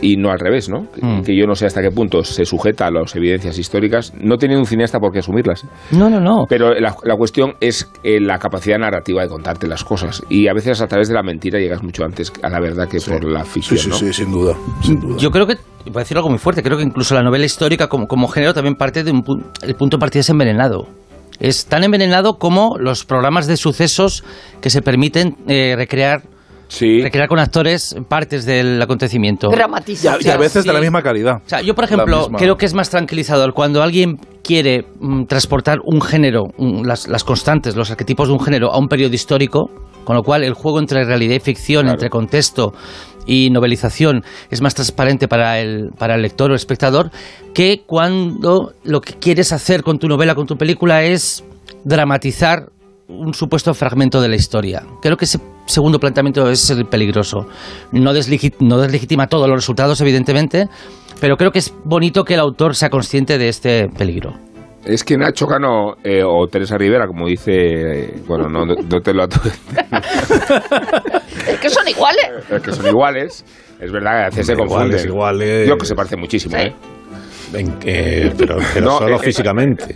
Y 0.03 0.17
no 0.17 0.31
al 0.31 0.39
revés, 0.39 0.69
¿no? 0.69 0.91
Que- 0.93 1.05
Mm. 1.05 1.23
Que 1.23 1.35
yo 1.37 1.47
no 1.47 1.55
sé 1.55 1.67
hasta 1.67 1.81
qué 1.81 1.91
punto 1.91 2.23
se 2.23 2.45
sujeta 2.45 2.87
a 2.87 2.91
las 2.91 3.17
evidencias 3.17 3.59
históricas, 3.59 4.13
no 4.21 4.37
teniendo 4.37 4.61
un 4.61 4.67
cineasta 4.67 5.01
por 5.01 5.11
qué 5.13 5.21
asumirlas. 5.21 5.65
No, 5.91 6.11
no, 6.11 6.21
no. 6.21 6.45
Pero 6.49 6.75
la, 6.79 6.95
la 7.03 7.17
cuestión 7.17 7.55
es 7.61 7.89
eh, 8.05 8.21
la 8.21 8.39
capacidad 8.39 8.79
narrativa 8.79 9.23
de 9.23 9.29
contarte 9.29 9.67
las 9.67 9.85
cosas. 9.85 10.23
Y 10.29 10.49
a 10.49 10.53
veces 10.53 10.81
a 10.83 10.87
través 10.87 11.09
de 11.09 11.15
la 11.15 11.23
mentira 11.23 11.59
llegas 11.59 11.83
mucho 11.83 12.05
antes 12.05 12.33
a 12.43 12.51
la 12.51 12.61
verdad 12.61 12.89
que 12.89 12.99
por 13.01 13.25
la 13.25 13.45
Sí, 13.45 13.51
ficción. 13.63 13.79
sí, 13.79 13.89
¿no? 13.89 13.95
sí, 13.97 14.13
sin 14.13 14.31
duda. 14.31 14.55
Sin 14.83 15.01
duda. 15.01 15.17
Yo 15.19 15.31
creo 15.31 15.47
que, 15.47 15.55
voy 15.87 15.97
a 15.97 15.99
decir 16.01 16.17
algo 16.19 16.29
muy 16.29 16.39
fuerte, 16.39 16.63
creo 16.63 16.77
que 16.77 16.83
incluso 16.85 17.15
la 17.15 17.23
novela 17.23 17.45
histórica 17.47 17.89
como, 17.89 18.07
como 18.07 18.29
género 18.29 18.53
también 18.53 18.75
parte 18.75 19.03
de 19.03 19.11
un 19.13 19.25
pu- 19.25 19.43
el 19.63 19.75
punto 19.77 19.97
de 19.97 20.01
partida 20.01 20.21
es 20.21 20.29
envenenado. 20.31 20.87
Es 21.41 21.67
tan 21.67 21.85
envenenado 21.85 22.39
como 22.39 22.77
los 22.79 23.05
programas 23.05 23.47
de 23.47 23.57
sucesos 23.57 24.25
que 24.61 24.71
se 24.71 24.81
permiten 24.83 25.37
eh, 25.49 25.75
recrear, 25.77 26.23
Sí. 26.69 27.01
recrear 27.03 27.29
con 27.29 27.39
actores 27.39 27.95
partes 28.09 28.45
del 28.45 28.81
acontecimiento. 28.83 29.49
Y 29.51 29.55
Dramatización. 29.55 30.19
y 30.25 30.29
a 30.31 30.37
veces 30.37 30.65
de 30.65 30.73
la 30.73 30.81
misma 30.81 31.03
calidad. 31.03 31.37
O 31.37 31.49
sea, 31.49 31.61
yo, 31.61 31.75
por 31.75 31.85
ejemplo, 31.85 32.29
creo 32.37 32.57
que 32.57 32.67
es 32.67 32.75
más 32.75 32.91
tranquilizador 32.91 33.53
cuando 33.55 33.83
alguien 33.83 34.19
quiere 34.43 34.85
mm, 35.01 35.25
transportar 35.27 35.79
un 35.85 36.01
género, 36.01 36.45
un- 36.59 36.87
las, 36.87 37.07
las 37.09 37.23
constantes, 37.25 37.77
los 37.77 37.91
arquetipos 37.91 38.29
de 38.29 38.35
un 38.35 38.41
género 38.41 38.73
a 38.73 38.79
un 38.79 38.89
periodo 38.89 39.15
histórico, 39.15 39.71
con 40.05 40.17
lo 40.17 40.23
cual 40.23 40.43
el 40.45 40.55
juego 40.55 40.79
entre 40.81 41.05
realidad 41.05 41.35
y 41.37 41.41
ficción, 41.41 41.83
Claro. 41.83 41.95
entre 41.95 42.11
contexto 42.11 42.73
y 43.27 43.51
novelización 43.51 44.23
es 44.51 44.61
más 44.61 44.75
transparente 44.75 45.27
para 45.27 45.59
el, 45.61 45.91
para 45.99 46.15
el 46.15 46.23
lector 46.23 46.51
o 46.53 46.55
espectador, 46.55 47.11
que 47.55 47.83
cuando 47.87 48.73
lo 48.85 49.01
que 49.01 49.15
quieres 49.15 49.53
hacer 49.53 49.83
con 49.83 49.99
tu 49.99 50.07
novela, 50.09 50.35
con 50.37 50.47
tu 50.47 50.57
película, 50.57 51.03
es 51.03 51.43
dramatizar 51.85 52.67
un 53.09 53.33
supuesto 53.35 53.73
fragmento 53.75 54.21
de 54.21 54.29
la 54.29 54.37
historia. 54.37 54.83
Creo 55.01 55.17
que 55.17 55.25
ese 55.27 55.39
segundo 55.67 55.99
planteamiento 55.99 56.49
es 56.51 56.69
el 56.71 56.87
peligroso. 56.87 57.47
No, 57.93 58.13
deslegi- 58.13 58.55
no 58.61 58.79
deslegitima 58.79 59.27
todos 59.29 59.49
los 59.49 59.57
resultados, 59.57 60.01
evidentemente, 60.01 60.67
pero 61.21 61.37
creo 61.37 61.51
que 61.53 61.61
es 61.61 61.73
bonito 61.85 62.25
que 62.25 62.35
el 62.35 62.41
autor 62.41 62.75
sea 62.75 62.91
consciente 62.91 63.39
de 63.39 63.49
este 63.49 63.89
peligro. 63.97 64.33
Es 64.85 65.03
que 65.03 65.17
Nacho 65.17 65.47
Cano 65.47 65.95
eh, 66.05 66.23
o 66.25 66.47
Teresa 66.47 66.77
Rivera, 66.79 67.07
como 67.09 67.27
dice, 67.27 67.53
eh, 67.53 68.15
bueno, 68.27 68.49
no, 68.49 68.65
no 68.67 69.01
te 69.01 69.13
lo 69.13 69.25
Es 71.49 71.59
que 71.61 71.69
son 71.71 71.89
iguales. 71.89 72.27
es 72.51 72.63
que 72.63 72.73
son 72.73 72.87
iguales. 72.87 73.45
Es 73.81 73.93
verdad 73.93 74.11
que 74.13 74.17
a 74.23 74.25
veces 74.27 74.47
se 74.47 74.53
Iguales, 74.53 74.69
confunden. 74.71 75.07
iguales. 75.09 75.61
Yo 75.61 75.65
creo 75.75 75.79
que 75.79 75.87
se 75.87 75.95
parece 75.95 76.17
muchísimo, 76.17 76.57
Sí. 76.57 76.63
¿eh? 76.67 76.75
En 77.55 77.79
que- 77.79 78.33
pero 78.37 78.57
pero 78.75 78.87
No, 78.87 78.99
solo 78.99 79.15
eh, 79.17 79.19
eh, 79.21 79.25
físicamente. 79.25 79.95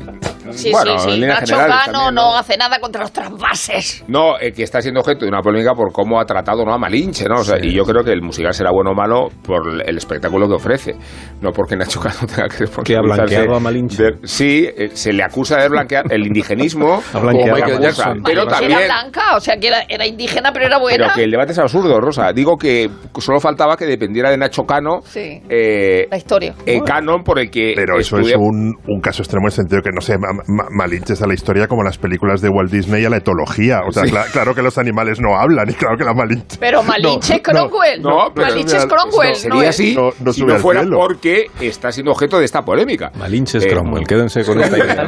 Sí, 0.52 0.72
Bueno, 0.72 0.98
sí, 0.98 1.10
sí. 1.12 1.20
Nacho 1.20 1.46
generales 1.46 1.84
Cano 1.84 1.92
también, 1.92 2.14
no 2.16 2.22
¿no? 2.32 2.36
hace 2.36 2.56
nada 2.56 2.80
contra 2.80 3.02
los 3.02 3.12
trasvases. 3.12 4.04
No, 4.08 4.36
eh, 4.40 4.50
que 4.52 4.64
está 4.64 4.82
siendo 4.82 4.98
objeto 5.00 5.20
de 5.24 5.28
una 5.28 5.40
polémica 5.42 5.74
por 5.74 5.92
cómo 5.92 6.20
ha 6.20 6.24
tratado 6.24 6.64
¿no? 6.64 6.72
a 6.74 6.78
Malinche, 6.78 7.26
¿no? 7.28 7.36
O 7.40 7.44
sea, 7.44 7.56
Y 7.64 7.72
yo 7.72 7.84
creo 7.84 8.02
que 8.02 8.10
el 8.12 8.20
musical 8.20 8.52
será 8.52 8.72
bueno 8.72 8.90
o 8.90 8.94
malo 8.94 9.28
por 9.44 9.62
el 9.86 9.96
espectáculo 9.96 10.48
que 10.48 10.54
ofrece, 10.54 10.96
no 11.40 11.52
porque 11.52 11.76
Nacho 11.76 12.00
Cano 12.00 12.16
tenga 12.26 12.48
que 12.48 12.64
¿Que 12.82 12.96
ha 12.96 13.00
blanqueado 13.00 13.54
a 13.54 13.60
Malinche? 13.60 14.02
de- 14.02 14.18
sí, 14.24 14.68
eh, 14.76 14.90
se 14.92 15.12
le 15.12 15.22
acusa 15.22 15.56
de 15.60 15.68
blanquear 15.68 16.12
el 16.12 16.26
indigenismo 16.26 17.00
Ha 17.14 17.18
blanqueado 17.20 17.50
como 17.52 17.54
Michael. 17.66 17.80
Jackson, 17.82 18.22
pero 18.24 18.44
Malinche 18.44 18.50
también... 18.60 18.78
Era 18.80 18.86
blanca, 19.02 19.36
o 19.36 19.40
sea 19.40 19.56
que 19.56 19.68
era, 19.68 19.82
era 19.88 20.06
indígena, 20.06 20.52
pero 20.52 20.66
era 20.66 20.76
Pero 20.78 20.82
buena. 20.82 21.14
que 21.14 21.22
el 21.24 21.30
debate 21.30 21.52
es 21.52 21.58
absurdo, 21.60 22.00
Rosa. 22.00 22.32
Digo 22.32 22.56
que 22.56 22.90
solo 23.20 23.38
faltaba 23.38 23.76
que 23.76 23.86
dependiera 23.86 24.30
de 24.30 24.36
Nacho 24.38 24.64
Cano 24.64 25.00
Sí. 25.04 25.40
eh, 25.48 26.08
La 26.10 26.16
historia. 26.16 26.54
el 26.66 26.82
canon 26.82 27.22
por 27.22 27.38
el 27.40 27.50
que 27.50 27.72
Pero 27.76 27.98
eso 27.98 28.16
estudia- 28.16 28.36
es 28.36 28.40
un, 28.40 28.76
un 28.86 29.00
caso 29.00 29.22
extremo 29.22 29.44
en 29.46 29.46
el 29.46 29.52
sentido 29.52 29.82
que, 29.82 29.90
no 29.92 30.00
sé, 30.00 30.16
ma- 30.18 30.28
ma- 30.46 30.68
Malinche 30.70 31.12
es 31.14 31.22
a 31.22 31.26
la 31.26 31.34
historia 31.34 31.66
como 31.66 31.82
las 31.82 31.98
películas 31.98 32.40
de 32.40 32.48
Walt 32.48 32.70
Disney 32.70 33.04
a 33.04 33.10
la 33.10 33.16
etología. 33.18 33.80
O 33.88 33.92
sea, 33.92 34.04
Sí. 34.04 34.10
cla- 34.12 34.30
claro 34.32 34.54
que 34.54 34.62
los 34.62 34.78
animales 34.78 35.20
no 35.20 35.36
hablan 35.38 35.68
y 35.70 35.74
claro 35.74 35.96
que 35.96 36.04
la 36.04 36.14
Malinche... 36.14 36.56
Pero 36.60 36.82
Malinche 36.82 37.36
no, 37.36 37.42
Cromwell. 37.42 38.02
No, 38.02 38.32
pero 38.34 38.48
Malinche 38.48 38.76
es 38.76 38.86
no, 38.86 38.94
Cromwell. 38.94 39.34
sería 39.36 39.62
no 39.62 39.68
así 39.68 39.94
no- 39.94 40.10
no 40.20 40.32
si 40.32 40.44
no 40.44 40.56
fuera 40.58 40.80
cielo. 40.82 40.98
porque 40.98 41.46
está 41.60 41.90
siendo 41.92 42.12
objeto 42.12 42.38
de 42.38 42.44
esta 42.44 42.62
polémica. 42.62 43.10
Malinche 43.18 43.58
es 43.58 43.64
Eh, 43.64 43.68
Cromwell. 43.70 44.06
Quédense 44.06 44.44
con 44.44 44.60
esta 44.60 44.78
idea. 44.78 45.06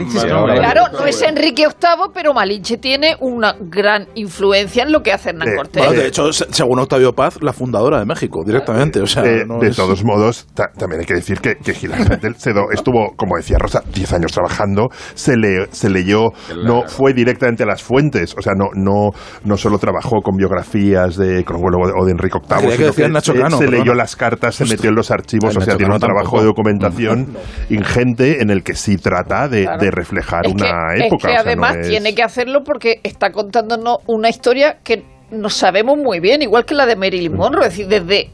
Claro, 0.56 0.82
no 0.92 1.06
es 1.06 1.20
Enrique 1.22 1.66
VIII, 1.66 2.10
pero 2.14 2.32
Malinche 2.34 2.76
tiene 2.78 3.16
una 3.20 3.54
gran 3.60 4.06
influencia 4.14 4.82
en 4.82 4.92
lo 4.92 5.02
que 5.02 5.12
hace 5.12 5.30
Hernán 5.30 5.48
Eh, 5.48 5.56
Cortés. 5.56 5.84
Bueno, 5.86 6.00
de 6.00 6.08
hecho, 6.08 6.32
se- 6.32 6.46
según 6.52 6.78
Octavio 6.78 7.12
Paz, 7.12 7.38
la 7.42 7.52
fundadora 7.52 7.98
de 7.98 8.06
México, 8.06 8.42
directamente. 8.44 9.00
O 9.00 9.06
sea, 9.06 9.22
de, 9.22 9.44
no 9.44 9.58
de 9.58 9.68
es- 9.68 9.76
todos 9.76 10.02
modos, 10.04 10.46
ta- 10.54 10.70
también 10.76 11.00
hay 11.00 11.06
que 11.06 11.14
decir 11.14 11.40
que, 11.40 11.56
que 11.56 11.74
Gilad 11.74 11.98
Patel 12.22 12.36
se 12.36 12.52
do- 12.52 12.70
estuvo, 12.72 13.14
como 13.16 13.36
decía 13.36 13.56
Rosa, 13.58 13.82
10 13.92 14.12
años 14.12 14.32
trabajando, 14.32 14.88
se, 15.14 15.36
le, 15.36 15.66
se 15.72 15.90
leyó, 15.90 16.30
no 16.64 16.82
fue 16.86 17.12
directamente 17.12 17.64
a 17.64 17.66
las 17.66 17.82
fuentes, 17.82 18.34
o 18.38 18.42
sea, 18.42 18.52
no, 18.56 18.66
no, 18.74 19.10
no 19.44 19.56
solo 19.56 19.78
trabajó 19.78 20.20
con 20.22 20.36
biografías 20.36 21.16
de 21.16 21.44
Cromwell 21.44 21.74
o 21.98 22.04
de 22.04 22.12
Enrique 22.12 22.38
VIII, 22.38 22.58
Creía 22.76 22.76
que 22.88 22.92
sino 22.92 23.08
Nacho 23.08 23.32
se- 23.32 23.38
Cano, 23.40 23.56
se 23.58 23.64
perdona. 23.64 23.78
leyó 23.84 23.94
las 23.94 24.14
cartas, 24.16 24.54
se 24.54 24.64
metió 24.66 24.90
en 24.90 24.96
los 24.96 25.10
archivos, 25.10 25.56
Ah, 25.56 25.58
o 25.58 25.62
sea, 25.62 25.76
tiene 25.76 25.92
un 25.94 26.00
trabajo 26.00 26.38
de 26.38 26.46
documentación 26.46 27.36
ingente 27.70 28.40
en 28.42 28.50
el 28.50 28.62
que 28.62 28.74
sí 28.74 28.96
trata 28.96 29.48
de, 29.48 29.64
Claro. 29.64 29.82
de 29.82 29.90
reflejar 29.90 30.46
es 30.46 30.54
que, 30.54 30.62
una 30.62 30.94
es 30.94 31.06
época. 31.06 31.28
que 31.28 31.34
o 31.34 31.34
sea, 31.34 31.42
no 31.42 31.48
además 31.48 31.76
es- 31.78 31.88
tiene 31.88 32.14
que 32.14 32.22
hacerlo 32.22 32.60
porque 32.64 33.00
está 33.02 33.30
contándonos 33.32 33.98
una 34.06 34.28
historia 34.28 34.78
que 34.84 35.04
no 35.30 35.48
sabemos 35.48 35.96
muy 35.98 36.20
bien, 36.20 36.42
igual 36.42 36.64
que 36.64 36.74
la 36.74 36.86
de 36.86 36.94
Marilyn 36.96 37.34
Monroe, 37.34 37.66
es 37.66 37.70
decir, 37.76 37.88
desde 37.88 38.30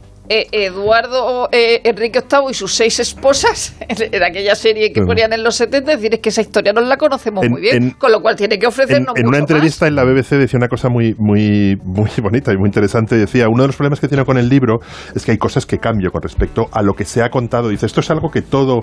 Eduardo 0.52 1.48
eh, 1.52 1.80
Enrique 1.84 2.20
VIII 2.20 2.50
y 2.50 2.54
sus 2.54 2.74
seis 2.74 2.98
esposas 3.00 3.76
en, 3.80 4.14
en 4.14 4.22
aquella 4.22 4.54
serie 4.54 4.92
que 4.92 5.02
ponían 5.02 5.32
en 5.32 5.42
los 5.42 5.56
70, 5.56 5.92
es 5.92 5.98
decir, 5.98 6.14
es 6.14 6.20
que 6.20 6.28
esa 6.28 6.40
historia 6.42 6.72
no 6.72 6.80
la 6.80 6.96
conocemos 6.96 7.44
En- 7.44 7.50
muy 7.50 7.60
bien, 7.60 7.76
en- 7.82 7.90
con 7.92 8.12
lo 8.12 8.20
cual 8.20 8.36
tiene 8.36 8.58
que 8.58 8.66
ofrecernos 8.66 9.14
en 9.16 9.26
una 9.26 9.38
mucho 9.38 9.54
entrevista 9.54 9.86
en 9.86 9.94
la 9.94 10.04
BBC 10.04 10.36
decía 10.36 10.58
una 10.58 10.68
cosa 10.68 10.88
muy, 10.88 11.14
muy, 11.18 11.76
muy 11.84 12.10
bonita 12.22 12.52
y 12.52 12.56
muy 12.56 12.68
interesante. 12.68 13.16
Decía, 13.16 13.46
uno 13.48 13.62
de 13.62 13.68
los 13.68 13.76
problemas 13.76 14.00
que 14.00 14.08
tiene 14.08 14.24
con 14.24 14.38
el 14.38 14.48
libro 14.48 14.78
es 15.14 15.24
que 15.24 15.32
hay 15.32 15.38
cosas 15.38 15.66
que 15.66 15.78
cambio 15.78 16.10
con 16.10 16.22
respecto 16.22 16.66
a 16.72 16.82
lo 16.82 16.94
que 16.94 17.04
se 17.04 17.22
ha 17.22 17.30
contado. 17.30 17.68
Dice, 17.68 17.86
esto 17.86 18.00
es 18.00 18.10
algo 18.10 18.30
que 18.30 18.42
todo 18.42 18.80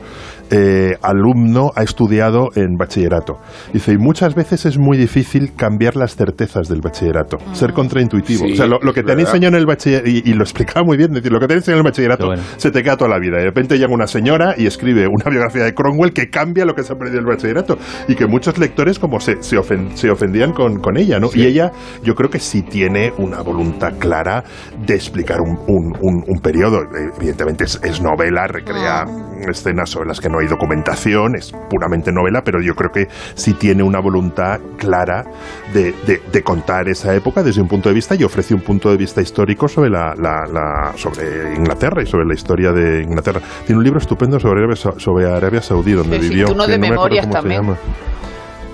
eh, 0.51 0.93
alumno 1.01 1.71
ha 1.75 1.83
estudiado 1.83 2.49
en 2.55 2.75
bachillerato. 2.77 3.37
Dice, 3.73 3.93
y 3.93 3.97
muchas 3.97 4.35
veces 4.35 4.65
es 4.65 4.77
muy 4.77 4.97
difícil 4.97 5.53
cambiar 5.55 5.95
las 5.95 6.15
certezas 6.15 6.67
del 6.67 6.81
bachillerato, 6.81 7.37
ser 7.53 7.73
contraintuitivo. 7.73 8.45
Sí, 8.45 8.53
o 8.53 8.55
sea, 8.55 8.65
lo, 8.67 8.79
lo 8.81 8.93
que 8.93 9.03
te 9.03 9.11
han 9.11 9.19
enseñado 9.19 9.55
en 9.55 9.59
el 9.61 9.65
bachillerato, 9.65 10.09
y, 10.09 10.21
y 10.25 10.33
lo 10.33 10.43
explicaba 10.43 10.83
muy 10.85 10.97
bien, 10.97 11.11
decir, 11.11 11.31
lo 11.35 11.39
que 11.39 11.47
te 11.47 11.53
enseñan 11.55 11.79
en 11.79 11.85
el 11.85 11.91
bachillerato 11.91 12.25
bueno. 12.27 12.41
se 12.57 12.71
te 12.71 12.81
queda 12.83 12.97
toda 12.97 13.09
la 13.09 13.19
vida. 13.19 13.37
De 13.37 13.43
repente 13.45 13.77
llega 13.77 13.93
una 13.93 14.07
señora 14.07 14.55
y 14.57 14.65
escribe 14.65 15.07
una 15.07 15.29
biografía 15.29 15.63
de 15.63 15.73
Cromwell 15.73 16.13
que 16.13 16.29
cambia 16.29 16.65
lo 16.65 16.73
que 16.73 16.83
se 16.83 16.93
ha 16.93 16.95
aprendido 16.95 17.21
en 17.21 17.27
el 17.27 17.35
bachillerato. 17.35 17.77
Y 18.07 18.15
que 18.15 18.25
muchos 18.27 18.57
lectores 18.57 18.99
como 18.99 19.19
se, 19.19 19.41
se, 19.43 19.57
ofen- 19.57 19.93
se 19.95 20.09
ofendían 20.09 20.53
con, 20.53 20.79
con 20.79 20.97
ella, 20.97 21.19
¿no? 21.19 21.29
Y 21.33 21.45
ella, 21.45 21.71
yo 22.03 22.15
creo 22.15 22.29
que 22.29 22.39
sí 22.39 22.61
tiene 22.61 23.11
una 23.17 23.41
voluntad 23.41 23.93
clara 23.99 24.43
de 24.85 24.95
explicar 24.95 25.41
un, 25.41 25.57
un- 25.67 25.93
un- 26.01 26.23
un 26.27 26.39
periodo. 26.41 26.81
Evidentemente 27.17 27.65
es, 27.65 27.79
es 27.83 28.01
novela, 28.01 28.47
recrea 28.47 29.05
escenas 29.49 29.89
sobre 29.89 30.07
las 30.07 30.19
que 30.19 30.29
no 30.29 30.39
hay 30.39 30.47
documentación, 30.47 31.35
es 31.35 31.51
puramente 31.69 32.11
novela, 32.11 32.41
pero 32.43 32.61
yo 32.61 32.73
creo 32.73 32.89
que 32.91 33.07
sí 33.35 33.53
tiene 33.53 33.83
una 33.83 33.99
voluntad 33.99 34.59
clara 34.77 35.25
de, 35.73 35.93
de- 36.07 36.21
de 36.31 36.41
contar 36.43 36.87
esa 36.87 37.13
época 37.13 37.43
desde 37.43 37.61
un 37.61 37.67
punto 37.67 37.89
de 37.89 37.95
vista 37.95 38.15
y 38.15 38.23
ofrece 38.23 38.53
un 38.53 38.61
punto 38.61 38.89
de 38.89 38.97
vista 38.97 39.21
histórico 39.21 39.67
sobre, 39.67 39.89
la, 39.89 40.13
la- 40.15 40.45
la- 40.51 40.93
sobre 40.95 41.24
Inglaterra 41.55 42.01
y 42.03 42.05
sobre 42.05 42.25
la 42.25 42.33
historia 42.33 42.71
de 42.71 43.03
Inglaterra. 43.03 43.41
Tiene 43.65 43.77
un 43.79 43.83
libro 43.83 43.99
estupendo 43.99 44.39
sobre 44.39 44.59
Arabia, 44.59 44.75
Sa- 44.75 44.93
sobre 44.99 45.25
Arabia 45.29 45.61
Saudí, 45.61 45.93
donde 45.93 46.17
Sí, 46.19 46.23
sí, 46.23 46.29
vivió. 46.29 46.47
que 46.47 46.71
de 46.71 46.77
no 46.77 46.87
memorias 46.89 47.29
también. 47.29 47.75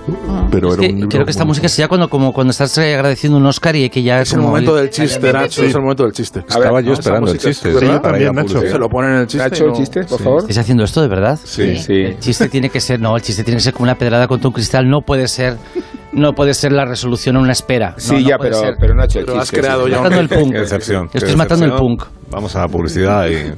Llama. 0.07 0.47
Pero 0.51 0.69
Es 0.69 0.77
era 0.79 0.87
que 0.87 0.93
un 0.93 1.09
creo 1.09 1.25
que 1.25 1.31
esta 1.31 1.45
música 1.45 1.67
sería 1.69 1.87
cuando, 1.87 2.09
como 2.09 2.33
cuando 2.33 2.51
estás 2.51 2.77
eh, 2.77 2.93
agradeciendo 2.95 3.37
un 3.37 3.45
Oscar 3.45 3.75
y 3.75 3.89
que 3.89 4.03
ya 4.03 4.21
Es 4.21 4.31
el 4.33 4.37
como 4.39 4.49
momento 4.49 4.75
el- 4.77 4.83
del 4.85 4.89
chiste, 4.91 5.31
Nacho. 5.33 5.63
Es 5.63 5.75
el 5.75 5.81
momento 5.81 6.03
del 6.03 6.11
chiste. 6.13 6.39
Estaba 6.39 6.81
yo 6.81 6.87
¿no? 6.87 6.93
Esperando 6.93 7.31
el 7.31 7.37
es 7.37 7.43
chiste. 7.43 7.71
sí, 7.79 7.85
a 7.87 8.01
También, 8.01 8.33
Nacho. 8.33 8.59
Se 8.61 8.77
lo 8.77 8.87
ponen 8.89 9.11
en 9.11 9.17
el 9.19 9.27
chiste. 9.27 9.49
Nacho, 9.49 9.63
y 9.63 9.67
el 9.67 9.71
no- 9.73 9.77
chiste, 9.77 10.03
por 10.03 10.17
Sí. 10.17 10.23
favor. 10.23 10.39
¿Estáis 10.41 10.57
haciendo 10.57 10.83
esto 10.83 11.01
de 11.01 11.07
verdad? 11.07 11.39
Sí, 11.43 11.77
sí. 11.77 11.93
El 11.93 12.19
chiste 12.19 12.49
tiene 12.49 12.69
que 12.69 12.79
ser, 12.79 12.99
no, 12.99 13.15
el 13.15 13.21
chiste 13.21 13.43
tiene 13.43 13.57
que 13.57 13.63
ser 13.63 13.73
como 13.73 13.83
una 13.83 13.95
pedrada 13.95 14.27
contra 14.27 14.47
un 14.49 14.53
cristal, 14.53 14.89
no 14.89 15.01
puede 15.01 15.27
ser, 15.27 15.57
no 16.13 16.33
puede 16.33 16.53
ser 16.53 16.71
la 16.71 16.85
resolución 16.85 17.37
a 17.37 17.39
una 17.39 17.51
espera. 17.51 17.93
Sí, 17.97 18.13
No, 18.13 18.19
no 18.19 18.27
ya, 18.29 18.37
pero, 18.37 18.55
ser. 18.59 18.73
pero 18.79 18.95
Nacho, 18.95 19.19
el 19.19 19.25
Pero 19.25 19.39
has 19.39 19.51
creado 19.51 19.85
sí. 19.85 19.91
ya 19.91 19.97
matando 19.97 20.19
el 20.19 20.29
punk. 20.29 20.55
Estoy 20.55 21.35
matando 21.35 21.65
el 21.65 21.73
punk. 21.73 22.03
Vamos 22.29 22.55
a 22.55 22.61
la 22.61 22.67
publicidad 22.67 23.27
y, 23.27 23.51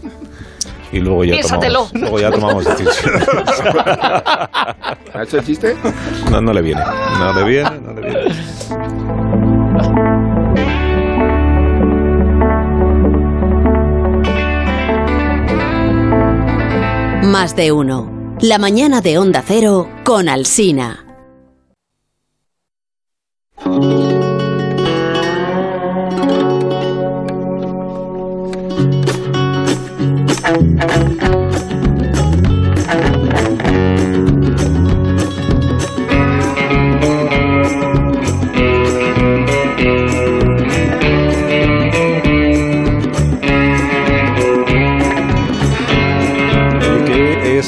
y 0.93 0.99
luego 0.99 1.23
ya 1.23 1.33
Piénsatelo. 1.33 1.87
tomamos, 1.87 2.01
luego 2.01 2.19
ya 2.19 2.31
tomamos 2.31 2.65
decisiones. 2.65 3.27
¿Nacho 5.13 5.37
el 5.39 5.45
chiste? 5.45 5.75
No, 6.31 6.39
no 6.41 6.53
le 6.53 6.61
viene. 6.61 6.81
No 7.19 7.33
le 7.33 7.43
viene, 7.43 7.79
no 7.81 7.93
le 7.93 8.01
viene. 8.01 9.43
Más 17.23 17.55
de 17.55 17.71
uno. 17.71 18.11
La 18.41 18.57
mañana 18.57 19.01
de 19.01 19.17
Onda 19.17 19.43
Cero 19.45 19.89
con 20.03 20.29
Alsina. 20.29 21.05
thank 30.53 31.17
you. 31.17 31.22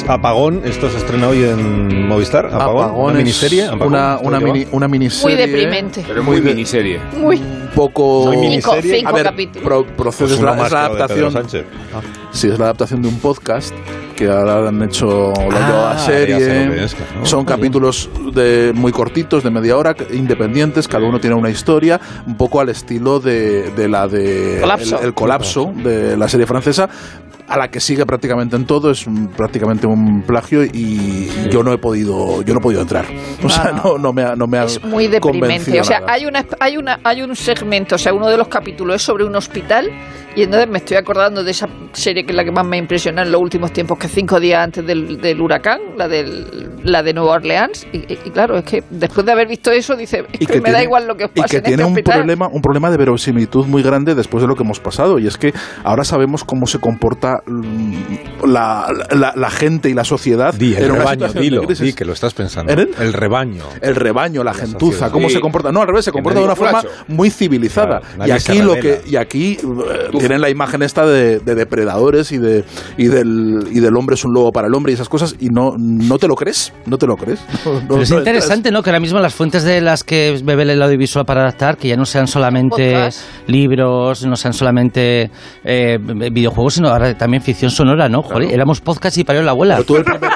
Apagón? 0.08 0.62
Esto 0.66 0.89
se 0.89 0.97
estrena 0.97 1.28
hoy 1.30 1.43
en 1.43 2.08
Movistar. 2.08 2.45
Apagón, 2.47 2.84
Apagón 2.86 3.06
una 3.06 3.14
miniserie. 3.18 3.66
Apagón, 3.66 3.88
Una, 3.88 4.16
¿esto 4.16 4.28
una, 4.28 4.39
mini, 4.39 4.68
una 4.72 4.88
miniserie. 4.88 5.36
Muy 5.36 5.45
deprimente. 5.45 6.03
Pero 6.08 6.24
muy 6.24 6.39
de- 6.39 6.49
miniserie. 6.49 6.99
Muy. 7.18 7.38
Un 7.38 7.70
poco. 7.74 8.26
Muy 8.28 8.36
Cinco, 8.38 8.72
miniserie. 8.74 8.95
cinco 8.99 9.10
A 9.10 9.14
ver, 9.14 9.24
capítulos. 9.26 9.64
pro- 9.64 9.86
Pues 9.97 10.22
es 10.32 10.41
la, 10.41 10.66
es 10.66 10.72
la 10.72 10.86
adaptación. 10.86 11.32
Sánchez. 11.32 11.66
Sí, 12.32 12.47
es 12.47 12.60
la 12.60 12.66
adaptación 12.66 13.01
de 13.01 13.08
un 13.08 13.20
podcast 13.20 13.74
que 14.16 14.28
ahora 14.30 14.70
han 14.70 14.82
hecho 14.84 15.34
lo 15.36 15.49
Ah, 15.51 15.97
serie. 16.06 16.84
es, 16.86 16.95
claro. 16.95 17.26
Son 17.26 17.39
Muy 17.39 17.45
capítulos 17.47 18.10
de 18.34 18.72
muy 18.74 18.91
cortitos, 18.93 19.43
de 19.43 19.49
media 19.49 19.76
hora, 19.76 19.93
independientes, 20.14 20.88
cada 20.88 21.06
uno 21.06 21.20
tiene 21.20 21.36
una 21.36 21.49
historia, 21.49 21.99
un 22.26 22.36
poco 22.38 22.62
al 22.62 22.70
estilo 22.70 23.20
de, 23.20 23.72
de 23.72 23.89
la 23.89 24.08
de 24.08 24.60
Colapso. 24.62 24.99
El, 24.99 25.06
el 25.08 25.14
colapso 25.14 25.74
de 25.84 26.16
la 26.16 26.30
serie 26.30 26.45
francesa. 26.45 26.88
A 27.48 27.58
la 27.58 27.70
que 27.70 27.80
sigue 27.80 28.06
prácticamente 28.08 28.56
en 28.56 28.66
todo, 28.66 28.89
es 28.89 29.06
un- 29.06 29.28
prácticamente 29.28 29.86
un 29.86 30.24
plagio 30.24 30.64
y 30.64 31.30
yo 31.52 31.62
no 31.64 31.72
he 31.74 31.78
podido, 31.78 32.41
yo 32.41 32.54
no 32.56 32.60
he 32.60 32.64
podido 32.64 32.82
entrar. 32.82 33.06
O 33.43 33.50
sea, 33.50 33.72
no. 33.72 33.84
no, 33.93 33.98
no 34.00 34.14
me 34.14 34.24
ha, 34.24 34.36
no 34.36 34.48
me 34.48 34.58
ha 34.58 34.64
Es 34.64 34.84
muy 34.84 35.08
deprimente. 35.08 35.80
O 35.80 35.84
sea, 35.84 36.00
nada. 36.00 36.14
hay 36.14 36.26
una, 36.26 36.43
hay 36.60 36.78
una, 36.78 37.00
hay 37.04 37.22
un 37.22 37.36
segmento, 37.36 37.96
o 37.96 37.98
sea, 38.00 38.14
uno 38.14 38.28
de 38.30 38.38
los 38.38 38.48
capítulos 38.48 38.96
es 38.96 39.02
sobre 39.04 39.26
un 39.26 39.36
hospital 39.36 39.91
y 40.36 40.44
entonces 40.44 40.70
me 40.70 40.78
estoy 40.80 40.98
acordando 40.98 41.44
de 41.44 41.52
esa 41.52 41.68
serie 41.94 42.24
que 42.26 42.32
es 42.32 42.36
la 42.36 42.44
que 42.44 42.52
más 42.52 42.66
me 42.66 42.78
impresiona 42.78 43.24
en 43.24 43.32
los 43.32 43.42
últimos 43.42 43.72
tiempos, 43.72 43.98
que 43.98 44.08
es 44.08 44.14
cinco 44.14 44.40
días 44.40 44.64
antes 44.64 44.86
del, 44.86 45.20
del 45.22 45.40
huracán, 45.42 45.80
la 45.98 46.08
del, 46.08 46.70
la 46.84 47.02
de 47.04 47.14
Nueva 47.14 47.34
Orleans. 47.34 47.88
Y, 47.94 47.98
y- 47.98 48.20
y 48.26 48.30
claro, 48.32 48.58
es 48.58 48.66
que 48.66 48.84
después 48.90 49.26
de 49.26 49.32
haber 49.32 49.48
visto 49.48 49.72
eso, 49.72 49.96
dice, 49.96 50.26
es 50.34 50.42
y 50.42 50.46
que, 50.46 50.62
me 50.62 50.72
da 50.72 50.84
igual 50.84 51.08
lo 51.08 51.16
que 51.16 51.26
os 51.26 51.32
y 51.36 51.42
pase 51.42 51.50
que 51.52 51.58
en 51.58 51.64
tiene 51.64 51.84
este 51.84 51.86
un 51.86 51.94
hospital. 51.94 52.18
problema 52.20 52.48
un 52.52 52.62
problema 52.62 52.92
de 52.92 52.98
verosimilitud 52.98 53.66
muy 53.66 53.82
grande 53.84 54.14
después 54.16 54.42
de 54.42 54.48
lo 54.48 54.56
que 54.56 54.64
hemos 54.64 54.80
pasado 54.80 55.20
y 55.20 55.28
es 55.28 55.38
que 55.38 55.54
ahora 55.84 56.04
sabemos 56.04 56.44
cómo 56.44 56.68
se 56.68 56.80
comporta 56.80 57.40
mm, 57.46 58.46
la, 58.48 58.88
la- 59.12 59.34
la 59.36 59.50
gente 59.50 59.90
y 59.90 59.94
la 59.94 60.04
sociedad 60.04 60.54
Di, 60.54 60.76
el 60.76 60.90
rebaño, 60.92 61.28
dilo, 61.34 61.62
di 61.66 61.94
que 61.94 62.06
lo 62.06 62.14
estás 62.14 62.34
pensando. 62.34 62.72
¿En 62.74 62.80
el? 62.80 62.90
El 63.00 63.14
rebaño. 63.14 63.64
el 63.82 63.96
rebaño, 63.96 64.44
la, 64.44 64.54
gentuza, 64.54 64.92
sociedad. 64.92 65.12
cómo 65.12 65.30
Sí. 65.30 65.36
se 65.36 65.42
comporta. 65.42 65.72
No, 65.72 65.82
al 65.82 65.88
revés, 65.88 66.06
se 66.06 66.12
comporta 66.12 66.40
de 66.40 66.46
una 66.46 66.56
forma 66.56 66.84
muy 67.08 67.30
civilizada. 67.30 68.00
Claro, 68.00 68.28
y 68.28 68.32
aquí 68.32 68.62
lo 68.62 68.76
que 68.76 69.02
y 69.06 69.16
aquí 69.16 69.58
eh, 69.62 70.24
tienen 70.26 70.41
la 70.41 70.49
imagen 70.49 70.82
esta 70.82 71.05
de, 71.05 71.38
de 71.39 71.53
depredadores 71.55 72.32
y 72.32 72.39
de 72.39 72.63
y 72.97 73.05
del 73.05 73.67
y 73.71 73.80
del 73.80 73.95
hombre 73.95 74.15
es 74.15 74.26
un 74.26 74.34
lobo 74.34 74.51
para 74.51 74.67
el 74.67 74.73
hombre 74.73 74.91
y 74.91 74.95
esas 74.95 75.07
cosas 75.07 75.36
y 75.39 75.49
no 75.49 75.76
no 75.78 76.17
te 76.17 76.28
lo 76.28 76.36
crees, 76.36 76.73
no 76.88 76.97
te 76.97 77.05
lo 77.05 77.15
crees. 77.15 77.39
No- 77.65 77.73
no- 77.82 77.88
Pero 77.89 78.01
es 78.01 78.09
no 78.11 78.17
interesante, 78.19 78.71
¿no? 78.71 78.82
Que 78.82 78.89
ahora 78.89 78.99
mismo 78.99 79.19
las 79.19 79.34
fuentes 79.36 79.63
de 79.63 79.82
las 79.82 80.03
que 80.03 80.39
bebe 80.43 80.63
el 80.63 80.82
audiovisual 80.82 81.26
para 81.26 81.41
adaptar, 81.41 81.78
que 81.78 81.88
ya 81.89 81.95
no 81.95 82.05
sean 82.05 82.28
solamente 82.28 82.91
Podcast. 82.93 83.21
libros, 83.47 84.26
no 84.26 84.36
sean 84.36 84.53
solamente 84.53 85.30
eh, 85.63 85.99
videojuegos, 86.32 86.73
sino 86.76 86.89
ahora 86.89 87.15
también 87.15 87.43
ficción 87.43 87.69
sonora, 87.69 88.09
¿no? 88.09 88.23
Joder, 88.23 88.51
éramos 88.51 88.82
podcast 88.82 89.17
y 89.19 89.23
parió 89.23 89.43
la 89.43 89.51
abuela. 89.51 89.76
Pero 89.76 89.86
tú 89.86 89.97
el 89.97 90.03
primer- 90.03 90.32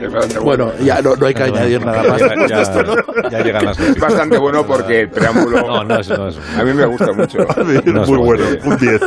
Es 0.00 0.10
bastante 0.12 0.38
bueno, 0.38 0.72
ya 0.82 1.02
no, 1.02 1.14
no 1.16 1.26
hay 1.26 1.34
que 1.34 1.42
añadir 1.42 1.84
nada 1.84 2.02
más. 2.04 2.18
Ya, 2.20 2.28
después 2.28 2.48
de 2.48 2.54
ya- 2.54 2.62
esto, 2.62 2.82
¿no? 2.82 2.94
Ya 3.30 3.42
llegan 3.42 3.64
las 3.64 3.78
Es 3.78 3.88
noticias. 3.88 4.08
bastante 4.10 4.38
bueno 4.38 4.66
porque 4.66 5.00
el 5.00 5.08
preámbulo. 5.10 5.60
No, 5.60 5.84
no 5.84 5.98
es, 6.00 6.08
no 6.08 6.28
es. 6.28 6.38
A 6.56 6.64
mí 6.64 6.72
me 6.72 6.86
gusta 6.86 7.12
mucho. 7.12 7.38
No 7.90 8.02
es 8.02 8.08
muy 8.08 8.18
bueno, 8.18 8.44
bueno. 8.44 8.60
un 8.64 8.76
10. 8.76 9.00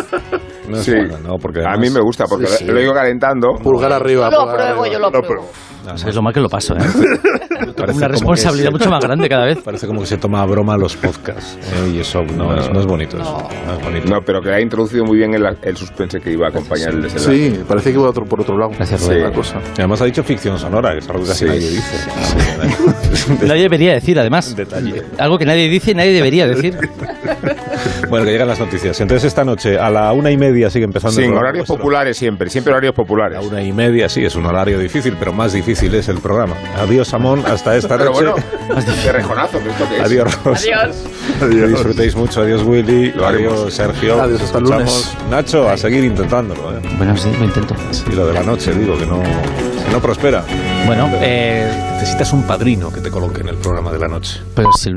No 0.69 0.77
es 0.77 0.83
Sí. 0.85 0.91
bueno, 0.91 1.17
no, 1.19 1.35
porque 1.37 1.59
A 1.59 1.69
además- 1.71 1.79
mí 1.79 1.89
me 1.95 2.01
gusta 2.01 2.25
porque 2.25 2.47
Sí, 2.47 2.57
sí. 2.59 2.65
lo 2.65 2.79
digo 2.79 2.93
calentando. 2.93 3.49
Pulgar 3.61 3.91
arriba. 3.91 4.29
Yo 4.29 4.37
lo 4.37 4.49
apruebo, 4.49 4.81
arriba. 4.81 4.87
yo 4.93 4.99
lo 4.99 5.09
No, 5.11 5.17
apruebo. 5.19 5.49
No, 5.85 5.93
Es 5.95 6.15
lo 6.15 6.21
mal 6.21 6.33
que 6.33 6.39
lo 6.39 6.47
paso, 6.47 6.73
¿eh? 6.75 6.79
parece 7.75 7.97
Una 7.97 8.07
responsabilidad 8.07 8.71
mucho 8.71 8.89
más 8.89 9.03
grande 9.03 9.27
cada 9.27 9.43
vez. 9.45 9.57
Parece 9.61 9.85
como 9.85 9.99
que 9.99 10.05
se 10.07 10.15
toma 10.15 10.41
a 10.41 10.45
broma 10.45 10.77
los 10.77 10.95
podcasts. 10.95 11.57
¿eh? 11.61 11.91
Y 11.95 11.99
eso 11.99 12.21
no, 12.21 12.55
es, 12.55 12.71
no 12.71 12.79
es 12.79 12.85
bonito. 12.85 13.17
Eso. 13.17 13.47
No 13.67 13.73
es 13.73 13.83
bonito. 13.83 14.07
No, 14.09 14.21
pero 14.25 14.39
que 14.41 14.49
ha 14.53 14.61
introducido 14.61 15.03
muy 15.03 15.17
bien 15.17 15.33
el, 15.33 15.43
el 15.61 15.75
suspense 15.75 16.21
que 16.21 16.31
iba 16.31 16.45
a 16.47 16.49
acompañar 16.51 16.91
el 16.91 17.01
desenlace. 17.01 17.49
Sí, 17.57 17.63
parece 17.67 17.91
que 17.91 17.99
iba 17.99 18.07
otro, 18.07 18.23
por 18.23 18.39
otro 18.39 18.57
lado. 18.57 18.71
Gracias, 18.77 19.01
Sí, 19.01 19.07
Rubén. 19.09 19.23
la 19.23 19.31
cosa. 19.33 19.59
Y 19.77 19.81
además 19.81 20.01
ha 20.01 20.05
dicho 20.05 20.23
ficción 20.23 20.57
sonora, 20.57 20.93
que 20.93 20.99
es 20.99 21.09
algo 21.09 21.21
que 21.23 21.27
casi 21.27 21.39
Sí. 21.39 21.45
nadie 21.47 21.69
dice. 21.69 23.45
Nadie 23.45 23.61
debería 23.63 23.93
decir, 23.95 24.17
además. 24.17 24.55
Detalle. 24.55 25.01
Algo 25.17 25.37
que 25.37 25.45
nadie 25.45 25.67
dice 25.67 25.91
y 25.91 25.95
nadie 25.95 26.13
debería 26.13 26.47
decir. 26.47 26.77
Bueno, 28.13 28.25
que 28.25 28.31
llegan 28.31 28.47
las 28.47 28.59
noticias. 28.59 28.99
Entonces 29.01 29.25
esta 29.25 29.43
noche 29.43 29.77
a 29.77 29.89
la 29.89 30.13
una 30.13 30.29
y 30.31 30.37
media 30.37 30.69
sigue 30.69 30.85
empezando 30.85 31.13
Sí, 31.15 31.21
el 31.21 31.25
en 31.25 31.31
programa 31.31 31.49
horarios 31.49 31.67
vuestro. 31.67 31.77
populares 31.83 32.17
siempre, 32.17 32.49
siempre 32.49 32.71
horarios 32.73 32.91
A 32.93 32.95
populares. 32.95 33.37
la 33.39 33.47
una 33.47 33.61
y 33.63 33.71
media, 33.73 34.07
sí, 34.09 34.23
es 34.23 34.35
un 34.35 34.45
horario 34.45 34.77
difícil, 34.79 35.15
pero 35.17 35.33
más 35.33 35.53
difícil 35.53 35.93
es 35.95 36.07
el 36.09 36.19
programa. 36.19 36.55
Adiós, 36.77 37.13
Amón, 37.13 37.43
hasta 37.45 37.75
esta 37.75 37.97
Pero 37.97 38.11
noche. 38.11 38.25
bueno, 38.69 38.91
de 39.03 39.11
rejonazo, 39.11 39.57
¿pero 39.59 39.71
¿esto 39.71 39.85
qué 39.89 39.97
es? 39.97 40.03
Adiós, 40.03 40.43
Ros. 40.43 40.61
Adiós. 40.63 41.03
Que 41.39 41.67
disfrutéis 41.67 42.15
mucho. 42.15 42.41
Adiós, 42.41 42.63
Willy. 42.63 43.11
Lo 43.13 43.25
haremos. 43.27 43.53
Adiós, 43.59 43.73
Sergio. 43.73 44.21
Adiós, 44.21 44.41
hasta 44.41 44.57
el 44.59 44.63
Escuchamos. 44.65 45.17
Nacho, 45.29 45.69
a 45.69 45.75
seguir 45.77 46.03
intentándolo. 46.03 46.77
¿eh? 46.77 46.81
Bueno, 46.97 47.17
sí, 47.17 47.29
lo 47.37 47.45
intento. 47.45 47.75
Y 48.11 48.15
lo 48.15 48.27
de 48.27 48.33
la 48.33 48.43
noche, 48.43 48.73
digo, 48.73 48.97
que 48.97 49.05
no, 49.05 49.21
que 49.21 49.91
no 49.91 49.99
prospera. 49.99 50.43
Bueno, 50.85 51.09
eh, 51.21 51.67
Necesitas 51.93 52.33
un 52.33 52.43
padrino 52.43 52.91
que 52.91 52.99
te 53.01 53.09
coloque 53.09 53.41
en 53.41 53.47
el 53.49 53.55
programa 53.55 53.91
de 53.91 53.99
la 53.99 54.07
noche. 54.07 54.39
pero 54.55 54.71
si 54.73 54.91